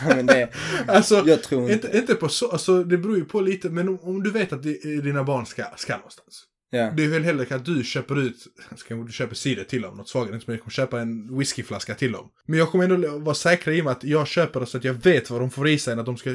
men 0.17 0.27
det, 0.27 0.49
alltså, 0.89 1.23
jag 1.27 1.43
tror 1.43 1.71
inte. 1.71 1.87
inte, 1.87 1.99
inte 1.99 2.15
på 2.15 2.29
så, 2.29 2.51
alltså 2.51 2.85
det 2.85 2.99
beror 2.99 3.17
ju 3.17 3.25
på 3.25 3.41
lite, 3.41 3.71
men 3.71 3.89
om, 3.89 3.99
om 4.03 4.23
du 4.23 4.31
vet 4.31 4.53
att 4.53 4.63
di- 4.63 5.01
dina 5.01 5.25
barn 5.25 5.47
ska, 5.47 5.65
ska 5.77 5.97
någonstans. 5.97 6.45
Ja. 6.71 6.91
Det 6.97 7.05
är 7.05 7.09
väl 7.09 7.25
hellre 7.25 7.57
att 7.57 7.65
du 7.65 7.85
köper 7.85 8.19
ut, 8.21 8.47
ska 8.77 8.95
du 8.95 9.13
köper 9.13 9.35
cider 9.35 9.65
till 9.65 9.83
dem, 9.83 9.97
något 9.97 10.09
svagare, 10.09 10.41
som 10.41 10.53
jag 10.53 10.61
kommer 10.61 10.71
köpa 10.71 11.01
en 11.01 11.39
whiskyflaska 11.39 11.95
till 11.95 12.13
dem. 12.13 12.31
Men 12.47 12.59
jag 12.59 12.69
kommer 12.71 12.85
ändå 12.85 13.19
vara 13.19 13.35
säker 13.35 13.71
i 13.71 13.81
och 13.81 13.85
med 13.85 13.93
att 13.93 14.05
jag 14.05 14.27
köper 14.27 14.61
det 14.61 14.67
så 14.67 14.77
att 14.79 14.85
jag 14.85 14.95
vet 14.95 15.31
vad 15.31 15.41
de 15.41 15.51
får 15.51 15.69
i 15.69 15.79
sig 15.79 15.97
när 15.97 16.03
de 16.03 16.17
ska 16.17 16.31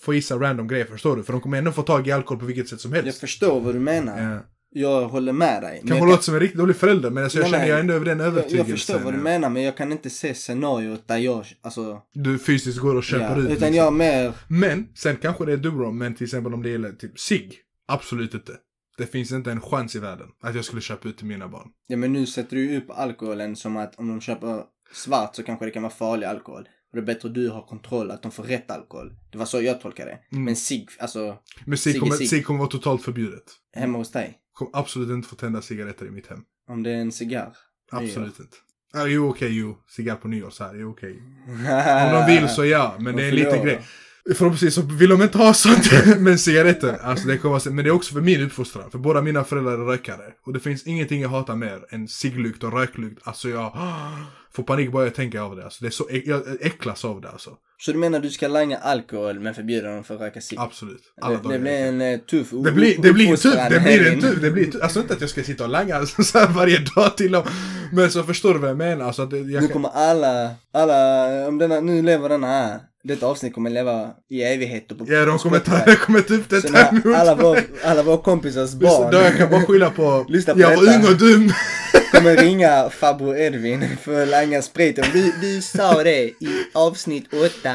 få 0.00 0.20
sig 0.20 0.36
random 0.36 0.68
grejer, 0.68 0.84
förstår 0.84 1.16
du? 1.16 1.22
För 1.22 1.32
de 1.32 1.40
kommer 1.40 1.58
ändå 1.58 1.72
få 1.72 1.82
tag 1.82 2.08
i 2.08 2.12
alkohol 2.12 2.38
på 2.40 2.46
vilket 2.46 2.68
sätt 2.68 2.80
som 2.80 2.92
Jag 2.94 3.02
helst. 3.02 3.20
förstår 3.20 3.60
vad 3.60 3.74
du 3.74 3.80
menar. 3.80 4.32
Ja. 4.32 4.40
Jag 4.72 5.08
håller 5.08 5.32
med 5.32 5.62
dig. 5.62 5.78
Kanske 5.78 5.98
jag, 5.98 6.08
låter 6.08 6.22
som 6.22 6.34
en 6.34 6.40
riktigt 6.40 6.58
dålig 6.58 6.76
förälder, 6.76 7.10
men 7.10 7.24
alltså 7.24 7.38
jag 7.38 7.42
Nej, 7.42 7.50
känner 7.50 7.62
nej. 7.64 7.70
jag 7.70 7.80
ändå 7.80 7.94
över 7.94 8.04
den 8.06 8.18
jag, 8.18 8.26
övertygelsen. 8.26 8.58
jag 8.58 8.68
förstår 8.78 8.98
vad 8.98 9.12
du 9.12 9.18
ja. 9.18 9.22
menar 9.22 9.50
men 9.50 9.62
jag 9.62 9.76
kan 9.76 9.92
inte 9.92 10.10
se 10.10 10.34
scenariot 10.34 11.08
där 11.08 11.16
jag, 11.16 11.44
alltså, 11.62 12.02
Du 12.14 12.38
fysiskt 12.38 12.78
går 12.78 12.94
och 12.94 13.04
köper 13.04 13.24
ja, 13.24 13.32
ut. 13.36 13.38
utan 13.38 13.50
liksom. 13.50 13.74
jag 13.74 13.92
mer, 13.92 14.32
Men, 14.48 14.88
sen 14.94 15.16
kanske 15.16 15.44
det 15.46 15.52
är 15.52 15.56
du 15.56 15.70
men 15.92 16.14
till 16.14 16.24
exempel 16.24 16.54
om 16.54 16.62
det 16.62 16.68
gäller 16.70 16.92
typ 16.92 17.18
sig 17.20 17.52
Absolut 17.88 18.34
inte. 18.34 18.52
Det 18.98 19.06
finns 19.06 19.32
inte 19.32 19.50
en 19.50 19.60
chans 19.60 19.96
i 19.96 19.98
världen 19.98 20.26
att 20.42 20.54
jag 20.54 20.64
skulle 20.64 20.82
köpa 20.82 21.08
ut 21.08 21.16
till 21.16 21.26
mina 21.26 21.48
barn. 21.48 21.68
ja 21.86 21.96
men 21.96 22.12
nu 22.12 22.26
sätter 22.26 22.56
du 22.56 22.70
ju 22.70 22.78
upp 22.78 22.90
alkoholen 22.90 23.56
som 23.56 23.76
att 23.76 23.98
om 23.98 24.08
de 24.08 24.20
köper 24.20 24.62
svart 24.92 25.36
så 25.36 25.42
kanske 25.42 25.64
det 25.64 25.70
kan 25.70 25.82
vara 25.82 25.92
farlig 25.92 26.26
alkohol. 26.26 26.68
Och 26.90 26.96
det 26.96 27.02
är 27.02 27.06
bättre 27.06 27.28
att 27.28 27.34
du 27.34 27.48
har 27.48 27.66
kontroll, 27.66 28.10
att 28.10 28.22
de 28.22 28.32
får 28.32 28.42
rätt 28.42 28.70
alkohol. 28.70 29.12
Det 29.32 29.38
var 29.38 29.46
så 29.46 29.62
jag 29.62 29.80
tolkar 29.80 30.06
det. 30.06 30.18
Mm. 30.32 30.44
Men 30.44 30.56
sig, 30.56 30.86
alltså, 30.98 31.38
Men 31.64 31.72
är 31.72 32.00
kommer, 32.00 32.16
sig 32.16 32.42
kommer 32.42 32.58
vara 32.58 32.70
totalt 32.70 33.02
förbjudet. 33.02 33.44
hemma 33.72 33.98
hos 33.98 34.10
dig. 34.10 34.38
Kommer 34.52 34.70
absolut 34.74 35.10
inte 35.10 35.28
få 35.28 35.36
tända 35.36 35.62
cigaretter 35.62 36.06
i 36.06 36.10
mitt 36.10 36.26
hem. 36.26 36.40
Om 36.68 36.82
det 36.82 36.90
är 36.90 36.96
en 36.96 37.12
cigarr. 37.12 37.56
Absolut 37.92 38.40
inte. 38.40 38.56
Ja, 38.92 39.06
jo 39.06 39.28
okej, 39.28 39.58
jo. 39.58 39.76
Cigarr 39.88 40.16
på 40.16 40.28
nyår 40.28 40.50
så 40.50 40.64
här, 40.64 40.74
jo 40.74 40.90
okej. 40.90 41.22
Om 41.46 41.52
Om 42.06 42.12
de 42.12 42.26
vill 42.26 42.48
så 42.48 42.64
ja, 42.64 42.96
men 42.98 43.16
det 43.16 43.22
är 43.22 43.30
De 43.30 43.36
lite 43.36 43.50
fyller 43.50 43.82
Förhoppningsvis 44.28 44.74
så 44.74 44.82
vill 44.82 45.08
de 45.08 45.22
inte 45.22 45.38
ha 45.38 45.54
sånt. 45.54 45.90
men 46.18 46.38
cigaretter, 46.38 46.98
alltså 47.02 47.28
det 47.28 47.38
kommer 47.38 47.56
att, 47.56 47.64
Men 47.64 47.84
det 47.84 47.90
är 47.90 47.94
också 47.94 48.14
för 48.14 48.20
min 48.20 48.42
uppfostran. 48.42 48.90
För 48.90 48.98
båda 48.98 49.22
mina 49.22 49.44
föräldrar 49.44 49.72
är 49.72 49.84
rökare. 49.84 50.24
Och 50.46 50.52
det 50.52 50.60
finns 50.60 50.86
ingenting 50.86 51.20
jag 51.20 51.28
hatar 51.28 51.56
mer 51.56 51.80
än 51.90 52.08
cigglukt 52.08 52.64
och 52.64 52.72
röklukt. 52.72 53.20
Alltså 53.24 53.48
jag 53.48 53.72
får 54.52 54.62
panik 54.62 54.92
bara 54.92 55.04
jag 55.04 55.14
tänker 55.14 55.38
av 55.38 55.56
det. 55.56 55.64
Alltså 55.64 55.84
det 55.84 55.88
är 55.88 55.90
så, 55.90 56.08
jag 56.24 56.42
äcklas 56.60 57.04
av 57.04 57.20
det 57.20 57.28
alltså. 57.28 57.50
Så 57.78 57.92
du 57.92 57.98
menar 57.98 58.20
du 58.20 58.30
ska 58.30 58.48
langa 58.48 58.78
alkohol 58.78 59.40
men 59.40 59.54
förbjuda 59.54 59.94
dem 59.94 60.04
för 60.04 60.14
att 60.14 60.20
röka 60.20 60.40
cigg? 60.40 60.58
Absolut. 60.58 61.02
Alla 61.20 61.38
Det, 61.38 61.52
det 61.52 61.58
blir 61.58 61.72
en 61.72 62.00
eh, 62.00 62.18
tuff 62.18 62.50
Det 62.50 62.72
blir, 62.72 63.02
det 63.02 63.12
blir 63.12 63.30
en 63.30 63.36
tuff, 63.36 63.54
det 63.70 63.80
blir 63.80 64.12
en 64.12 64.20
tuff, 64.20 64.40
det 64.40 64.50
blir 64.50 64.70
tuff. 64.70 64.82
Alltså 64.82 65.00
inte 65.00 65.14
att 65.14 65.20
jag 65.20 65.30
ska 65.30 65.42
sitta 65.42 65.64
och 65.64 65.70
langa 65.70 65.96
alltså, 65.98 66.22
så 66.22 66.46
varje 66.46 66.78
dag 66.78 67.16
till 67.16 67.32
dem. 67.32 67.44
Men 67.92 68.10
så 68.10 68.22
förstår 68.22 68.54
du 68.54 68.60
vad 68.60 68.70
jag 68.70 68.76
menar. 68.76 69.06
Alltså 69.06 69.22
att 69.22 69.32
jag 69.32 69.62
Nu 69.62 69.68
kommer 69.68 69.88
alla, 69.88 70.50
alla, 70.72 71.48
om 71.48 71.58
denna, 71.58 71.80
nu 71.80 72.02
lever 72.02 72.28
denna 72.28 72.46
här. 72.46 72.80
Detta 73.04 73.26
avsnitt 73.26 73.54
kommer 73.54 73.70
leva 73.70 74.10
i 74.30 74.42
evigheter 74.42 74.94
på 74.94 75.04
ja, 75.08 75.24
de 75.24 75.38
kommer 75.38 75.58
ta, 75.58 75.84
de 75.84 75.96
kommer 76.06 76.20
ta 76.20 76.34
upp 76.34 76.48
det 76.48 76.60
Så 76.62 76.72
när 76.72 77.14
alla, 77.14 77.34
vår, 77.34 77.58
alla 77.84 78.02
våra 78.02 78.18
kompisars 78.18 78.72
barn 78.72 79.10
Då 79.12 79.18
jag 79.18 79.36
kan 79.36 79.50
bara 79.50 79.62
skylla 79.62 79.90
på, 79.90 80.26
Lyssna 80.28 80.54
på 80.54 80.60
jag 80.60 80.76
var 80.76 80.84
detta. 80.84 80.98
ung 80.98 81.04
och 81.12 81.18
dum. 81.18 81.52
kommer 82.12 82.36
ringa 82.36 82.90
farbror 82.90 83.36
Edvin 83.36 83.96
för 84.02 84.22
att 84.22 84.28
langa 84.28 84.62
spriten. 84.62 85.04
Du, 85.12 85.32
du 85.40 85.62
sa 85.62 86.02
det 86.02 86.22
i 86.24 86.48
avsnitt 86.74 87.24
åtta. 87.34 87.74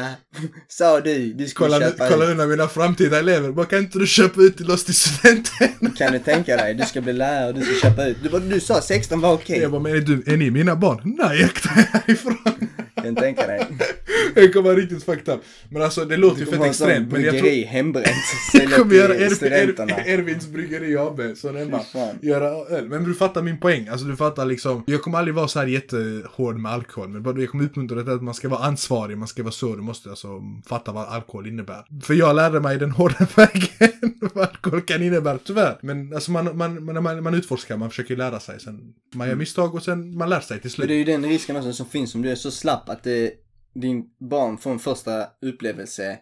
Sa 0.68 1.00
du, 1.00 1.32
du 1.32 1.48
skulle 1.48 1.68
Kolla, 1.70 1.80
köpa 1.86 2.08
kolla 2.08 2.34
när 2.34 2.46
mina 2.46 2.68
framtida 2.68 3.18
elever, 3.18 3.52
bara 3.52 3.66
kan 3.66 3.78
inte 3.78 3.98
du 3.98 4.06
köpa 4.06 4.40
ut 4.40 4.56
till 4.56 4.70
oss 4.70 4.84
till 4.84 4.94
studenten? 4.94 5.92
Kan 5.96 6.12
du 6.12 6.18
tänka 6.18 6.56
dig, 6.56 6.74
du 6.74 6.84
ska 6.84 7.00
bli 7.00 7.12
lärare 7.12 7.48
och 7.48 7.54
du 7.54 7.62
ska 7.62 7.88
köpa 7.88 8.04
ut. 8.06 8.16
Du, 8.22 8.38
du 8.38 8.60
sa 8.60 8.80
16 8.80 9.20
var 9.20 9.32
okej. 9.32 9.58
Jag 9.58 9.70
bara, 9.70 9.80
men 9.82 9.92
är, 9.96 10.00
du, 10.00 10.22
är 10.26 10.36
ni 10.36 10.50
mina 10.50 10.76
barn? 10.76 11.16
Nej, 11.18 11.40
er 11.40 11.52
härifrån. 11.92 12.68
Kan 13.06 13.14
tänka 13.16 13.46
dig. 13.46 13.66
Det 14.34 14.48
kommer 14.48 14.70
vara 14.70 14.78
riktigt 14.78 15.04
fucked 15.04 15.34
up. 15.34 15.40
Men 15.70 15.82
alltså 15.82 16.04
det 16.04 16.16
låter 16.16 16.40
ju 16.40 16.46
fett 16.46 16.64
extremt. 16.64 17.12
Men 17.12 17.22
jag 17.22 17.38
tror... 17.38 17.64
hembränt. 17.64 18.06
Jag 18.52 18.72
kommer 18.72 18.94
göra 18.94 19.14
er, 19.14 19.44
er, 19.44 20.08
Ervins 20.08 20.46
bryggeri 20.46 20.96
AB, 20.96 21.20
så 21.36 21.52
hemma. 21.52 21.80
Göra 22.20 22.76
öl. 22.76 22.88
Men 22.88 23.04
du 23.04 23.14
fattar 23.14 23.42
min 23.42 23.58
poäng. 23.60 23.88
Alltså 23.88 24.06
du 24.06 24.16
fattar 24.16 24.44
liksom. 24.46 24.84
Jag 24.86 25.02
kommer 25.02 25.18
aldrig 25.18 25.34
vara 25.34 25.48
så 25.48 25.58
här 25.58 25.66
jättehård 25.66 26.58
med 26.58 26.72
alkohol. 26.72 27.08
Men 27.08 27.22
bara 27.22 27.40
jag 27.40 27.50
kommer 27.50 27.64
uppmuntra 27.64 28.02
det 28.02 28.14
att 28.14 28.22
man 28.22 28.34
ska 28.34 28.48
vara 28.48 28.64
ansvarig. 28.64 29.18
Man 29.18 29.28
ska 29.28 29.42
vara 29.42 29.52
så. 29.52 29.76
Du 29.76 29.82
måste 29.82 30.10
alltså 30.10 30.42
fatta 30.66 30.92
vad 30.92 31.08
alkohol 31.08 31.46
innebär. 31.46 31.84
För 32.02 32.14
jag 32.14 32.36
lärde 32.36 32.60
mig 32.60 32.78
den 32.78 32.90
hårda 32.90 33.26
vägen. 33.36 33.92
vad 34.34 34.48
alkohol 34.48 34.80
kan 34.80 35.02
innebära, 35.02 35.38
tyvärr. 35.44 35.78
Men 35.80 36.14
alltså 36.14 36.30
man, 36.30 36.56
man, 36.56 36.84
man, 36.84 37.02
man, 37.02 37.22
man 37.22 37.34
utforskar, 37.34 37.76
man 37.76 37.90
försöker 37.90 38.16
lära 38.16 38.40
sig. 38.40 38.60
Sen 38.60 38.80
man 39.14 39.28
gör 39.28 39.34
misstag 39.34 39.74
och 39.74 39.82
sen 39.82 40.16
man 40.18 40.28
lär 40.30 40.40
sig 40.40 40.60
till 40.60 40.70
Men 40.78 40.88
det 40.88 40.94
är 40.94 41.04
slut. 41.04 41.08
ju 41.08 41.12
den 41.12 41.30
risken 41.30 41.56
också 41.56 41.72
som 41.72 41.86
finns 41.86 42.14
om 42.14 42.22
du 42.22 42.30
är 42.30 42.34
så 42.34 42.50
slapp 42.50 42.88
att 42.96 43.04
det, 43.04 43.32
din 43.74 44.04
barn 44.30 44.58
får 44.58 44.70
en 44.70 44.78
första 44.78 45.26
upplevelse 45.42 46.18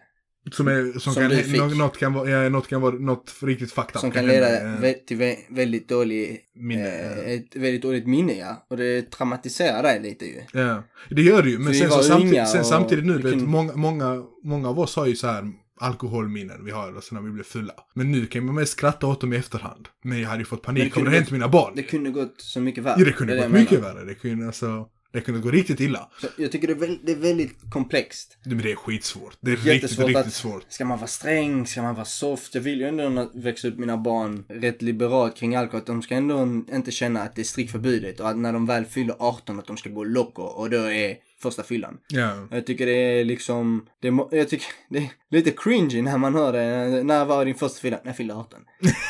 Som, 0.51 0.67
är, 0.67 0.91
som, 0.99 1.13
som 1.13 1.13
kan, 1.29 1.51
något, 1.57 1.77
något 1.77 1.97
kan 1.97 2.13
vara, 2.13 2.29
ja, 2.29 2.49
något 2.49 2.67
kan 2.67 2.81
vara 2.81 2.95
något 2.95 3.35
riktigt 3.41 3.77
up. 3.77 3.97
som 3.97 4.11
kan 4.11 4.25
leda 4.27 4.47
vä- 4.77 5.05
till 5.07 5.17
vä- 5.17 5.37
väldigt 5.49 5.89
dålig, 5.89 6.39
minne. 6.55 6.87
eh, 6.89 7.31
ett 7.33 7.55
väldigt 7.55 7.81
dåligt 7.81 8.07
minne 8.07 8.33
ja. 8.33 8.65
Och 8.69 8.77
det 8.77 9.11
traumatiserar 9.11 9.83
dig 9.83 9.99
lite 10.01 10.25
ju. 10.25 10.41
Ja, 10.53 10.83
det 11.09 11.21
gör 11.21 11.43
det 11.43 11.49
ju. 11.49 11.59
Men 11.59 11.73
sen, 11.75 11.89
så 11.91 12.03
samtidigt, 12.03 12.49
sen 12.49 12.65
samtidigt 12.65 13.05
nu, 13.05 13.13
vet, 13.13 13.21
kunde- 13.33 13.45
många, 13.47 13.75
många, 13.75 14.23
många 14.43 14.69
av 14.69 14.79
oss 14.79 14.95
har 14.95 15.05
ju 15.05 15.15
så 15.15 15.27
här 15.27 15.51
alkoholminnen 15.81 16.65
vi 16.65 16.71
har 16.71 16.87
alltså 16.93 17.15
när 17.15 17.21
vi 17.21 17.31
blev 17.31 17.43
fulla. 17.43 17.73
Men 17.93 18.11
nu 18.11 18.25
kan 18.25 18.45
man 18.45 18.55
mest 18.55 18.71
skratta 18.71 19.07
åt 19.07 19.21
dem 19.21 19.33
i 19.33 19.35
efterhand. 19.35 19.87
Men 20.03 20.21
jag 20.21 20.29
hade 20.29 20.41
ju 20.41 20.45
fått 20.45 20.61
det 20.61 20.65
panik 20.65 20.97
om 20.97 21.03
det 21.03 21.09
hänt 21.09 21.31
mina 21.31 21.47
barn. 21.47 21.73
Det 21.75 21.83
kunde 21.83 22.09
gått 22.11 22.41
så 22.41 22.59
mycket 22.61 22.83
värre. 22.83 22.95
ja, 22.99 23.05
det 23.05 23.11
kunde 23.11 23.33
är 23.37 23.41
gått 23.43 23.51
mycket 23.51 23.79
värre. 23.79 24.05
Det 24.05 24.13
kunde 24.13 24.45
alltså, 24.47 24.87
det 25.15 25.21
kunde 25.21 25.39
gå 25.41 25.51
riktigt 25.51 25.79
illa. 25.79 26.09
Så 26.21 26.27
jag 26.37 26.51
tycker 26.51 26.67
det 26.67 26.73
är, 26.73 26.77
väl, 26.77 26.99
det 27.03 27.11
är 27.11 27.15
väldigt 27.15 27.55
komplext. 27.69 28.37
Men 28.45 28.57
det 28.57 28.71
är 28.71 28.75
skitsvårt. 28.75 29.37
Det 29.41 29.51
är 29.51 29.55
riktigt, 29.55 29.73
Jättesvårt 29.73 30.07
riktigt 30.07 30.27
att- 30.27 30.33
svårt. 30.33 30.65
Ska 30.69 30.85
man 30.85 30.97
vara 30.97 31.07
sträng? 31.07 31.67
Ska 31.67 31.81
man 31.81 31.95
vara 31.95 32.05
soft? 32.05 32.55
Jag 32.55 32.61
vill 32.61 32.79
ju 32.79 32.87
ändå 32.87 33.31
växa 33.33 33.67
upp 33.67 33.77
mina 33.77 33.97
barn 33.97 34.45
rätt 34.49 34.81
liberalt 34.81 35.35
kring 35.37 35.55
alkohol. 35.55 35.79
Att 35.81 35.85
de 35.87 36.01
ska 36.01 36.15
ändå 36.15 36.41
inte 36.73 36.91
känna 36.91 37.21
att 37.21 37.35
det 37.35 37.41
är 37.41 37.43
strikt 37.43 37.71
förbjudet. 37.71 38.19
Och 38.19 38.29
att 38.29 38.37
när 38.37 38.53
de 38.53 38.65
väl 38.65 38.85
fyller 38.85 39.15
18 39.19 39.59
att 39.59 39.67
de 39.67 39.77
ska 39.77 39.89
gå 39.89 40.03
loco. 40.03 40.41
Och 40.41 40.69
då 40.69 40.77
är 40.77 41.15
första 41.49 41.63
fyllan. 41.63 41.97
Ja. 42.07 42.47
Jag 42.51 42.65
tycker 42.65 42.85
det 42.85 42.91
är 43.19 43.25
liksom, 43.25 43.85
det 44.01 44.07
jag 44.37 44.49
tycker 44.49 44.65
det 44.89 44.97
är 44.97 45.09
lite 45.31 45.51
cringy 45.51 46.01
när 46.01 46.17
man 46.17 46.35
hör 46.35 46.53
det. 46.53 47.03
När 47.03 47.25
var 47.25 47.45
din 47.45 47.55
första 47.55 47.79
fylla? 47.81 47.97
När 48.03 48.09
jag 48.09 48.17
fyllde 48.17 48.33
18. 48.35 48.59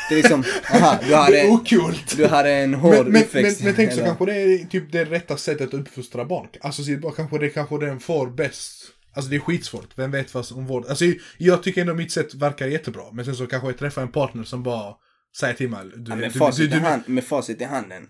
Det 0.08 0.14
är 0.14 0.16
liksom, 0.22 0.44
aha, 0.74 0.98
du 1.02 1.08
Det 1.08 1.14
är 1.14 1.18
hade, 1.18 1.96
du 2.16 2.26
hade 2.26 2.50
en 2.50 2.74
hård 2.74 2.92
Men, 2.94 3.02
men, 3.04 3.12
men, 3.12 3.22
uppväxt. 3.22 3.62
men 3.62 3.74
tänk 3.74 3.92
så 3.92 3.96
eller- 3.96 4.06
kanske 4.06 4.24
det 4.26 4.34
är 4.42 4.58
typ 4.66 4.92
det 4.92 5.04
rätta 5.04 5.36
sättet 5.36 5.68
att 5.68 5.74
uppfostra 5.80 6.24
barn. 6.24 6.48
Alltså 6.60 6.82
kanske 7.16 7.38
det 7.38 7.48
kanske 7.48 7.78
den 7.78 8.00
får 8.00 8.26
bäst. 8.30 8.92
Alltså 9.14 9.30
det 9.30 9.36
är 9.36 9.40
skitsvårt. 9.40 9.88
Vem 9.98 10.10
vet 10.10 10.34
vad 10.34 10.46
som 10.46 10.66
vård. 10.66 10.84
Alltså 10.88 11.04
jag 11.38 11.62
tycker 11.62 11.80
ändå 11.80 11.94
mitt 11.94 12.12
sätt 12.12 12.34
verkar 12.34 12.66
jättebra. 12.66 13.02
Men 13.12 13.24
sen 13.24 13.36
så 13.36 13.46
kanske 13.46 13.68
jag 13.68 13.78
träffar 13.78 14.02
en 14.02 14.08
partner 14.12 14.44
som 14.44 14.62
bara 14.62 14.94
säger 15.40 15.54
till 15.54 15.68
mig. 15.70 15.80
Du, 15.96 16.10
Ja, 16.10 16.16
med, 16.16 16.32
du, 16.32 16.38
facit 16.38 16.70
du, 16.70 16.78
du, 16.78 16.84
hand, 16.84 17.02
med 17.06 17.24
facit 17.24 17.60
i 17.60 17.64
handen. 17.64 18.06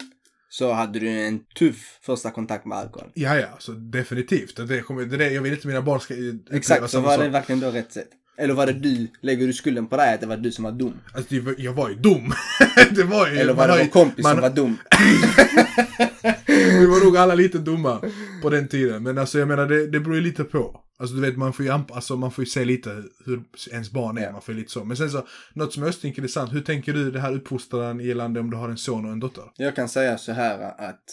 Så 0.59 0.73
hade 0.73 0.99
du 0.99 1.09
en 1.09 1.41
tuff 1.59 1.99
första 2.03 2.31
kontakt 2.31 2.67
med 2.67 2.79
alkohol. 2.79 3.09
Ja, 3.15 3.37
ja, 3.37 3.47
alltså 3.53 3.73
definitivt. 3.73 4.69
Det 4.69 4.81
kommer, 4.81 5.05
det 5.05 5.31
jag 5.31 5.43
vill 5.43 5.53
inte 5.53 5.67
mina 5.67 5.83
barn 5.83 6.01
ska 6.01 6.15
Exakt, 6.53 6.91
så 6.91 7.01
var 7.01 7.19
det 7.19 7.29
verkligen 7.29 7.61
då 7.61 7.71
rätt 7.71 7.93
sätt? 7.93 8.09
Eller 8.39 8.55
var 8.55 8.67
det 8.67 8.73
du, 8.73 9.09
lägger 9.21 9.47
du 9.47 9.53
skulden 9.53 9.87
på 9.87 9.97
dig 9.97 10.15
att 10.15 10.21
det 10.21 10.27
var 10.27 10.37
du 10.37 10.53
som 10.53 10.65
var 10.65 10.73
dum? 10.73 10.95
Alltså, 11.15 11.35
jag 11.59 11.73
var 11.73 11.89
ju 11.89 11.95
dum. 11.95 12.33
det 12.91 13.05
var 13.05 13.29
ju... 13.29 13.39
Eller 13.39 13.55
var 13.55 13.69
det 13.69 13.79
vår 13.79 13.91
kompis 13.91 14.23
man- 14.23 14.33
som 14.33 14.43
var 14.43 14.51
dum? 14.51 14.79
Vi 16.81 16.87
var 16.87 17.05
nog 17.05 17.17
alla 17.17 17.35
lite 17.35 17.59
dumma 17.59 18.03
på 18.43 18.51
den 18.51 18.69
tiden. 18.69 19.03
Men 19.03 19.19
alltså 19.19 19.39
jag 19.39 19.49
menar, 19.49 19.67
det, 19.67 19.87
det 19.87 20.01
beror 20.01 20.17
ju 20.17 20.23
lite 20.23 20.45
på. 20.45 20.83
Alltså 20.99 21.17
du 21.17 21.23
vet, 21.23 21.37
man 21.37 21.53
får 21.53 21.65
ju, 21.65 21.71
alltså, 21.73 22.17
man 22.17 22.31
får 22.31 22.43
ju 22.45 22.51
se 22.51 22.65
lite 22.65 23.03
hur 23.25 23.43
ens 23.73 23.91
barn 23.91 24.19
är. 24.19 24.23
Ja. 24.23 24.33
Man 24.33 24.43
får 24.43 24.55
ju 24.55 24.61
lite 24.61 24.73
så. 24.73 24.85
Men 24.85 24.97
sen 24.97 25.11
så, 25.11 25.27
något 25.55 25.73
som 25.73 25.83
jag 25.83 25.89
också 25.91 26.01
tänker 26.01 26.23
är 26.23 26.27
sant. 26.29 26.53
Hur 26.53 26.61
tänker 26.61 26.93
du 26.93 27.11
det 27.11 27.21
här 27.21 27.33
uppfostran 27.35 28.01
gällande 28.01 28.41
om 28.41 28.51
du 28.51 28.57
har 28.57 28.69
en 28.69 28.77
son 28.77 29.05
och 29.07 29.13
en 29.13 29.21
dotter? 29.21 29.45
Jag 29.57 29.77
kan 29.77 29.89
säga 29.89 30.19
så 30.19 30.33
här 30.33 30.81
att 30.81 31.05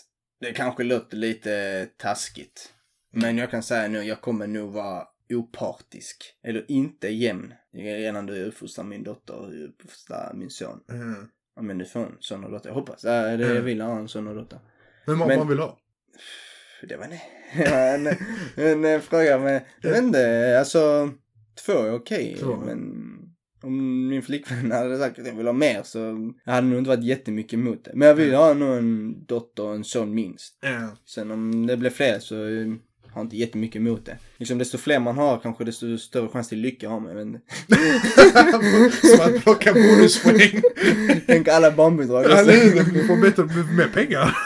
det 0.42 0.54
kanske 0.54 0.84
låter 0.84 1.18
lite 1.18 1.86
taskigt. 1.98 2.74
Men 3.14 3.38
jag 3.38 3.52
kan 3.52 3.64
säga 3.64 3.88
nu, 3.88 4.04
jag 4.04 4.22
kommer 4.22 4.48
nog 4.48 4.74
vara 4.74 5.04
opartisk. 5.34 6.24
Eller 6.44 6.66
inte 6.72 7.08
jämn. 7.08 7.54
Gällande 7.74 8.34
hur 8.34 8.40
jag 8.40 8.48
uppfostrar 8.48 8.86
min 8.86 9.04
dotter 9.04 9.34
och 9.36 9.48
hur 9.52 9.60
jag 9.62 9.70
uppfostrar 9.70 10.34
min 10.34 10.50
son. 10.50 10.80
Mm. 10.90 11.28
Ja 11.56 11.62
men 11.62 11.78
du 11.78 11.86
får 11.86 12.00
en 12.00 12.16
son 12.20 12.44
och 12.44 12.52
dotter. 12.52 12.70
Jag 12.70 12.76
hoppas. 12.76 13.04
Ja, 13.04 13.12
det, 13.12 13.30
jag 13.44 13.52
Mm. 13.52 13.66
vill 13.66 13.82
ha 13.82 14.00
en 14.00 14.08
son 14.08 14.28
och 14.28 14.36
dotter. 14.36 14.60
Men 15.06 15.20
vad 15.20 15.28
Men- 15.28 15.40
man 15.40 15.48
vill 15.48 15.60
ha? 15.60 15.80
Det 16.90 16.98
var 16.98 17.06
en, 17.06 18.08
en, 18.08 18.18
en, 18.56 18.86
en 18.86 19.02
fråga 19.02 19.40
med, 19.40 19.62
jag 19.82 19.90
vet 19.90 20.04
inte, 20.04 20.56
alltså 20.60 21.12
två 21.66 21.72
är 21.74 21.94
okej. 21.94 22.38
Två. 22.40 22.56
men 22.56 22.80
om 23.62 24.08
min 24.08 24.22
flickvän 24.22 24.72
hade 24.72 24.98
sagt 24.98 25.20
att 25.20 25.28
jag 25.28 25.34
vill 25.34 25.46
ha 25.46 25.54
mer 25.54 25.84
så 25.84 26.00
jag 26.46 26.54
hade 26.54 26.68
nog 26.68 26.78
inte 26.78 26.90
varit 26.90 27.04
jättemycket 27.04 27.54
emot 27.54 27.86
det. 27.86 27.92
Men 27.94 28.08
jag 28.08 28.16
vill 28.16 28.34
ha 28.34 28.54
nog 28.54 28.78
en 28.78 29.26
dotter 29.26 29.64
och 29.64 29.76
en 29.76 29.84
son 29.84 30.14
minst. 30.14 30.58
Ja. 30.62 30.90
Sen 31.06 31.32
om 31.32 31.68
det 31.68 31.78
blir 31.78 31.90
fler 31.90 32.20
så 32.20 32.46
eh, 32.48 32.68
har 33.14 33.22
inte 33.22 33.38
jättemycket 33.38 33.76
emot 33.76 34.06
det. 34.06 34.18
Liksom 34.38 34.58
desto 34.58 34.78
fler 34.78 35.00
man 35.00 35.18
har 35.18 35.40
kanske 35.40 35.64
desto 35.64 35.98
större 35.98 36.30
chans 36.30 36.50
till 36.50 36.60
lycka 36.60 36.90
har 36.90 37.00
man. 37.00 37.16
Men 37.16 37.40
Som 39.18 39.36
att 39.36 39.44
plocka 39.44 39.74
bonuspoäng. 39.74 40.62
tänk 41.28 41.48
alla 41.48 41.72
barnbidrag. 41.72 42.24
Du 42.94 43.08
får 43.08 43.22
bättre, 43.22 43.44
mer 43.78 43.88
pengar. 43.94 44.38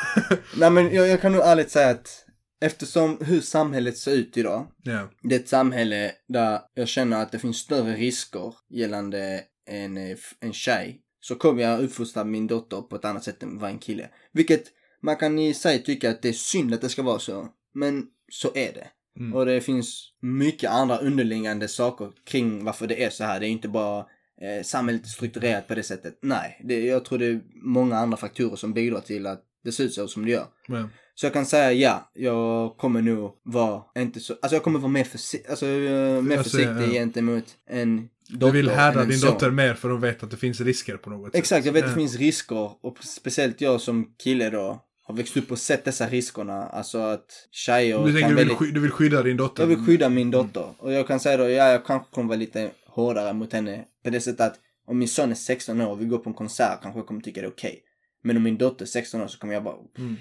Nej 0.57 0.69
men 0.69 0.93
jag, 0.93 1.07
jag 1.07 1.21
kan 1.21 1.31
nog 1.31 1.41
ärligt 1.41 1.71
säga 1.71 1.89
att 1.89 2.23
eftersom 2.61 3.17
hur 3.21 3.41
samhället 3.41 3.97
ser 3.97 4.11
ut 4.11 4.37
idag 4.37 4.67
Ja. 4.83 5.09
Det 5.23 5.35
är 5.35 5.39
ett 5.39 5.49
samhälle 5.49 6.11
där 6.27 6.59
jag 6.73 6.87
känner 6.87 7.21
att 7.21 7.31
det 7.31 7.39
finns 7.39 7.57
större 7.57 7.95
risker 7.95 8.53
gällande 8.69 9.41
en, 9.69 9.97
en 10.39 10.53
tjej. 10.53 11.01
Så 11.19 11.35
kommer 11.35 11.61
jag 11.61 11.79
uppfostra 11.79 12.23
min 12.23 12.47
dotter 12.47 12.81
på 12.81 12.95
ett 12.95 13.05
annat 13.05 13.23
sätt 13.23 13.43
än 13.43 13.59
vad 13.59 13.69
en 13.69 13.79
kille. 13.79 14.09
Vilket 14.33 14.63
man 15.01 15.15
kan 15.15 15.39
i 15.39 15.53
sig 15.53 15.83
tycka 15.83 16.09
att 16.09 16.21
det 16.21 16.29
är 16.29 16.33
synd 16.33 16.73
att 16.73 16.81
det 16.81 16.89
ska 16.89 17.01
vara 17.03 17.19
så. 17.19 17.47
Men 17.73 18.05
så 18.31 18.47
är 18.55 18.73
det. 18.73 18.87
Mm. 19.19 19.33
Och 19.33 19.45
det 19.45 19.61
finns 19.61 20.11
mycket 20.21 20.69
andra 20.71 20.97
underliggande 20.97 21.67
saker 21.67 22.11
kring 22.25 22.63
varför 22.63 22.87
det 22.87 23.03
är 23.03 23.09
så 23.09 23.23
här. 23.23 23.39
Det 23.39 23.47
är 23.47 23.49
inte 23.49 23.67
bara 23.67 23.99
eh, 24.41 24.63
samhället 24.63 25.07
strukturerat 25.07 25.67
på 25.67 25.75
det 25.75 25.83
sättet. 25.83 26.19
Nej, 26.21 26.61
det, 26.63 26.85
jag 26.85 27.05
tror 27.05 27.19
det 27.19 27.25
är 27.25 27.41
många 27.63 27.95
andra 27.97 28.17
faktorer 28.17 28.55
som 28.55 28.73
bidrar 28.73 29.01
till 29.01 29.27
att 29.27 29.43
det 29.63 29.71
ser 29.71 29.83
ut 29.83 29.93
så 29.93 30.07
som 30.07 30.25
det 30.25 30.31
gör. 30.31 30.45
Men, 30.67 30.89
Så 31.15 31.25
jag 31.25 31.33
kan 31.33 31.45
säga 31.45 31.71
ja, 31.73 32.11
jag 32.13 32.77
kommer 32.77 33.01
nog 33.01 33.31
vara 33.43 33.83
inte 33.97 34.19
så, 34.19 34.33
alltså 34.41 34.55
jag 34.55 34.63
kommer 34.63 34.79
vara 34.79 34.91
mer, 34.91 35.03
försi- 35.03 35.49
alltså, 35.49 35.65
eh, 35.65 36.21
mer 36.21 36.37
Alltså, 36.37 36.57
försiktig 36.57 36.87
ja. 36.87 36.91
gentemot 36.99 37.45
en 37.69 38.09
dotter 38.29 38.45
du 38.45 38.51
vill 38.51 38.69
härda 38.69 39.05
din 39.05 39.19
son. 39.19 39.31
dotter 39.31 39.51
mer 39.51 39.73
för 39.73 39.89
de 39.89 40.01
vet 40.01 40.23
att 40.23 40.31
det 40.31 40.37
finns 40.37 40.61
risker 40.61 40.97
på 40.97 41.09
något 41.09 41.31
sätt. 41.31 41.35
Exakt, 41.39 41.65
jag 41.65 41.73
vet 41.73 41.83
att 41.83 41.89
Ja. 41.89 41.95
det 41.95 42.01
finns 42.01 42.15
risker 42.15 42.85
och 42.85 42.97
speciellt 43.03 43.61
jag 43.61 43.81
som 43.81 44.13
kille 44.23 44.49
då 44.49 44.83
har 45.07 45.15
växt 45.15 45.37
upp 45.37 45.51
och 45.51 45.59
sett 45.59 45.85
dessa 45.85 46.07
riskerna. 46.07 46.63
Alltså 46.63 46.97
att 46.97 47.47
tjejer 47.51 48.05
Du, 48.05 48.13
tänker, 48.13 48.29
du, 48.29 48.35
vill, 48.35 48.47
väldigt... 48.47 48.73
du 48.73 48.79
vill 48.79 48.91
skydda 48.91 49.23
din 49.23 49.37
dotter? 49.37 49.63
Jag 49.63 49.67
vill 49.67 49.85
skydda 49.85 50.09
min 50.09 50.31
dotter. 50.31 50.73
Och 50.77 50.93
jag 50.93 51.07
kan 51.07 51.19
säga 51.19 51.37
då, 51.37 51.43
ja 51.43 51.71
jag 51.71 51.85
kanske 51.85 52.13
kommer 52.13 52.27
vara 52.27 52.39
lite 52.39 52.71
hårdare 52.87 53.33
mot 53.33 53.53
henne. 53.53 53.85
På 54.03 54.09
det 54.09 54.21
sättet 54.21 54.41
att 54.41 54.59
om 54.87 54.97
min 54.97 55.07
son 55.07 55.31
är 55.31 55.35
16 55.35 55.81
år 55.81 55.91
och 55.91 56.01
vi 56.01 56.05
går 56.05 56.17
på 56.17 56.29
en 56.29 56.33
konsert 56.33 56.81
kanske 56.81 56.99
jag 56.99 57.07
kommer 57.07 57.21
tycka 57.21 57.41
det 57.41 57.47
är 57.47 57.51
okej. 57.51 57.83
Men 58.23 58.37
om 58.37 58.43
min 58.43 58.57
dotter 58.57 58.85
är 58.85 58.87
16 58.87 59.21
år 59.21 59.27
så 59.27 59.39
kommer 59.39 59.53
jag 59.53 59.63
bara... 59.63 59.75
Mm. 59.97 60.15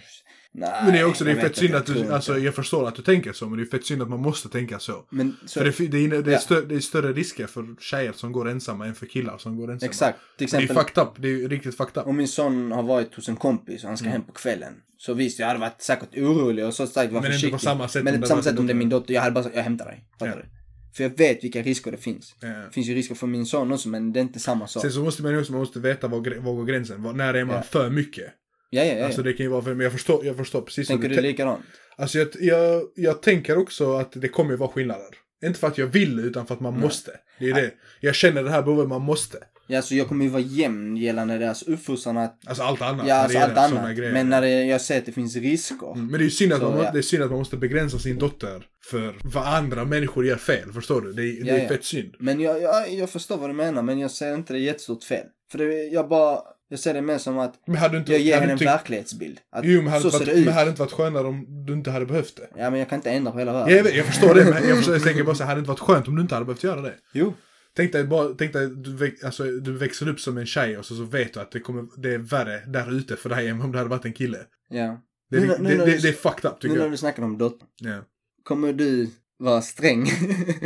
Nej, 0.58 0.70
Men 0.84 0.92
det 0.92 0.98
är 0.98 1.04
också, 1.04 1.24
det 1.24 1.30
är 1.30 1.36
fett 1.40 1.56
synd 1.56 1.74
att 1.74 1.86
du, 1.86 2.12
alltså 2.12 2.38
jag 2.38 2.54
förstår 2.54 2.88
att 2.88 2.94
du 2.94 3.02
tänker 3.02 3.32
så, 3.32 3.48
men 3.48 3.58
det 3.58 3.64
är 3.64 3.66
fett 3.66 3.84
synd 3.86 4.02
att 4.02 4.08
man 4.08 4.20
måste 4.20 4.48
tänka 4.48 4.78
så. 4.78 5.04
Men 5.10 5.36
så, 5.46 5.60
För 5.60 5.64
det, 5.64 5.86
det, 5.90 5.98
är, 6.04 6.22
det, 6.22 6.30
är 6.30 6.32
Ja. 6.32 6.38
större, 6.38 6.64
det 6.66 6.74
är 6.74 6.80
större 6.80 7.12
risker 7.12 7.46
för 7.46 7.66
tjejer 7.80 8.12
som 8.12 8.32
går 8.32 8.48
ensamma 8.48 8.86
än 8.86 8.94
för 8.94 9.06
killar 9.06 9.38
som 9.38 9.56
går 9.56 9.70
ensamma. 9.72 9.90
exakt. 9.90 10.18
Till 10.38 10.46
Det 10.46 10.56
är 10.56 10.60
exempel, 10.62 10.84
fucked 10.84 11.02
up, 11.02 11.08
det 11.18 11.28
är 11.28 11.48
riktigt 11.48 11.76
fucked 11.76 12.02
up. 12.02 12.06
om 12.08 12.16
min 12.16 12.28
son 12.28 12.72
har 12.72 12.82
varit 12.82 13.14
hos 13.14 13.28
en 13.28 13.36
kompis 13.36 13.82
och 13.82 13.88
han 13.88 13.96
ska 13.96 14.04
Mm. 14.06 14.12
hem 14.12 14.22
på 14.26 14.32
kvällen. 14.32 14.74
Så 14.98 15.14
visst, 15.14 15.38
jag 15.38 15.46
hade 15.46 15.60
varit 15.60 15.82
säkert 15.82 16.16
orolig 16.16 16.64
och 16.66 16.74
så 16.74 16.86
sagt 16.86 16.96
var 16.96 17.04
Men 17.04 17.16
inte 17.16 17.28
försiktig. 17.32 17.52
på 17.52 17.58
samma 17.58 17.88
sätt 17.88 18.04
Men 18.04 18.14
inte 18.14 18.22
på 18.22 18.28
samma 18.28 18.42
sätt 18.42 18.58
om 18.58 18.66
det 18.66 18.72
är 18.72 18.74
min 18.74 18.88
dotter. 18.88 19.14
Jag 19.14 19.20
hade 19.22 19.32
bara 19.34 19.44
sagt, 19.44 19.56
jag 19.56 19.62
hämtar 19.62 19.84
dig. 19.84 20.04
Fattar 20.18 20.26
Ja. 20.26 20.36
du? 20.36 20.48
För 20.96 21.02
jag 21.02 21.18
vet 21.18 21.44
vilka 21.44 21.62
risker 21.62 21.90
det 21.90 21.96
finns. 21.96 22.34
Ja. 22.40 22.48
Det 22.48 22.70
finns 22.72 22.86
ju 22.86 22.94
risker 22.94 23.14
för 23.14 23.26
min 23.26 23.46
son 23.46 23.72
också 23.72 23.88
men 23.88 24.12
det 24.12 24.20
är 24.20 24.22
inte 24.22 24.40
samma 24.40 24.66
sak. 24.66 24.82
Sen 24.82 24.92
så 24.92 25.00
måste 25.02 25.22
man 25.22 25.32
ju 25.32 25.40
också 25.40 25.52
man 25.52 25.58
måste 25.60 25.80
veta 25.80 26.08
var, 26.08 26.40
var 26.40 26.52
går 26.54 26.64
gränsen. 26.64 27.02
Var, 27.02 27.12
när 27.12 27.34
är 27.34 27.44
man 27.44 27.56
Ja. 27.56 27.62
för 27.62 27.90
mycket? 27.90 28.32
Ja, 28.70 28.84
ja, 28.84 28.94
ja. 28.94 29.04
Alltså 29.06 29.22
det 29.22 29.32
kan 29.32 29.44
ju 29.46 29.50
vara 29.50 29.62
för, 29.62 29.74
men 29.74 29.84
jag 29.84 29.92
förstår, 29.92 30.26
jag 30.26 30.36
förstår 30.36 30.62
precis 30.62 30.88
Tänker 30.88 31.08
du 31.08 31.14
tän- 31.14 31.22
likadant? 31.22 31.60
Alltså 31.96 32.18
jag, 32.18 32.28
jag, 32.40 32.82
jag 32.94 33.22
tänker 33.22 33.58
också 33.58 33.92
att 33.96 34.12
det 34.12 34.28
kommer 34.28 34.50
ju 34.50 34.56
vara 34.56 34.70
skillnader. 34.70 35.08
Inte 35.44 35.58
för 35.60 35.66
att 35.66 35.78
jag 35.78 35.86
vill 35.86 36.18
utan 36.18 36.46
för 36.46 36.54
att 36.54 36.60
man 36.60 36.72
Nej. 36.72 36.82
måste. 36.82 37.10
Det 37.38 37.50
är 37.50 37.54
det. 37.54 37.70
Jag 38.00 38.14
känner 38.14 38.42
det 38.42 38.50
här 38.50 38.62
behovet, 38.62 38.88
man 38.88 39.02
måste. 39.02 39.38
Ja, 39.66 39.82
så 39.82 39.94
jag 39.94 40.08
kommer 40.08 40.24
ju 40.24 40.30
vara 40.30 40.42
jämn 40.42 40.96
gällande 40.96 41.38
deras 41.38 41.62
uppfostran 41.62 42.16
att... 42.16 42.40
Alltså 42.46 42.62
allt 42.62 42.82
annat. 42.82 43.08
Ja, 43.08 43.14
alltså 43.14 43.38
allt 43.38 43.56
annat. 43.58 43.96
grejer. 43.96 44.12
Men 44.12 44.28
när 44.30 44.40
det, 44.40 44.64
jag 44.64 44.80
ser 44.80 44.98
att 44.98 45.06
det 45.06 45.12
finns 45.12 45.36
risker. 45.36 45.92
Mm, 45.94 46.06
Men 46.06 46.12
det 46.12 46.22
är 46.22 46.24
ju 46.24 46.30
synd 46.30 46.52
att, 46.52 46.60
Så, 46.60 46.70
man, 46.70 46.84
ja. 46.84 46.90
det 46.92 46.98
är 46.98 47.02
synd 47.02 47.22
att 47.22 47.30
man 47.30 47.38
måste 47.38 47.56
begränsa 47.56 47.98
sin 47.98 48.18
dotter 48.18 48.64
för 48.90 49.14
vad 49.24 49.46
andra 49.46 49.84
människor 49.84 50.26
gör 50.26 50.36
fel. 50.36 50.72
Förstår 50.72 51.00
du? 51.00 51.12
Det 51.12 51.22
är, 51.22 51.44
det 51.44 51.50
Ja, 51.50 51.54
är 51.56 51.62
ja. 51.62 51.68
fett 51.68 51.84
synd. 51.84 52.14
Men 52.18 52.40
jag, 52.40 52.62
jag, 52.62 52.92
jag 52.92 53.10
förstår 53.10 53.36
vad 53.36 53.50
du 53.50 53.54
menar, 53.54 53.82
men 53.82 53.98
jag 53.98 54.10
ser 54.10 54.34
inte 54.34 54.52
det 54.52 54.58
jättestort 54.58 55.04
fel. 55.04 55.24
För 55.52 55.58
det, 55.58 55.74
jag 55.84 56.08
bara, 56.08 56.40
jag 56.68 56.78
ser 56.78 56.94
det 56.94 57.02
mer 57.02 57.18
som 57.18 57.38
att 57.38 57.54
du 57.90 57.98
inte... 57.98 58.12
jag 58.12 58.20
ger 58.20 58.34
henne 58.40 58.46
du 58.46 58.52
en 58.52 58.72
verklighetsbild. 58.72 59.38
Att 59.52 59.64
Jo, 59.64 59.82
men 59.82 59.92
hade, 59.92 60.02
så 60.02 60.10
ser 60.10 60.18
det 60.18 60.24
varit, 60.26 60.38
ut. 60.38 60.44
men 60.44 60.54
hade 60.54 60.70
inte 60.70 60.82
varit 60.82 60.92
skönare 60.92 61.26
om 61.26 61.64
du 61.66 61.72
inte 61.72 61.90
hade 61.90 62.06
behövt 62.06 62.36
det. 62.36 62.48
Ja, 62.56 62.70
men 62.70 62.78
jag 62.78 62.88
kan 62.88 62.96
inte 62.98 63.10
ändra 63.10 63.32
på 63.32 63.38
hela 63.38 63.52
världen. 63.52 63.76
Jag, 63.76 63.84
vet, 63.84 63.94
jag 63.94 64.06
förstår 64.06 64.34
det, 64.34 64.44
men 64.44 64.68
jag, 64.68 64.76
förstår, 64.76 64.94
jag 64.94 65.02
tänker 65.04 65.24
bara 65.24 65.34
så 65.34 65.42
här, 65.42 65.48
hade 65.48 65.58
det 65.58 65.62
inte 65.62 65.68
varit 65.70 65.80
skönt 65.80 66.08
om 66.08 66.16
du 66.16 66.22
inte 66.22 66.34
hade 66.34 66.46
behövt 66.46 66.64
göra 66.64 66.80
det? 66.80 66.94
Jo. 67.12 67.34
Tänk 67.76 67.92
dig 67.92 68.04
bara, 68.04 68.28
tänk 68.38 68.52
dig, 68.52 68.68
du, 68.76 69.16
alltså, 69.24 69.44
du 69.44 69.72
växer 69.78 70.08
upp 70.08 70.20
som 70.20 70.38
en 70.38 70.46
tjej 70.46 70.78
och 70.78 70.84
så, 70.84 70.94
så 70.96 71.04
vet 71.04 71.34
du 71.34 71.40
att 71.40 71.50
det, 71.50 71.60
kommer, 71.60 71.84
det 72.02 72.14
är 72.14 72.18
värre 72.18 72.62
där 72.66 72.96
ute 72.96 73.16
för 73.16 73.28
dig 73.28 73.48
än 73.48 73.60
om 73.62 73.72
det 73.72 73.78
hade 73.78 73.90
varit 73.90 74.04
en 74.04 74.12
kille. 74.12 74.38
Ja. 74.70 75.00
Det, 75.30 75.36
är- 75.36 75.40
Nu- 75.40 75.46
det, 75.46 75.58
nu 75.58 75.68
det, 75.68 75.76
när 75.76 75.86
det, 75.86 75.92
du- 75.92 75.98
det 75.98 76.08
är 76.08 76.12
fucked 76.12 76.50
up 76.50 76.60
tycker 76.60 76.68
Nu 76.68 76.74
när 76.74 76.84
jag. 76.84 76.92
du 76.92 76.96
snackar 76.96 77.22
om 77.22 77.38
dotter. 77.38 77.68
Ja. 77.80 77.98
Kommer 78.42 78.72
du 78.72 79.10
vara 79.38 79.62
sträng 79.62 80.06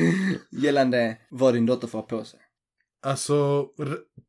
gällande 0.51 1.16
vad 1.30 1.55
din 1.55 1.66
dotter 1.66 1.88
får 1.88 2.03
på 2.03 2.24
sig? 2.24 2.40
Alltså, 3.03 3.66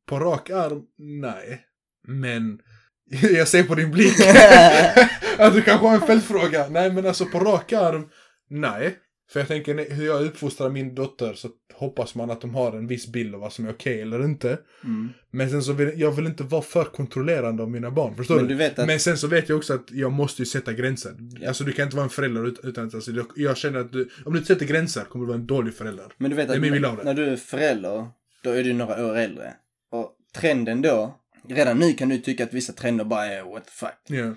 på 0.10 0.20
rak 0.20 0.50
arm, 0.50 0.82
nej. 0.98 1.62
Men, 2.08 2.60
jag 3.36 3.48
ser 3.48 3.64
på 3.64 3.76
din 3.76 3.92
blick 3.92 4.14
att 5.38 5.54
du 5.54 5.62
kanske 5.62 5.88
har 5.88 5.96
en 5.96 6.02
följdfråga. 6.02 6.68
Nej, 6.70 6.92
men 6.94 7.06
alltså 7.06 7.26
på 7.26 7.40
rak 7.40 7.74
arm, 7.74 8.10
nej. 8.50 8.98
För 9.32 9.40
jag 9.40 9.48
tänker, 9.48 9.94
hur 9.96 10.06
jag 10.06 10.22
uppfostrar 10.26 10.70
min 10.70 10.96
dotter 10.96 11.34
så 11.34 11.50
hoppas 11.74 12.16
man 12.16 12.32
att 12.32 12.42
de 12.42 12.56
har 12.56 12.78
en 12.78 12.88
viss 12.88 13.08
bild 13.08 13.36
av 13.36 13.42
vad 13.42 13.54
som 13.54 13.66
är 13.66 13.72
okej 13.72 14.02
eller 14.02 14.24
inte. 14.24 14.60
Mm. 14.84 15.10
Men 15.32 15.50
sen 15.50 15.64
så 15.64 15.74
vill 15.74 16.00
jag 16.00 16.12
vill 16.12 16.26
inte 16.26 16.44
vara 16.44 16.62
för 16.62 16.84
kontrollerande 16.84 17.64
av 17.64 17.72
mina 17.72 17.92
barn, 17.92 18.16
förstår 18.16 18.36
Men 18.36 18.48
du? 18.48 18.56
du 18.56 18.64
att... 18.66 18.78
Men 18.78 19.00
sen 19.00 19.18
så 19.18 19.28
vet 19.28 19.50
jag 19.50 19.58
också 19.58 19.74
att 19.74 19.92
jag 19.92 20.12
måste 20.12 20.42
ju 20.42 20.46
sätta 20.46 20.74
gränser. 20.74 21.16
Ja. 21.40 21.48
Alltså 21.48 21.64
du 21.64 21.72
kan 21.72 21.86
inte 21.86 21.96
vara 21.96 22.04
en 22.04 22.10
förälder 22.10 22.48
ut- 22.48 22.60
utan 22.64 22.88
att, 22.88 22.96
alltså, 22.96 23.12
jag- 23.36 23.58
känner 23.58 23.80
att 23.80 23.92
du, 23.92 24.10
om 24.26 24.34
du 24.34 24.40
inte 24.40 24.54
sätter 24.54 24.66
gränser 24.66 25.04
kommer 25.04 25.26
du 25.26 25.28
vara 25.30 25.40
en 25.40 25.48
dålig 25.48 25.74
förälder. 25.74 26.06
Men 26.18 26.30
du 26.32 26.36
vet 26.38 26.48
Det 26.48 26.54
är 26.54 26.56
att 26.58 26.62
min 26.62 26.72
bild 26.74 26.86
av 26.86 26.96
när, 26.96 27.04
det. 27.04 27.14
när 27.14 27.14
du 27.14 27.26
är 27.32 27.36
förälder, 27.38 28.08
då 28.44 28.50
är 28.50 28.64
du 28.64 28.74
några 28.74 29.06
år 29.06 29.18
äldre. 29.18 29.54
Och 29.92 30.16
trenden 30.36 30.82
då, 30.82 31.20
redan 31.48 31.80
nu 31.80 31.94
kan 31.94 32.10
du 32.10 32.18
tycka 32.18 32.44
att 32.44 32.54
vissa 32.54 32.74
trender 32.74 33.06
bara 33.06 33.26
är 33.26 33.44
what 33.44 33.66
the 33.66 33.72
fuck. 33.72 34.00
Ja, 34.08 34.36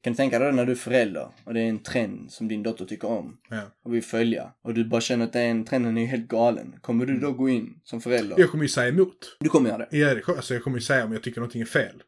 Kan 0.00 0.12
du 0.12 0.16
tänka 0.16 0.38
dig 0.38 0.48
då 0.48 0.56
när 0.56 0.66
du 0.66 0.72
är 0.72 0.76
förälder 0.76 1.28
och 1.44 1.54
det 1.54 1.60
är 1.60 1.68
en 1.68 1.78
trend 1.78 2.32
som 2.32 2.48
din 2.48 2.62
dotter 2.62 2.84
tycker 2.84 3.08
om 3.08 3.38
ja. 3.50 3.62
och 3.84 3.94
vill 3.94 4.02
följa 4.02 4.52
och 4.62 4.74
du 4.74 4.84
bara 4.84 5.00
känner 5.00 5.24
att 5.24 5.32
den 5.32 5.64
trenden 5.64 5.98
är 5.98 6.06
helt 6.06 6.28
galen. 6.28 6.74
Kommer 6.80 7.06
du 7.06 7.18
då 7.18 7.32
gå 7.32 7.48
in 7.48 7.80
som 7.84 8.00
förälder? 8.00 8.40
Jag 8.40 8.50
kommer 8.50 8.64
ju 8.64 8.68
säga 8.68 8.88
emot. 8.88 9.36
Du 9.40 9.48
kommer 9.48 9.70
göra 9.70 9.86
det. 9.90 9.96
Ja, 9.96 10.14
det, 10.14 10.28
alltså 10.28 10.54
jag 10.54 10.62
kommer 10.62 10.76
ju 10.76 10.82
säga 10.82 11.04
om 11.04 11.12
jag 11.12 11.22
tycker 11.22 11.40
någonting 11.40 11.62
är 11.62 11.66
fel. 11.66 12.02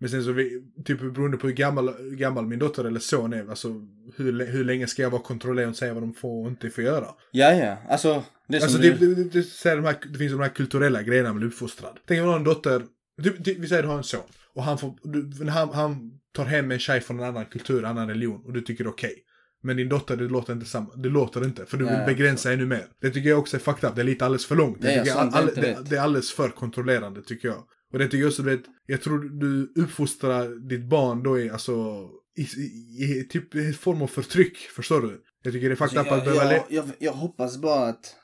Men 0.00 0.10
sen 0.10 0.24
så, 0.24 0.32
vi, 0.32 0.62
typ 0.84 1.00
beroende 1.00 1.36
på 1.36 1.46
hur 1.46 1.54
gammal, 1.54 1.94
gammal 2.12 2.46
min 2.46 2.58
dotter 2.58 2.84
eller 2.84 3.00
son 3.00 3.32
är, 3.32 3.50
alltså 3.50 3.68
hur, 4.16 4.46
hur 4.46 4.64
länge 4.64 4.86
ska 4.86 5.02
jag 5.02 5.10
vara 5.10 5.22
kontrollerande 5.22 5.70
och 5.70 5.76
säga 5.76 5.94
vad 5.94 6.02
de 6.02 6.14
får 6.14 6.44
och 6.44 6.50
inte 6.50 6.70
får 6.70 6.84
göra? 6.84 7.06
Ja, 7.30 7.52
ja. 7.52 7.76
Alltså, 7.88 8.24
det 8.50 8.62
Alltså 8.62 8.78
du... 8.78 8.92
det, 8.92 9.14
det, 9.14 9.24
det, 9.24 9.42
så 9.42 9.68
här, 9.68 9.76
de 9.76 9.84
här, 9.84 9.96
det 10.12 10.18
finns 10.18 10.32
de 10.32 10.40
här 10.40 10.48
kulturella 10.48 11.02
grejerna 11.02 11.32
med 11.32 11.44
uppfostrad. 11.44 11.98
Tänk 12.06 12.20
om 12.20 12.26
du 12.26 12.30
har 12.30 12.38
en 12.38 12.44
dotter, 12.44 12.82
typ, 13.22 13.44
typ, 13.44 13.58
vi 13.58 13.68
säger 13.68 13.82
du 13.82 13.88
har 13.88 13.98
en 13.98 14.04
son. 14.04 14.20
Och 14.54 14.62
han, 14.62 14.78
får, 14.78 14.94
du, 15.02 15.50
han, 15.50 15.68
han 15.68 16.10
tar 16.34 16.44
hem 16.44 16.70
en 16.70 16.78
tjej 16.78 17.00
från 17.00 17.20
en 17.20 17.26
annan 17.26 17.46
kultur, 17.46 17.78
en 17.78 17.84
annan 17.84 18.08
religion 18.08 18.42
och 18.46 18.52
du 18.52 18.60
tycker 18.60 18.84
det 18.84 18.88
är 18.88 18.92
okej. 18.92 19.24
Men 19.62 19.76
din 19.76 19.88
dotter, 19.88 20.16
det 20.16 20.28
låter 20.28 20.52
inte 20.52 20.66
samma. 20.66 20.94
Det 20.96 21.08
låter 21.08 21.44
inte. 21.44 21.66
För 21.66 21.76
du 21.76 21.84
vill 21.84 22.02
begränsa 22.06 22.52
ännu 22.52 22.66
mer. 22.66 22.86
Det 23.00 23.10
tycker 23.10 23.28
jag 23.28 23.38
också 23.38 23.56
är 23.56 23.60
fucked 23.60 23.90
up. 23.90 23.96
Det 23.96 24.02
är 24.02 24.04
lite 24.04 24.24
alldeles 24.24 24.46
för 24.46 24.56
långt. 24.56 24.80
Det, 24.80 24.88
tycker 24.88 25.06
jag, 25.06 25.32
det 25.32 25.36
är 25.36 25.40
all, 25.40 25.48
inte 25.48 25.60
det, 25.60 25.78
det 25.90 25.96
är 25.96 26.00
alldeles 26.00 26.32
för 26.32 26.48
kontrollerande 26.48 27.22
tycker 27.22 27.48
jag. 27.48 27.64
Och 27.92 27.98
det 27.98 28.04
tycker 28.04 28.18
jag 28.18 28.28
också, 28.28 28.42
du 28.42 28.56
vet, 28.56 28.64
jag 28.86 29.02
tror 29.02 29.18
du 29.18 29.72
uppfostrar 29.82 30.68
ditt 30.68 30.84
barn 30.84 31.22
då 31.22 31.38
i, 31.38 31.50
alltså, 31.50 32.08
i, 32.36 32.42
i, 32.42 33.20
i 33.20 33.28
typ 33.30 33.54
en 33.54 33.74
form 33.74 34.02
av 34.02 34.06
förtryck. 34.06 34.56
Förstår 34.58 35.00
du? 35.00 35.22
Jag 35.42 35.52
tycker 35.52 35.68
det 35.68 35.74
är 35.74 35.76
fucked 35.76 35.98
Alltså, 35.98 36.14
up 36.14 36.18
att 36.18 36.24
behöva 36.24 36.52
jag, 36.52 36.64
jag, 36.68 36.84
jag 36.98 37.12
hoppas 37.12 37.56
bara 37.56 37.88
att... 37.88 38.16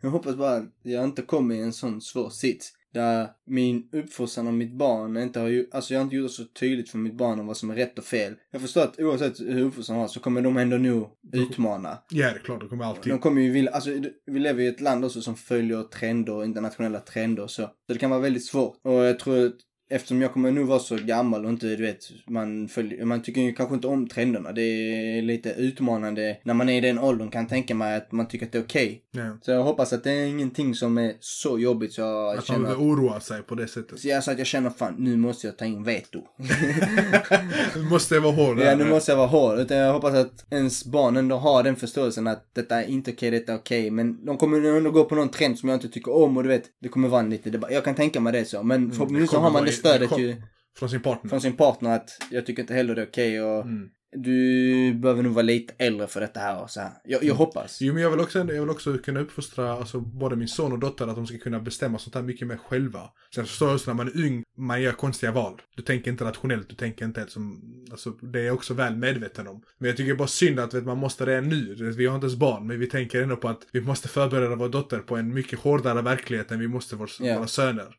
Jag 0.00 0.10
hoppas 0.10 0.36
bara 0.36 0.56
att 0.56 0.64
jag 0.82 1.04
inte 1.04 1.22
kommer 1.22 1.54
i 1.54 1.60
en 1.60 1.72
sån 1.72 2.00
svår 2.00 2.30
sits. 2.30 2.72
Där 2.94 3.28
min 3.46 3.88
uppfostran 3.92 4.46
av 4.46 4.54
mitt 4.54 4.72
barn 4.72 5.16
inte 5.16 5.40
har 5.40 5.48
ju, 5.48 5.66
alltså 5.72 5.94
jag 5.94 6.00
har 6.00 6.04
inte 6.04 6.16
gjort 6.16 6.30
det 6.30 6.34
så 6.34 6.44
tydligt 6.44 6.90
för 6.90 6.98
mitt 6.98 7.16
barn 7.16 7.40
om 7.40 7.46
vad 7.46 7.56
som 7.56 7.70
är 7.70 7.74
rätt 7.74 7.98
och 7.98 8.04
fel. 8.04 8.34
Jag 8.50 8.60
förstår 8.60 8.82
att 8.82 9.00
oavsett 9.00 9.40
hur 9.40 9.64
uppfostran 9.64 9.98
var 9.98 10.08
så 10.08 10.20
kommer 10.20 10.42
de 10.42 10.56
ändå 10.56 10.76
nog 10.76 11.08
utmana. 11.32 11.98
Ja, 12.10 12.32
det 12.32 12.38
är 12.38 12.38
klart. 12.38 12.60
Det 12.60 12.68
kommer 12.68 12.84
alltid. 12.84 13.12
De 13.12 13.18
kommer 13.18 13.42
ju 13.42 13.50
vilja, 13.50 13.70
alltså 13.70 13.90
vi 14.26 14.38
lever 14.38 14.62
i 14.62 14.66
ett 14.66 14.80
land 14.80 15.04
också 15.04 15.20
som 15.20 15.36
följer 15.36 15.82
trender, 15.82 16.44
internationella 16.44 17.00
trender 17.00 17.42
och 17.42 17.50
så. 17.50 17.62
Så 17.62 17.92
det 17.92 17.98
kan 17.98 18.10
vara 18.10 18.20
väldigt 18.20 18.44
svårt. 18.44 18.80
Och 18.82 18.92
jag 18.92 19.18
tror 19.18 19.46
att 19.46 19.56
eftersom 19.90 20.22
jag 20.22 20.32
kommer 20.32 20.50
nog 20.50 20.66
vara 20.66 20.78
så 20.78 20.96
gammal 20.96 21.44
och 21.44 21.50
inte, 21.50 21.66
du 21.66 21.82
vet, 21.82 22.04
man 22.28 22.68
följer, 22.68 23.04
man 23.04 23.22
tycker 23.22 23.40
ju 23.40 23.52
kanske 23.52 23.74
inte 23.74 23.86
om 23.86 24.08
trenderna. 24.08 24.52
Det 24.52 24.62
är 24.62 25.22
lite 25.22 25.50
utmanande 25.50 26.36
när 26.42 26.54
man 26.54 26.68
är 26.68 26.78
i 26.78 26.80
den 26.80 26.98
åldern 26.98 27.30
kan 27.30 27.46
tänka 27.46 27.74
mig 27.74 27.96
att 27.96 28.12
man 28.12 28.28
tycker 28.28 28.46
att 28.46 28.52
det 28.52 28.58
är 28.58 28.62
okej. 28.62 29.02
Ja. 29.10 29.38
Så 29.42 29.50
jag 29.50 29.62
hoppas 29.62 29.92
att 29.92 30.04
det 30.04 30.10
är 30.12 30.26
ingenting 30.26 30.74
som 30.74 30.98
är 30.98 31.12
så 31.20 31.58
jobbigt 31.58 31.92
så 31.92 32.00
jag 32.00 32.28
Att 32.30 32.34
man 32.36 32.42
känner 32.56 32.70
att, 32.70 32.78
oroa 32.78 33.20
sig 33.20 33.42
på 33.42 33.54
det 33.54 33.68
sättet. 33.68 34.00
så 34.00 34.08
jag, 34.08 34.24
så 34.24 34.30
att 34.30 34.38
jag 34.38 34.46
känner 34.46 34.70
fan, 34.70 34.94
nu 34.98 35.16
måste 35.16 35.46
jag 35.46 35.56
ta 35.56 35.64
in 35.64 35.84
veto. 35.84 36.22
Du 37.74 37.82
måste 37.82 38.18
vara 38.20 38.32
hård 38.32 38.58
Ja, 38.60 38.74
nu 38.76 38.84
måste 38.84 39.12
jag 39.12 39.16
vara 39.16 39.26
hård. 39.26 39.58
Utan 39.58 39.76
jag 39.76 39.92
hoppas 39.92 40.14
att 40.14 40.46
ens 40.50 40.84
barn 40.84 41.16
ändå 41.16 41.36
har 41.36 41.62
den 41.62 41.76
förståelsen 41.76 42.26
att 42.26 42.50
detta 42.54 42.82
är 42.82 42.88
inte 42.88 43.10
okej, 43.12 43.30
detta 43.30 43.52
är 43.52 43.56
okej. 43.56 43.90
Men 43.90 44.24
de 44.26 44.36
kommer 44.38 44.76
ändå 44.76 44.90
gå 44.90 45.04
på 45.04 45.14
någon 45.14 45.28
trend 45.28 45.58
som 45.58 45.68
jag 45.68 45.76
inte 45.76 45.88
tycker 45.88 46.12
om 46.14 46.36
och 46.36 46.42
du 46.42 46.48
vet, 46.48 46.64
det 46.82 46.88
kommer 46.88 47.08
vara 47.08 47.20
en 47.20 47.30
lite 47.30 47.50
debatt. 47.50 47.70
Jag 47.72 47.84
kan 47.84 47.94
tänka 47.94 48.20
mig 48.20 48.32
det 48.32 48.44
så. 48.44 48.62
Men 48.62 48.92
förhoppningsvis 48.92 49.30
så 49.30 49.36
Mm, 49.36 49.44
har 49.44 49.50
man 49.50 49.64
det 49.64 49.72
stödet 49.76 50.00
det 50.00 50.06
kom- 50.06 50.22
ju 50.22 50.42
Från 50.78 50.90
sin 50.90 51.00
partner. 51.02 51.28
från 51.30 51.40
sin 51.40 51.56
partner 51.56 51.90
att 51.96 52.10
jag 52.30 52.46
tycker 52.46 52.62
inte 52.62 52.74
heller 52.74 52.94
det 52.94 53.02
är 53.02 53.06
okej 53.06 53.42
och 53.42 53.62
Mm. 53.64 53.88
du 54.16 54.94
behöver 54.94 55.22
nog 55.22 55.32
vara 55.32 55.42
lite 55.42 55.74
äldre 55.78 56.06
för 56.06 56.20
detta 56.20 56.40
här 56.40 56.62
och 56.62 56.70
så 56.70 56.80
här. 56.80 56.90
Jag, 57.04 57.24
jag 57.24 57.34
hoppas. 57.34 57.80
Jo 57.80 57.94
men 57.94 58.02
jag 58.02 58.10
vill, 58.10 58.20
också, 58.20 58.38
jag 58.38 58.46
vill 58.60 58.70
också 58.70 58.98
kunna 58.98 59.20
uppfostra 59.20 59.72
alltså, 59.72 60.00
både 60.00 60.36
min 60.36 60.48
son 60.48 60.72
och 60.72 60.78
dotter 60.78 61.06
att 61.06 61.16
de 61.16 61.26
ska 61.26 61.38
kunna 61.38 61.60
bestämma 61.60 61.98
sånt 61.98 62.14
här 62.14 62.22
mycket 62.22 62.48
mer 62.48 62.56
själva. 62.56 63.00
Sen 63.34 63.46
förstår 63.46 63.68
jag 63.68 63.74
också 63.74 63.90
när 63.90 63.96
man 63.96 64.06
är 64.08 64.24
ung, 64.26 64.42
man 64.58 64.82
gör 64.82 64.92
konstiga 64.92 65.32
val. 65.32 65.62
Du 65.76 65.82
tänker 65.82 66.10
inte 66.10 66.24
rationellt, 66.24 66.68
du 66.68 66.74
tänker 66.74 67.04
inte 67.04 67.20
helt 67.20 67.30
som, 67.32 67.62
alltså 67.90 68.10
det 68.10 68.40
är 68.40 68.44
jag 68.44 68.54
också 68.54 68.74
väl 68.74 68.96
medveten 68.96 69.46
om. 69.48 69.62
Men 69.78 69.88
jag 69.88 69.96
tycker 69.96 70.14
bara 70.14 70.28
synd 70.28 70.60
att 70.60 70.74
vet, 70.74 70.84
man 70.84 70.98
måste 70.98 71.26
redan 71.26 71.48
nu, 71.48 71.74
vet, 71.74 71.96
vi 71.96 72.06
har 72.06 72.14
inte 72.14 72.24
ens 72.26 72.38
barn, 72.38 72.66
men 72.66 72.80
vi 72.80 72.86
tänker 72.86 73.22
ändå 73.22 73.36
på 73.36 73.48
att 73.48 73.62
vi 73.72 73.80
måste 73.80 74.08
förbereda 74.08 74.54
vår 74.54 74.68
dotter 74.68 74.98
på 74.98 75.16
en 75.16 75.34
mycket 75.34 75.58
hårdare 75.58 76.02
verklighet 76.02 76.50
än 76.50 76.58
vi 76.58 76.68
måste 76.68 76.96
vår, 76.96 77.10
Ja. 77.20 77.36
våra 77.38 77.46
söner. 77.46 77.94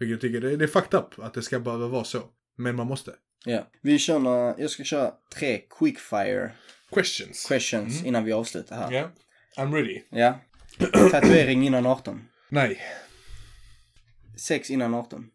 Vilket 0.00 0.12
jag 0.12 0.20
tycker, 0.20 0.40
det, 0.48 0.56
det 0.56 0.64
är 0.64 0.68
fucked 0.68 1.00
up 1.00 1.18
att 1.18 1.34
det 1.34 1.42
ska 1.42 1.60
behöva 1.60 1.88
vara 1.88 2.04
så. 2.04 2.22
Men 2.56 2.76
man 2.76 2.86
måste. 2.86 3.12
Ja. 3.44 3.66
Vi 3.82 3.98
kör 3.98 4.18
några, 4.18 4.54
jag 4.58 4.70
ska 4.70 4.84
köra 4.84 5.12
tre 5.34 5.60
quickfire 5.78 6.50
Questions. 6.94 7.46
questions 7.48 8.04
innan 8.04 8.24
vi 8.24 8.32
avslutar 8.32 8.76
här. 8.76 8.92
Ja. 8.92 9.10
I'm 9.56 9.74
ready. 9.74 10.02
Ja. 10.10 10.40
Tatuering 11.10 11.66
innan 11.66 11.86
18. 11.86 12.20
Nej. 12.48 12.80
Sex 14.38 14.70
innan 14.70 14.94
18. 14.94 15.26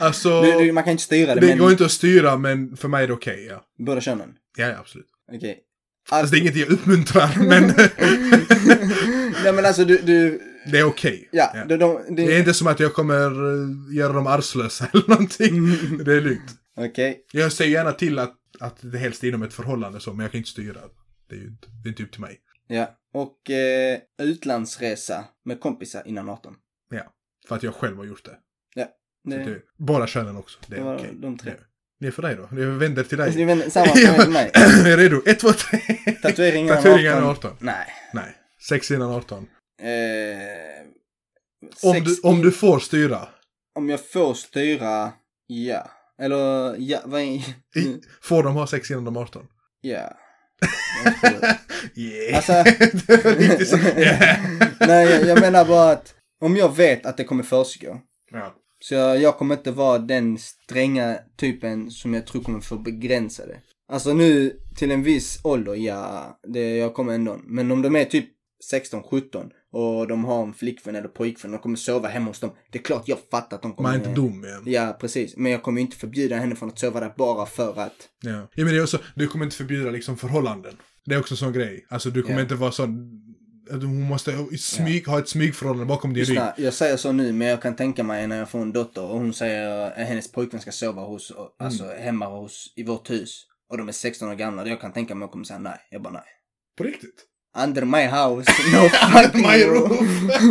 Alltså, 0.00 0.42
Du, 0.42 0.52
du, 0.52 0.72
man 0.72 0.84
kan 0.84 0.90
inte 0.90 1.02
styra 1.02 1.34
det, 1.34 1.40
det 1.40 1.46
men 1.46 1.58
går 1.58 1.70
inte 1.70 1.84
att 1.84 1.92
styra 1.92 2.36
men 2.36 2.76
för 2.76 2.88
mig 2.88 3.04
är 3.04 3.08
det 3.08 3.12
okej, 3.14 3.46
ja. 3.50 3.64
båda 3.78 4.00
könen. 4.00 4.34
Ja, 4.56 4.66
ja, 4.66 4.76
absolut. 4.78 5.06
Okej. 5.32 5.60
Alltså 6.08 6.32
det 6.32 6.38
är 6.38 6.40
inget 6.40 6.56
jag 6.56 6.68
uppmuntrar, 6.68 7.36
men 7.38 7.62
Nej 9.44 9.52
men 9.52 9.66
alltså 9.66 9.84
du, 9.84 9.98
du 9.98 10.40
det 10.66 10.78
är 10.78 10.84
okej. 10.84 11.28
ja, 11.32 11.52
Ja. 11.54 11.64
De, 11.64 11.76
de, 11.76 12.14
Det 12.16 12.22
är 12.22 12.38
inte 12.38 12.54
som 12.54 12.66
att 12.66 12.80
jag 12.80 12.94
kommer 12.94 13.20
eh, 13.26 13.96
göra 13.96 14.12
dem 14.12 14.26
arvslösa 14.26 14.86
eller 14.92 15.08
någonting. 15.08 15.56
Mm. 15.58 16.04
Det 16.04 16.12
är 16.14 16.20
lugnt. 16.20 16.50
Okej. 16.76 17.24
Jag 17.32 17.52
säger 17.52 17.70
gärna 17.72 17.92
till 17.92 18.18
att, 18.18 18.34
att 18.60 18.76
det 18.80 18.98
helst 18.98 19.24
är 19.24 19.28
inom 19.28 19.42
ett 19.42 19.52
förhållande 19.54 20.00
så, 20.00 20.12
men 20.12 20.20
jag 20.24 20.30
kan 20.32 20.38
inte 20.38 20.50
styra. 20.50 20.80
Det 21.28 21.34
är 21.34 21.38
ju 21.40 21.50
det 21.82 21.88
är 21.88 21.90
inte 21.90 22.02
upp 22.02 22.12
till 22.12 22.20
mig. 22.20 22.38
Ja. 22.68 22.90
Och 23.14 23.50
eh, 23.50 23.98
utlandsresa 24.22 25.24
med 25.44 25.60
kompisar 25.60 26.02
innan 26.06 26.28
18. 26.28 26.54
För 27.48 27.56
att 27.56 27.62
jag 27.62 27.74
själv 27.74 27.96
har 27.96 28.04
gjort 28.04 28.24
det. 28.24 28.36
Det- 28.74 28.88
Så 29.44 29.50
det, 29.50 29.58
båda 29.78 30.06
könen 30.06 30.36
också. 30.36 30.58
Det 30.66 30.74
Det 30.76 30.80
är 30.82 30.96
okej. 30.96 31.10
de 31.14 31.38
tre. 31.38 31.50
Det, 31.50 31.58
det 32.00 32.06
är 32.06 32.10
för 32.10 32.22
dig 32.22 32.36
då. 32.36 32.48
Jag 32.60 32.66
vänder 32.70 33.04
till 33.04 33.20
Alltså, 33.20 33.38
dig. 33.38 33.46
det 33.46 33.52
är 33.64 33.70
samma 33.70 33.86
som 34.16 34.16
med 34.16 34.30
mig. 34.30 34.50
är 34.54 34.96
redo? 34.96 35.22
Ett, 35.26 35.38
två, 35.40 35.52
tre. 35.52 35.78
Tatuering 36.22 36.64
innan 36.64 36.76
Tatuering 36.76 37.06
innan 37.06 37.24
18. 37.24 37.30
18. 37.50 37.56
Nej. 37.60 37.86
Nej. 38.14 38.36
Sex 38.68 38.90
innan 38.90 39.10
18. 39.10 39.46
Eh, 39.82 40.86
Om 41.82 41.92
sex 41.94 42.04
du, 42.06 42.28
om 42.28 42.42
du 42.42 42.52
får 42.52 42.78
styra. 42.78 43.28
om 43.74 43.88
jag 43.88 44.10
får 44.10 44.34
styra, 44.34 45.12
ja. 45.46 45.90
Eller, 46.22 46.76
ja, 46.78 47.00
vad 47.04 47.20
är... 47.20 47.42
Får 48.22 48.42
de 48.42 48.54
ha 48.54 48.66
sex 48.66 48.90
innan 48.90 49.04
de 49.04 49.16
är 49.16 49.20
18? 49.20 49.46
Ja. 49.80 50.18
Yeah. 51.96 52.36
Alltså- 52.36 52.64
så. 53.66 53.76
Yeah. 53.98 54.46
Nej, 54.80 55.10
jag, 55.10 55.26
jag 55.26 55.40
menar 55.40 55.64
bara 55.64 55.90
att 55.90 56.14
om 56.40 56.56
jag 56.56 56.76
vet 56.76 57.06
att 57.06 57.16
det 57.16 57.24
kommer 57.24 57.42
försiggå. 57.42 58.00
Ja. 58.30 58.54
Så 58.80 58.94
jag, 58.94 59.20
jag 59.20 59.36
kommer 59.38 59.54
inte 59.56 59.70
vara 59.70 59.98
den 59.98 60.38
stränga 60.38 61.18
typen 61.36 61.90
som 61.90 62.14
jag 62.14 62.26
tror 62.26 62.42
kommer 62.42 62.60
få 62.60 62.76
begränsa 62.78 63.46
det. 63.46 63.60
Alltså 63.92 64.14
nu 64.14 64.56
till 64.76 64.90
en 64.90 65.02
viss 65.02 65.40
ålder, 65.44 65.74
ja, 65.74 66.38
det, 66.48 66.76
jag 66.76 66.94
kommer 66.94 67.12
ändå. 67.14 67.40
Men 67.44 67.70
om 67.70 67.82
de 67.82 67.96
är 67.96 68.04
typ 68.04 68.28
16, 68.70 69.02
17 69.02 69.50
och 69.72 70.08
de 70.08 70.24
har 70.24 70.42
en 70.42 70.54
flickvän 70.54 70.96
eller 70.96 71.08
pojkvän 71.08 71.54
och 71.54 71.62
kommer 71.62 71.76
sova 71.76 72.08
hemma 72.08 72.26
hos 72.30 72.40
dem. 72.40 72.50
Det 72.70 72.78
är 72.78 72.82
klart 72.82 73.02
jag 73.08 73.18
fattar 73.30 73.56
att 73.56 73.62
de 73.62 73.72
kommer... 73.74 73.88
Man 73.90 74.00
är 74.00 74.04
inte 74.08 74.20
dum 74.20 74.44
igen. 74.44 74.62
Ja, 74.66 74.96
precis. 75.00 75.36
Men 75.36 75.52
jag 75.52 75.62
kommer 75.62 75.80
inte 75.80 75.96
förbjuda 75.96 76.36
henne 76.36 76.56
från 76.56 76.68
att 76.68 76.78
sova 76.78 77.00
där 77.00 77.12
bara 77.16 77.46
för 77.46 77.80
att... 77.80 78.08
Ja. 78.22 78.30
ja, 78.30 78.64
men 78.64 78.66
det 78.66 78.76
är 78.76 78.82
också, 78.82 78.98
du 79.14 79.26
kommer 79.28 79.44
inte 79.44 79.56
förbjuda 79.56 79.90
liksom 79.90 80.16
förhållanden. 80.16 80.74
Det 81.04 81.14
är 81.14 81.18
också 81.20 81.34
en 81.34 81.38
sån 81.38 81.52
grej. 81.52 81.86
Alltså 81.88 82.10
du 82.10 82.22
kommer 82.22 82.36
Ja. 82.36 82.42
inte 82.42 82.54
vara 82.54 82.72
sån, 82.72 83.18
hon 83.70 84.00
måste 84.02 84.46
smyg, 84.58 85.06
ha 85.06 85.18
ett 85.18 85.28
smygförhållande 85.28 85.86
bakom 85.86 86.14
din 86.14 86.24
rygg. 86.24 86.40
Jag 86.56 86.74
säger 86.74 86.96
så 86.96 87.12
nu, 87.12 87.32
men 87.32 87.48
jag 87.48 87.62
kan 87.62 87.76
tänka 87.76 88.02
mig 88.04 88.26
när 88.26 88.38
jag 88.38 88.50
får 88.50 88.58
en 88.62 88.72
dotter 88.72 89.02
och 89.02 89.18
hon 89.18 89.34
säger 89.34 89.68
att 89.86 89.92
hennes 90.08 90.32
pojkvän 90.32 90.60
ska 90.60 90.72
sova 90.72 91.02
hos, 91.02 91.32
alltså 91.58 91.84
Mm. 91.84 92.02
hemma 92.02 92.26
hos, 92.26 92.72
i 92.76 92.84
vårt 92.84 93.10
hus. 93.10 93.46
Och 93.70 93.78
de 93.78 93.88
är 93.88 93.92
16 93.92 94.28
år 94.28 94.34
gamla. 94.34 94.66
Jag 94.68 94.80
kan 94.80 94.92
tänka 94.92 95.14
mig 95.14 95.24
att 95.24 95.28
jag 95.28 95.32
kommer 95.32 95.44
säga 95.44 95.58
nej. 95.58 95.78
Jag 95.90 96.02
bara 96.02 96.12
nej. 96.12 96.22
På 96.78 96.84
riktigt? 96.84 97.24
Under 97.54 97.84
my 97.84 98.02
house, 98.06 98.52
no 98.72 98.88
fucking 98.88 99.42
my 99.42 99.64
roof. 99.64 100.00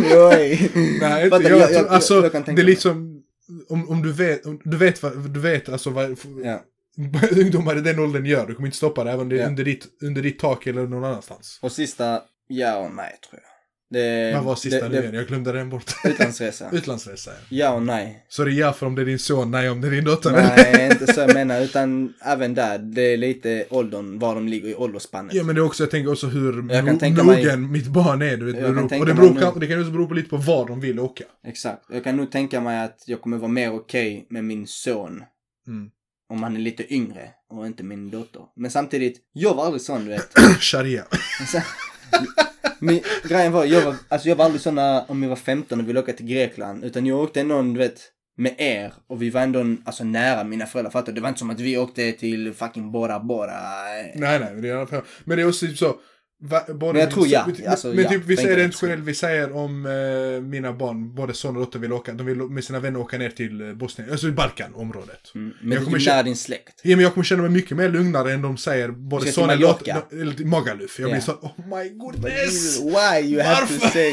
Nej, 1.00 1.24
inte, 1.24 1.36
jag, 1.42 1.58
jag- 1.58 1.72
jag- 1.72 1.88
alltså, 1.88 2.14
jag 2.22 2.32
tänka 2.32 2.52
det 2.52 2.62
är 2.62 2.66
liksom, 2.66 3.22
om, 3.68 3.88
om 3.90 4.02
du 4.02 4.12
vet, 4.12 4.46
om 4.46 4.60
du 4.64 4.76
vet 4.76 5.02
vad, 5.02 5.30
du 5.30 5.40
vet 5.40 5.68
alltså 5.68 5.90
vad 5.90 6.16
Ja. 6.44 6.62
ungdomar 7.30 7.76
i 7.76 7.80
den 7.80 7.98
åldern 7.98 8.26
gör, 8.26 8.46
du 8.46 8.54
kommer 8.54 8.66
inte 8.68 8.76
stoppa 8.76 9.04
det 9.04 9.10
även 9.10 9.20
om 9.20 9.28
det 9.28 9.36
är 9.36 9.40
Ja. 9.40 9.46
under, 9.46 9.64
ditt, 9.64 9.86
under 10.02 10.22
ditt 10.22 10.38
tak 10.38 10.66
eller 10.66 10.86
någon 10.86 11.04
annanstans. 11.04 11.58
Och 11.62 11.72
sista, 11.72 12.20
ja 12.48 12.76
och 12.76 12.94
nej 12.94 13.18
tror 13.30 13.40
jag. 13.42 13.51
Det, 13.92 14.32
Vad 14.34 14.44
var 14.44 14.56
sista 14.56 14.88
det, 14.88 15.00
det? 15.10 15.16
Jag 15.16 15.26
glömde 15.26 15.52
den 15.52 15.70
bort. 15.70 15.92
Utlandsresa. 16.04 16.70
Utlandsresa, 16.72 17.30
ja. 17.30 17.36
Ja 17.48 17.74
och 17.74 17.82
nej. 17.82 18.24
Så 18.28 18.44
det 18.44 18.50
är 18.50 18.52
ja 18.52 18.72
för 18.72 18.86
om 18.86 18.94
det 18.94 19.02
är 19.02 19.06
din 19.06 19.18
son, 19.18 19.50
nej 19.50 19.70
om 19.70 19.80
det 19.80 19.86
är 19.86 19.90
din 19.90 20.04
dotter. 20.04 20.30
Nej, 20.32 20.88
inte 20.92 21.12
så 21.12 21.20
jag 21.20 21.34
menar. 21.34 21.60
Utan 21.60 22.14
även 22.24 22.54
där, 22.54 22.78
det 22.78 23.02
är 23.02 23.16
lite 23.16 23.64
åldern, 23.70 24.18
var 24.18 24.34
de 24.34 24.48
ligger 24.48 24.68
i 24.68 24.74
åldersspannet. 24.74 25.34
Ja 25.34 25.44
men 25.44 25.54
det 25.54 25.60
är 25.60 25.64
också, 25.64 25.82
jag 25.82 25.90
tänker 25.90 26.12
också 26.12 26.26
hur 26.26 26.72
Jag 26.72 26.84
mogen 26.84 27.26
mig- 27.26 27.56
mitt 27.70 27.86
barn 27.86 28.22
är. 28.22 28.36
Du 28.36 28.46
vet, 28.46 28.54
beror, 28.54 28.82
och 29.00 29.06
det, 29.06 29.14
beror, 29.14 29.40
kan, 29.40 29.60
det 29.60 29.66
kan 29.66 29.80
också 29.80 29.92
bero 29.92 30.08
på 30.08 30.14
lite 30.14 30.28
på 30.28 30.36
var 30.36 30.68
de 30.68 30.80
vill 30.80 31.00
åka. 31.00 31.24
Exakt. 31.46 31.82
Jag 31.92 32.04
kan 32.04 32.16
nog 32.16 32.30
tänka 32.32 32.60
mig 32.60 32.84
att 32.84 33.02
jag 33.06 33.20
kommer 33.20 33.38
vara 33.38 33.48
mer 33.48 33.72
okej 33.74 34.26
med 34.30 34.44
min 34.44 34.66
son. 34.66 35.22
Mm. 35.66 35.90
Om 36.28 36.42
han 36.42 36.56
är 36.56 36.60
lite 36.60 36.94
yngre 36.94 37.28
och 37.50 37.66
inte 37.66 37.82
min 37.82 38.10
dotter. 38.10 38.42
Men 38.56 38.70
samtidigt, 38.70 39.16
jag 39.32 39.54
var 39.54 39.64
aldrig 39.64 39.82
sån 39.82 40.04
du 40.04 40.10
vet. 40.10 40.38
Sharia. 40.60 41.04
Min, 42.82 43.00
grejen 43.28 43.52
var, 43.52 43.64
jag 43.64 43.82
var, 43.84 43.94
alltså 44.08 44.28
jag 44.28 44.36
var 44.36 44.44
aldrig 44.44 44.60
sån 44.60 44.78
om 44.78 45.22
jag 45.22 45.28
var 45.28 45.36
15 45.36 45.80
och 45.80 45.88
ville 45.88 46.00
åka 46.00 46.12
till 46.12 46.26
Grekland. 46.26 46.84
Utan 46.84 47.06
jag 47.06 47.18
åkte 47.20 47.40
ändå, 47.40 47.62
du 47.62 47.78
vet, 47.78 48.00
med 48.36 48.54
er. 48.58 48.92
Och 49.08 49.22
vi 49.22 49.30
var 49.30 49.40
ändå, 49.40 49.76
alltså 49.84 50.04
nära 50.04 50.44
mina 50.44 50.66
föräldrar. 50.66 50.90
Fattar 50.90 51.06
du? 51.06 51.12
Det 51.12 51.20
var 51.20 51.28
inte 51.28 51.38
som 51.38 51.50
att 51.50 51.60
vi 51.60 51.78
åkte 51.78 52.12
till 52.12 52.52
fucking 52.54 52.92
Bora 52.92 53.20
Bora. 53.20 53.52
Nej, 53.86 54.12
nej, 54.16 54.38
men 54.40 54.62
det 54.62 54.68
är, 54.68 54.72
i 54.72 54.76
alla 54.76 54.86
fall- 54.86 55.02
men 55.24 55.36
det 55.36 55.42
är 55.42 55.48
också 55.48 55.66
typ 55.66 55.78
så. 55.78 55.94
Va, 56.44 56.62
Men 56.68 56.96
jag 56.96 57.10
tror 57.10 57.26
ja, 57.26 57.46
alltså, 57.68 57.88
men 57.88 57.98
ja, 58.04 58.10
typ 58.10 58.22
vi 58.26 58.36
säger 58.36 58.56
rent 58.56 58.78
generellt, 58.82 59.04
vi 59.04 59.14
säger 59.14 59.56
om 59.56 59.86
eh, 59.86 60.42
mina 60.42 60.72
barn, 60.72 61.14
både 61.14 61.34
son 61.34 61.56
och 61.56 61.62
dotter 61.62 61.78
vill 61.78 61.92
åka, 61.92 62.12
de 62.12 62.26
vill 62.26 62.36
med 62.36 62.64
sina 62.64 62.80
vänner 62.80 63.00
åka 63.00 63.18
ner 63.18 63.30
till 63.30 63.60
eh, 63.68 63.74
Bosnien, 63.74 64.10
alltså 64.10 64.30
Balkanområdet. 64.32 65.32
Mm. 65.34 65.52
Jag 65.60 65.66
Men 65.68 65.76
kommer 65.78 65.84
kommer 65.84 65.98
känna- 65.98 66.14
nära 66.16 66.22
din 66.22 66.36
släkt. 66.36 66.80
Ja, 66.82 66.96
men 66.96 67.00
jag 67.02 67.14
kommer 67.14 67.24
känna 67.24 67.42
mig 67.42 67.50
mycket 67.50 67.76
mer 67.76 67.88
lugnare 67.88 68.32
än 68.32 68.42
de 68.42 68.56
säger 68.56 68.88
både 68.88 69.32
son 69.32 69.46
Mallorca? 69.46 69.94
dotter, 69.94 70.20
eller 70.20 70.32
till 70.32 70.46
Magaluf. 70.46 70.98
Jag 71.00 71.06
blir 71.10 71.16
Ja. 71.16 71.20
så 71.20 71.32
oh 71.32 71.78
my 71.78 71.88
goodness! 71.88 72.80
Why 72.80 73.20
you 73.32 73.42
have 73.42 73.66
to 73.66 73.72
Varför? 73.72 73.88
say? 73.88 74.12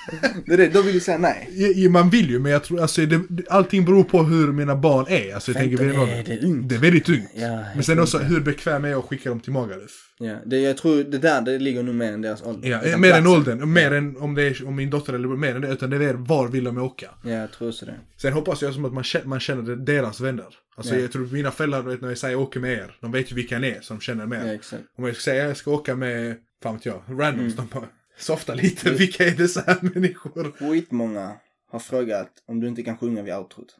det 0.46 0.52
är 0.52 0.56
det, 0.56 0.68
då 0.68 0.82
vill 0.82 0.94
du 0.94 1.00
säga 1.00 1.18
nej. 1.18 1.48
Ja, 1.76 1.90
man 1.90 2.10
vill 2.10 2.30
ju, 2.30 2.38
men 2.38 2.52
jag 2.52 2.64
tror, 2.64 2.80
alltså, 2.80 3.06
det, 3.06 3.20
det- 3.28 3.48
allting 3.48 3.84
beror 3.84 4.04
på 4.04 4.22
hur 4.22 4.52
mina 4.52 4.76
barn 4.76 5.06
är. 5.08 5.34
Alltså, 5.34 5.50
jag 5.52 5.60
tänker, 5.60 5.76
15 5.76 5.86
vid 6.00 6.08
den 6.08 6.14
är 6.16 6.20
åldern. 6.20 6.36
det 6.40 6.46
ungt. 6.46 6.68
Det 6.68 6.74
är 6.74 6.78
väldigt 6.78 7.08
ungt. 7.08 7.30
Ja, 7.34 7.64
men 7.74 7.82
sen 7.84 7.98
också, 8.00 8.18
hur 8.18 8.40
bekväm 8.40 8.84
är 8.84 8.88
jag 8.88 8.98
att 8.98 9.04
skicka 9.04 9.28
dem 9.28 9.40
till 9.40 9.52
Magaluf? 9.52 10.06
Ja, 10.22 10.36
det, 10.46 10.60
jag 10.60 10.76
tror 10.76 11.04
det 11.04 11.18
där 11.18 11.40
det 11.40 11.58
ligger 11.58 11.82
nog 11.82 11.94
mer 11.94 12.12
än 12.12 12.22
deras 12.22 12.42
ålder. 12.42 12.68
Ja, 12.70 12.82
Utan 12.82 13.00
mer 13.00 13.12
än 13.14 13.26
åldern, 13.26 13.72
mer 13.72 13.90
än 13.92 14.16
om 14.16 14.34
det 14.34 14.42
är 14.42 14.66
om 14.66 14.76
min 14.76 14.90
dotter 14.90 15.12
eller 15.12 15.28
mer 15.28 15.54
än 15.54 15.60
det, 15.60 15.68
utan 15.68 15.90
det 15.90 15.96
är 16.04 16.14
var 16.14 16.48
vill 16.48 16.64
de 16.64 16.78
åka. 16.78 17.10
Ja, 17.24 17.30
jag 17.30 17.52
tror 17.52 17.70
så 17.72 17.84
det. 17.86 17.94
Sen 18.16 18.32
hoppas 18.32 18.62
jag 18.62 18.74
som 18.74 18.84
att 18.84 18.92
man 18.92 19.04
känner, 19.04 19.26
man 19.26 19.40
känner 19.40 19.76
deras 19.76 20.20
vänner. 20.20 20.46
Alltså 20.76 20.94
Ja. 20.94 21.00
jag 21.00 21.12
tror 21.12 21.26
mina 21.32 21.50
föräldrar, 21.50 21.82
vet, 21.82 22.00
när 22.00 22.08
jag 22.08 22.18
säger 22.18 22.36
åker 22.36 22.60
med 22.60 22.72
er, 22.72 22.96
de 23.00 23.12
vet 23.12 23.30
ju 23.32 23.34
vilka 23.34 23.58
ni 23.58 23.68
är 23.68 23.80
som 23.80 24.00
känner 24.00 24.26
med 24.26 24.42
Ja, 24.46 24.50
er. 24.50 24.54
exakt. 24.54 24.82
Om 24.98 25.04
jag 25.04 25.14
ska 25.16 25.22
säga 25.22 25.46
jag 25.48 25.56
ska 25.56 25.70
åka 25.70 25.94
med, 25.96 26.36
fan 26.62 26.74
vet 26.74 26.86
jag, 26.86 27.02
randoms, 27.08 27.54
Mm. 27.54 27.66
de 27.72 27.78
bara 27.80 27.88
softa 28.18 28.54
lite, 28.54 28.90
vilka 28.90 29.24
är 29.26 29.30
dessa 29.30 29.64
här 29.66 29.78
människor? 29.94 30.52
Skitmånga 30.70 31.32
har 31.70 31.78
frågat 31.78 32.30
om 32.48 32.60
du 32.60 32.68
inte 32.68 32.82
kan 32.82 32.96
sjunga 32.98 33.22
vid 33.22 33.34
outrot. 33.34 33.76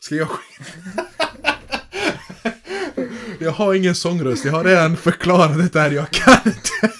Ska 0.00 0.14
jag 0.14 0.28
Jag 3.46 3.52
har 3.52 3.74
ingen 3.74 3.94
sångröst, 3.94 4.44
jag 4.44 4.52
har 4.52 4.64
redan 4.64 4.96
förklarat 4.96 5.72
det 5.72 5.80
här, 5.80 5.90
jag 5.90 6.10
kan 6.10 6.40
inte. 6.46 6.96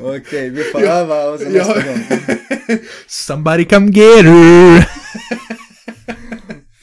Okej, 0.00 0.50
vi 0.50 0.62
får 0.64 0.82
öva 0.82 1.24
och 1.24 1.40
så 1.40 1.48
nästa 1.48 1.74
gång. 1.74 2.04
Somebody 3.06 3.64
come 3.64 3.90
get 3.92 4.24
her! 4.24 4.88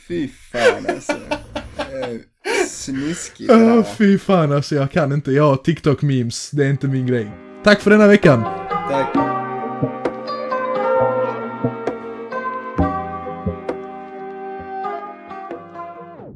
Fy 0.08 0.30
fan 0.52 0.86
alltså. 0.95 1.12
Eh, 1.12 2.66
Snuskigt 2.68 3.50
det 3.50 3.74
Ah, 3.80 3.84
fy 3.97 4.18
fan 4.20 4.52
alltså, 4.52 4.76
jag 4.76 4.91
kan 4.91 5.12
inte. 5.12 5.32
Jag 5.32 5.43
har 5.43 5.56
TikTok-memes, 5.56 6.50
det 6.56 6.66
är 6.66 6.70
inte 6.70 6.88
min 6.88 7.08
grej. 7.08 7.32
Tack 7.64 7.82
för 7.82 7.89
denna 7.91 8.08
veckan! 8.08 8.43
Tack. 8.89 9.16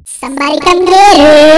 Somebody 0.06 0.60
come 0.60 0.84
get 0.86 1.16
her. 1.16 1.54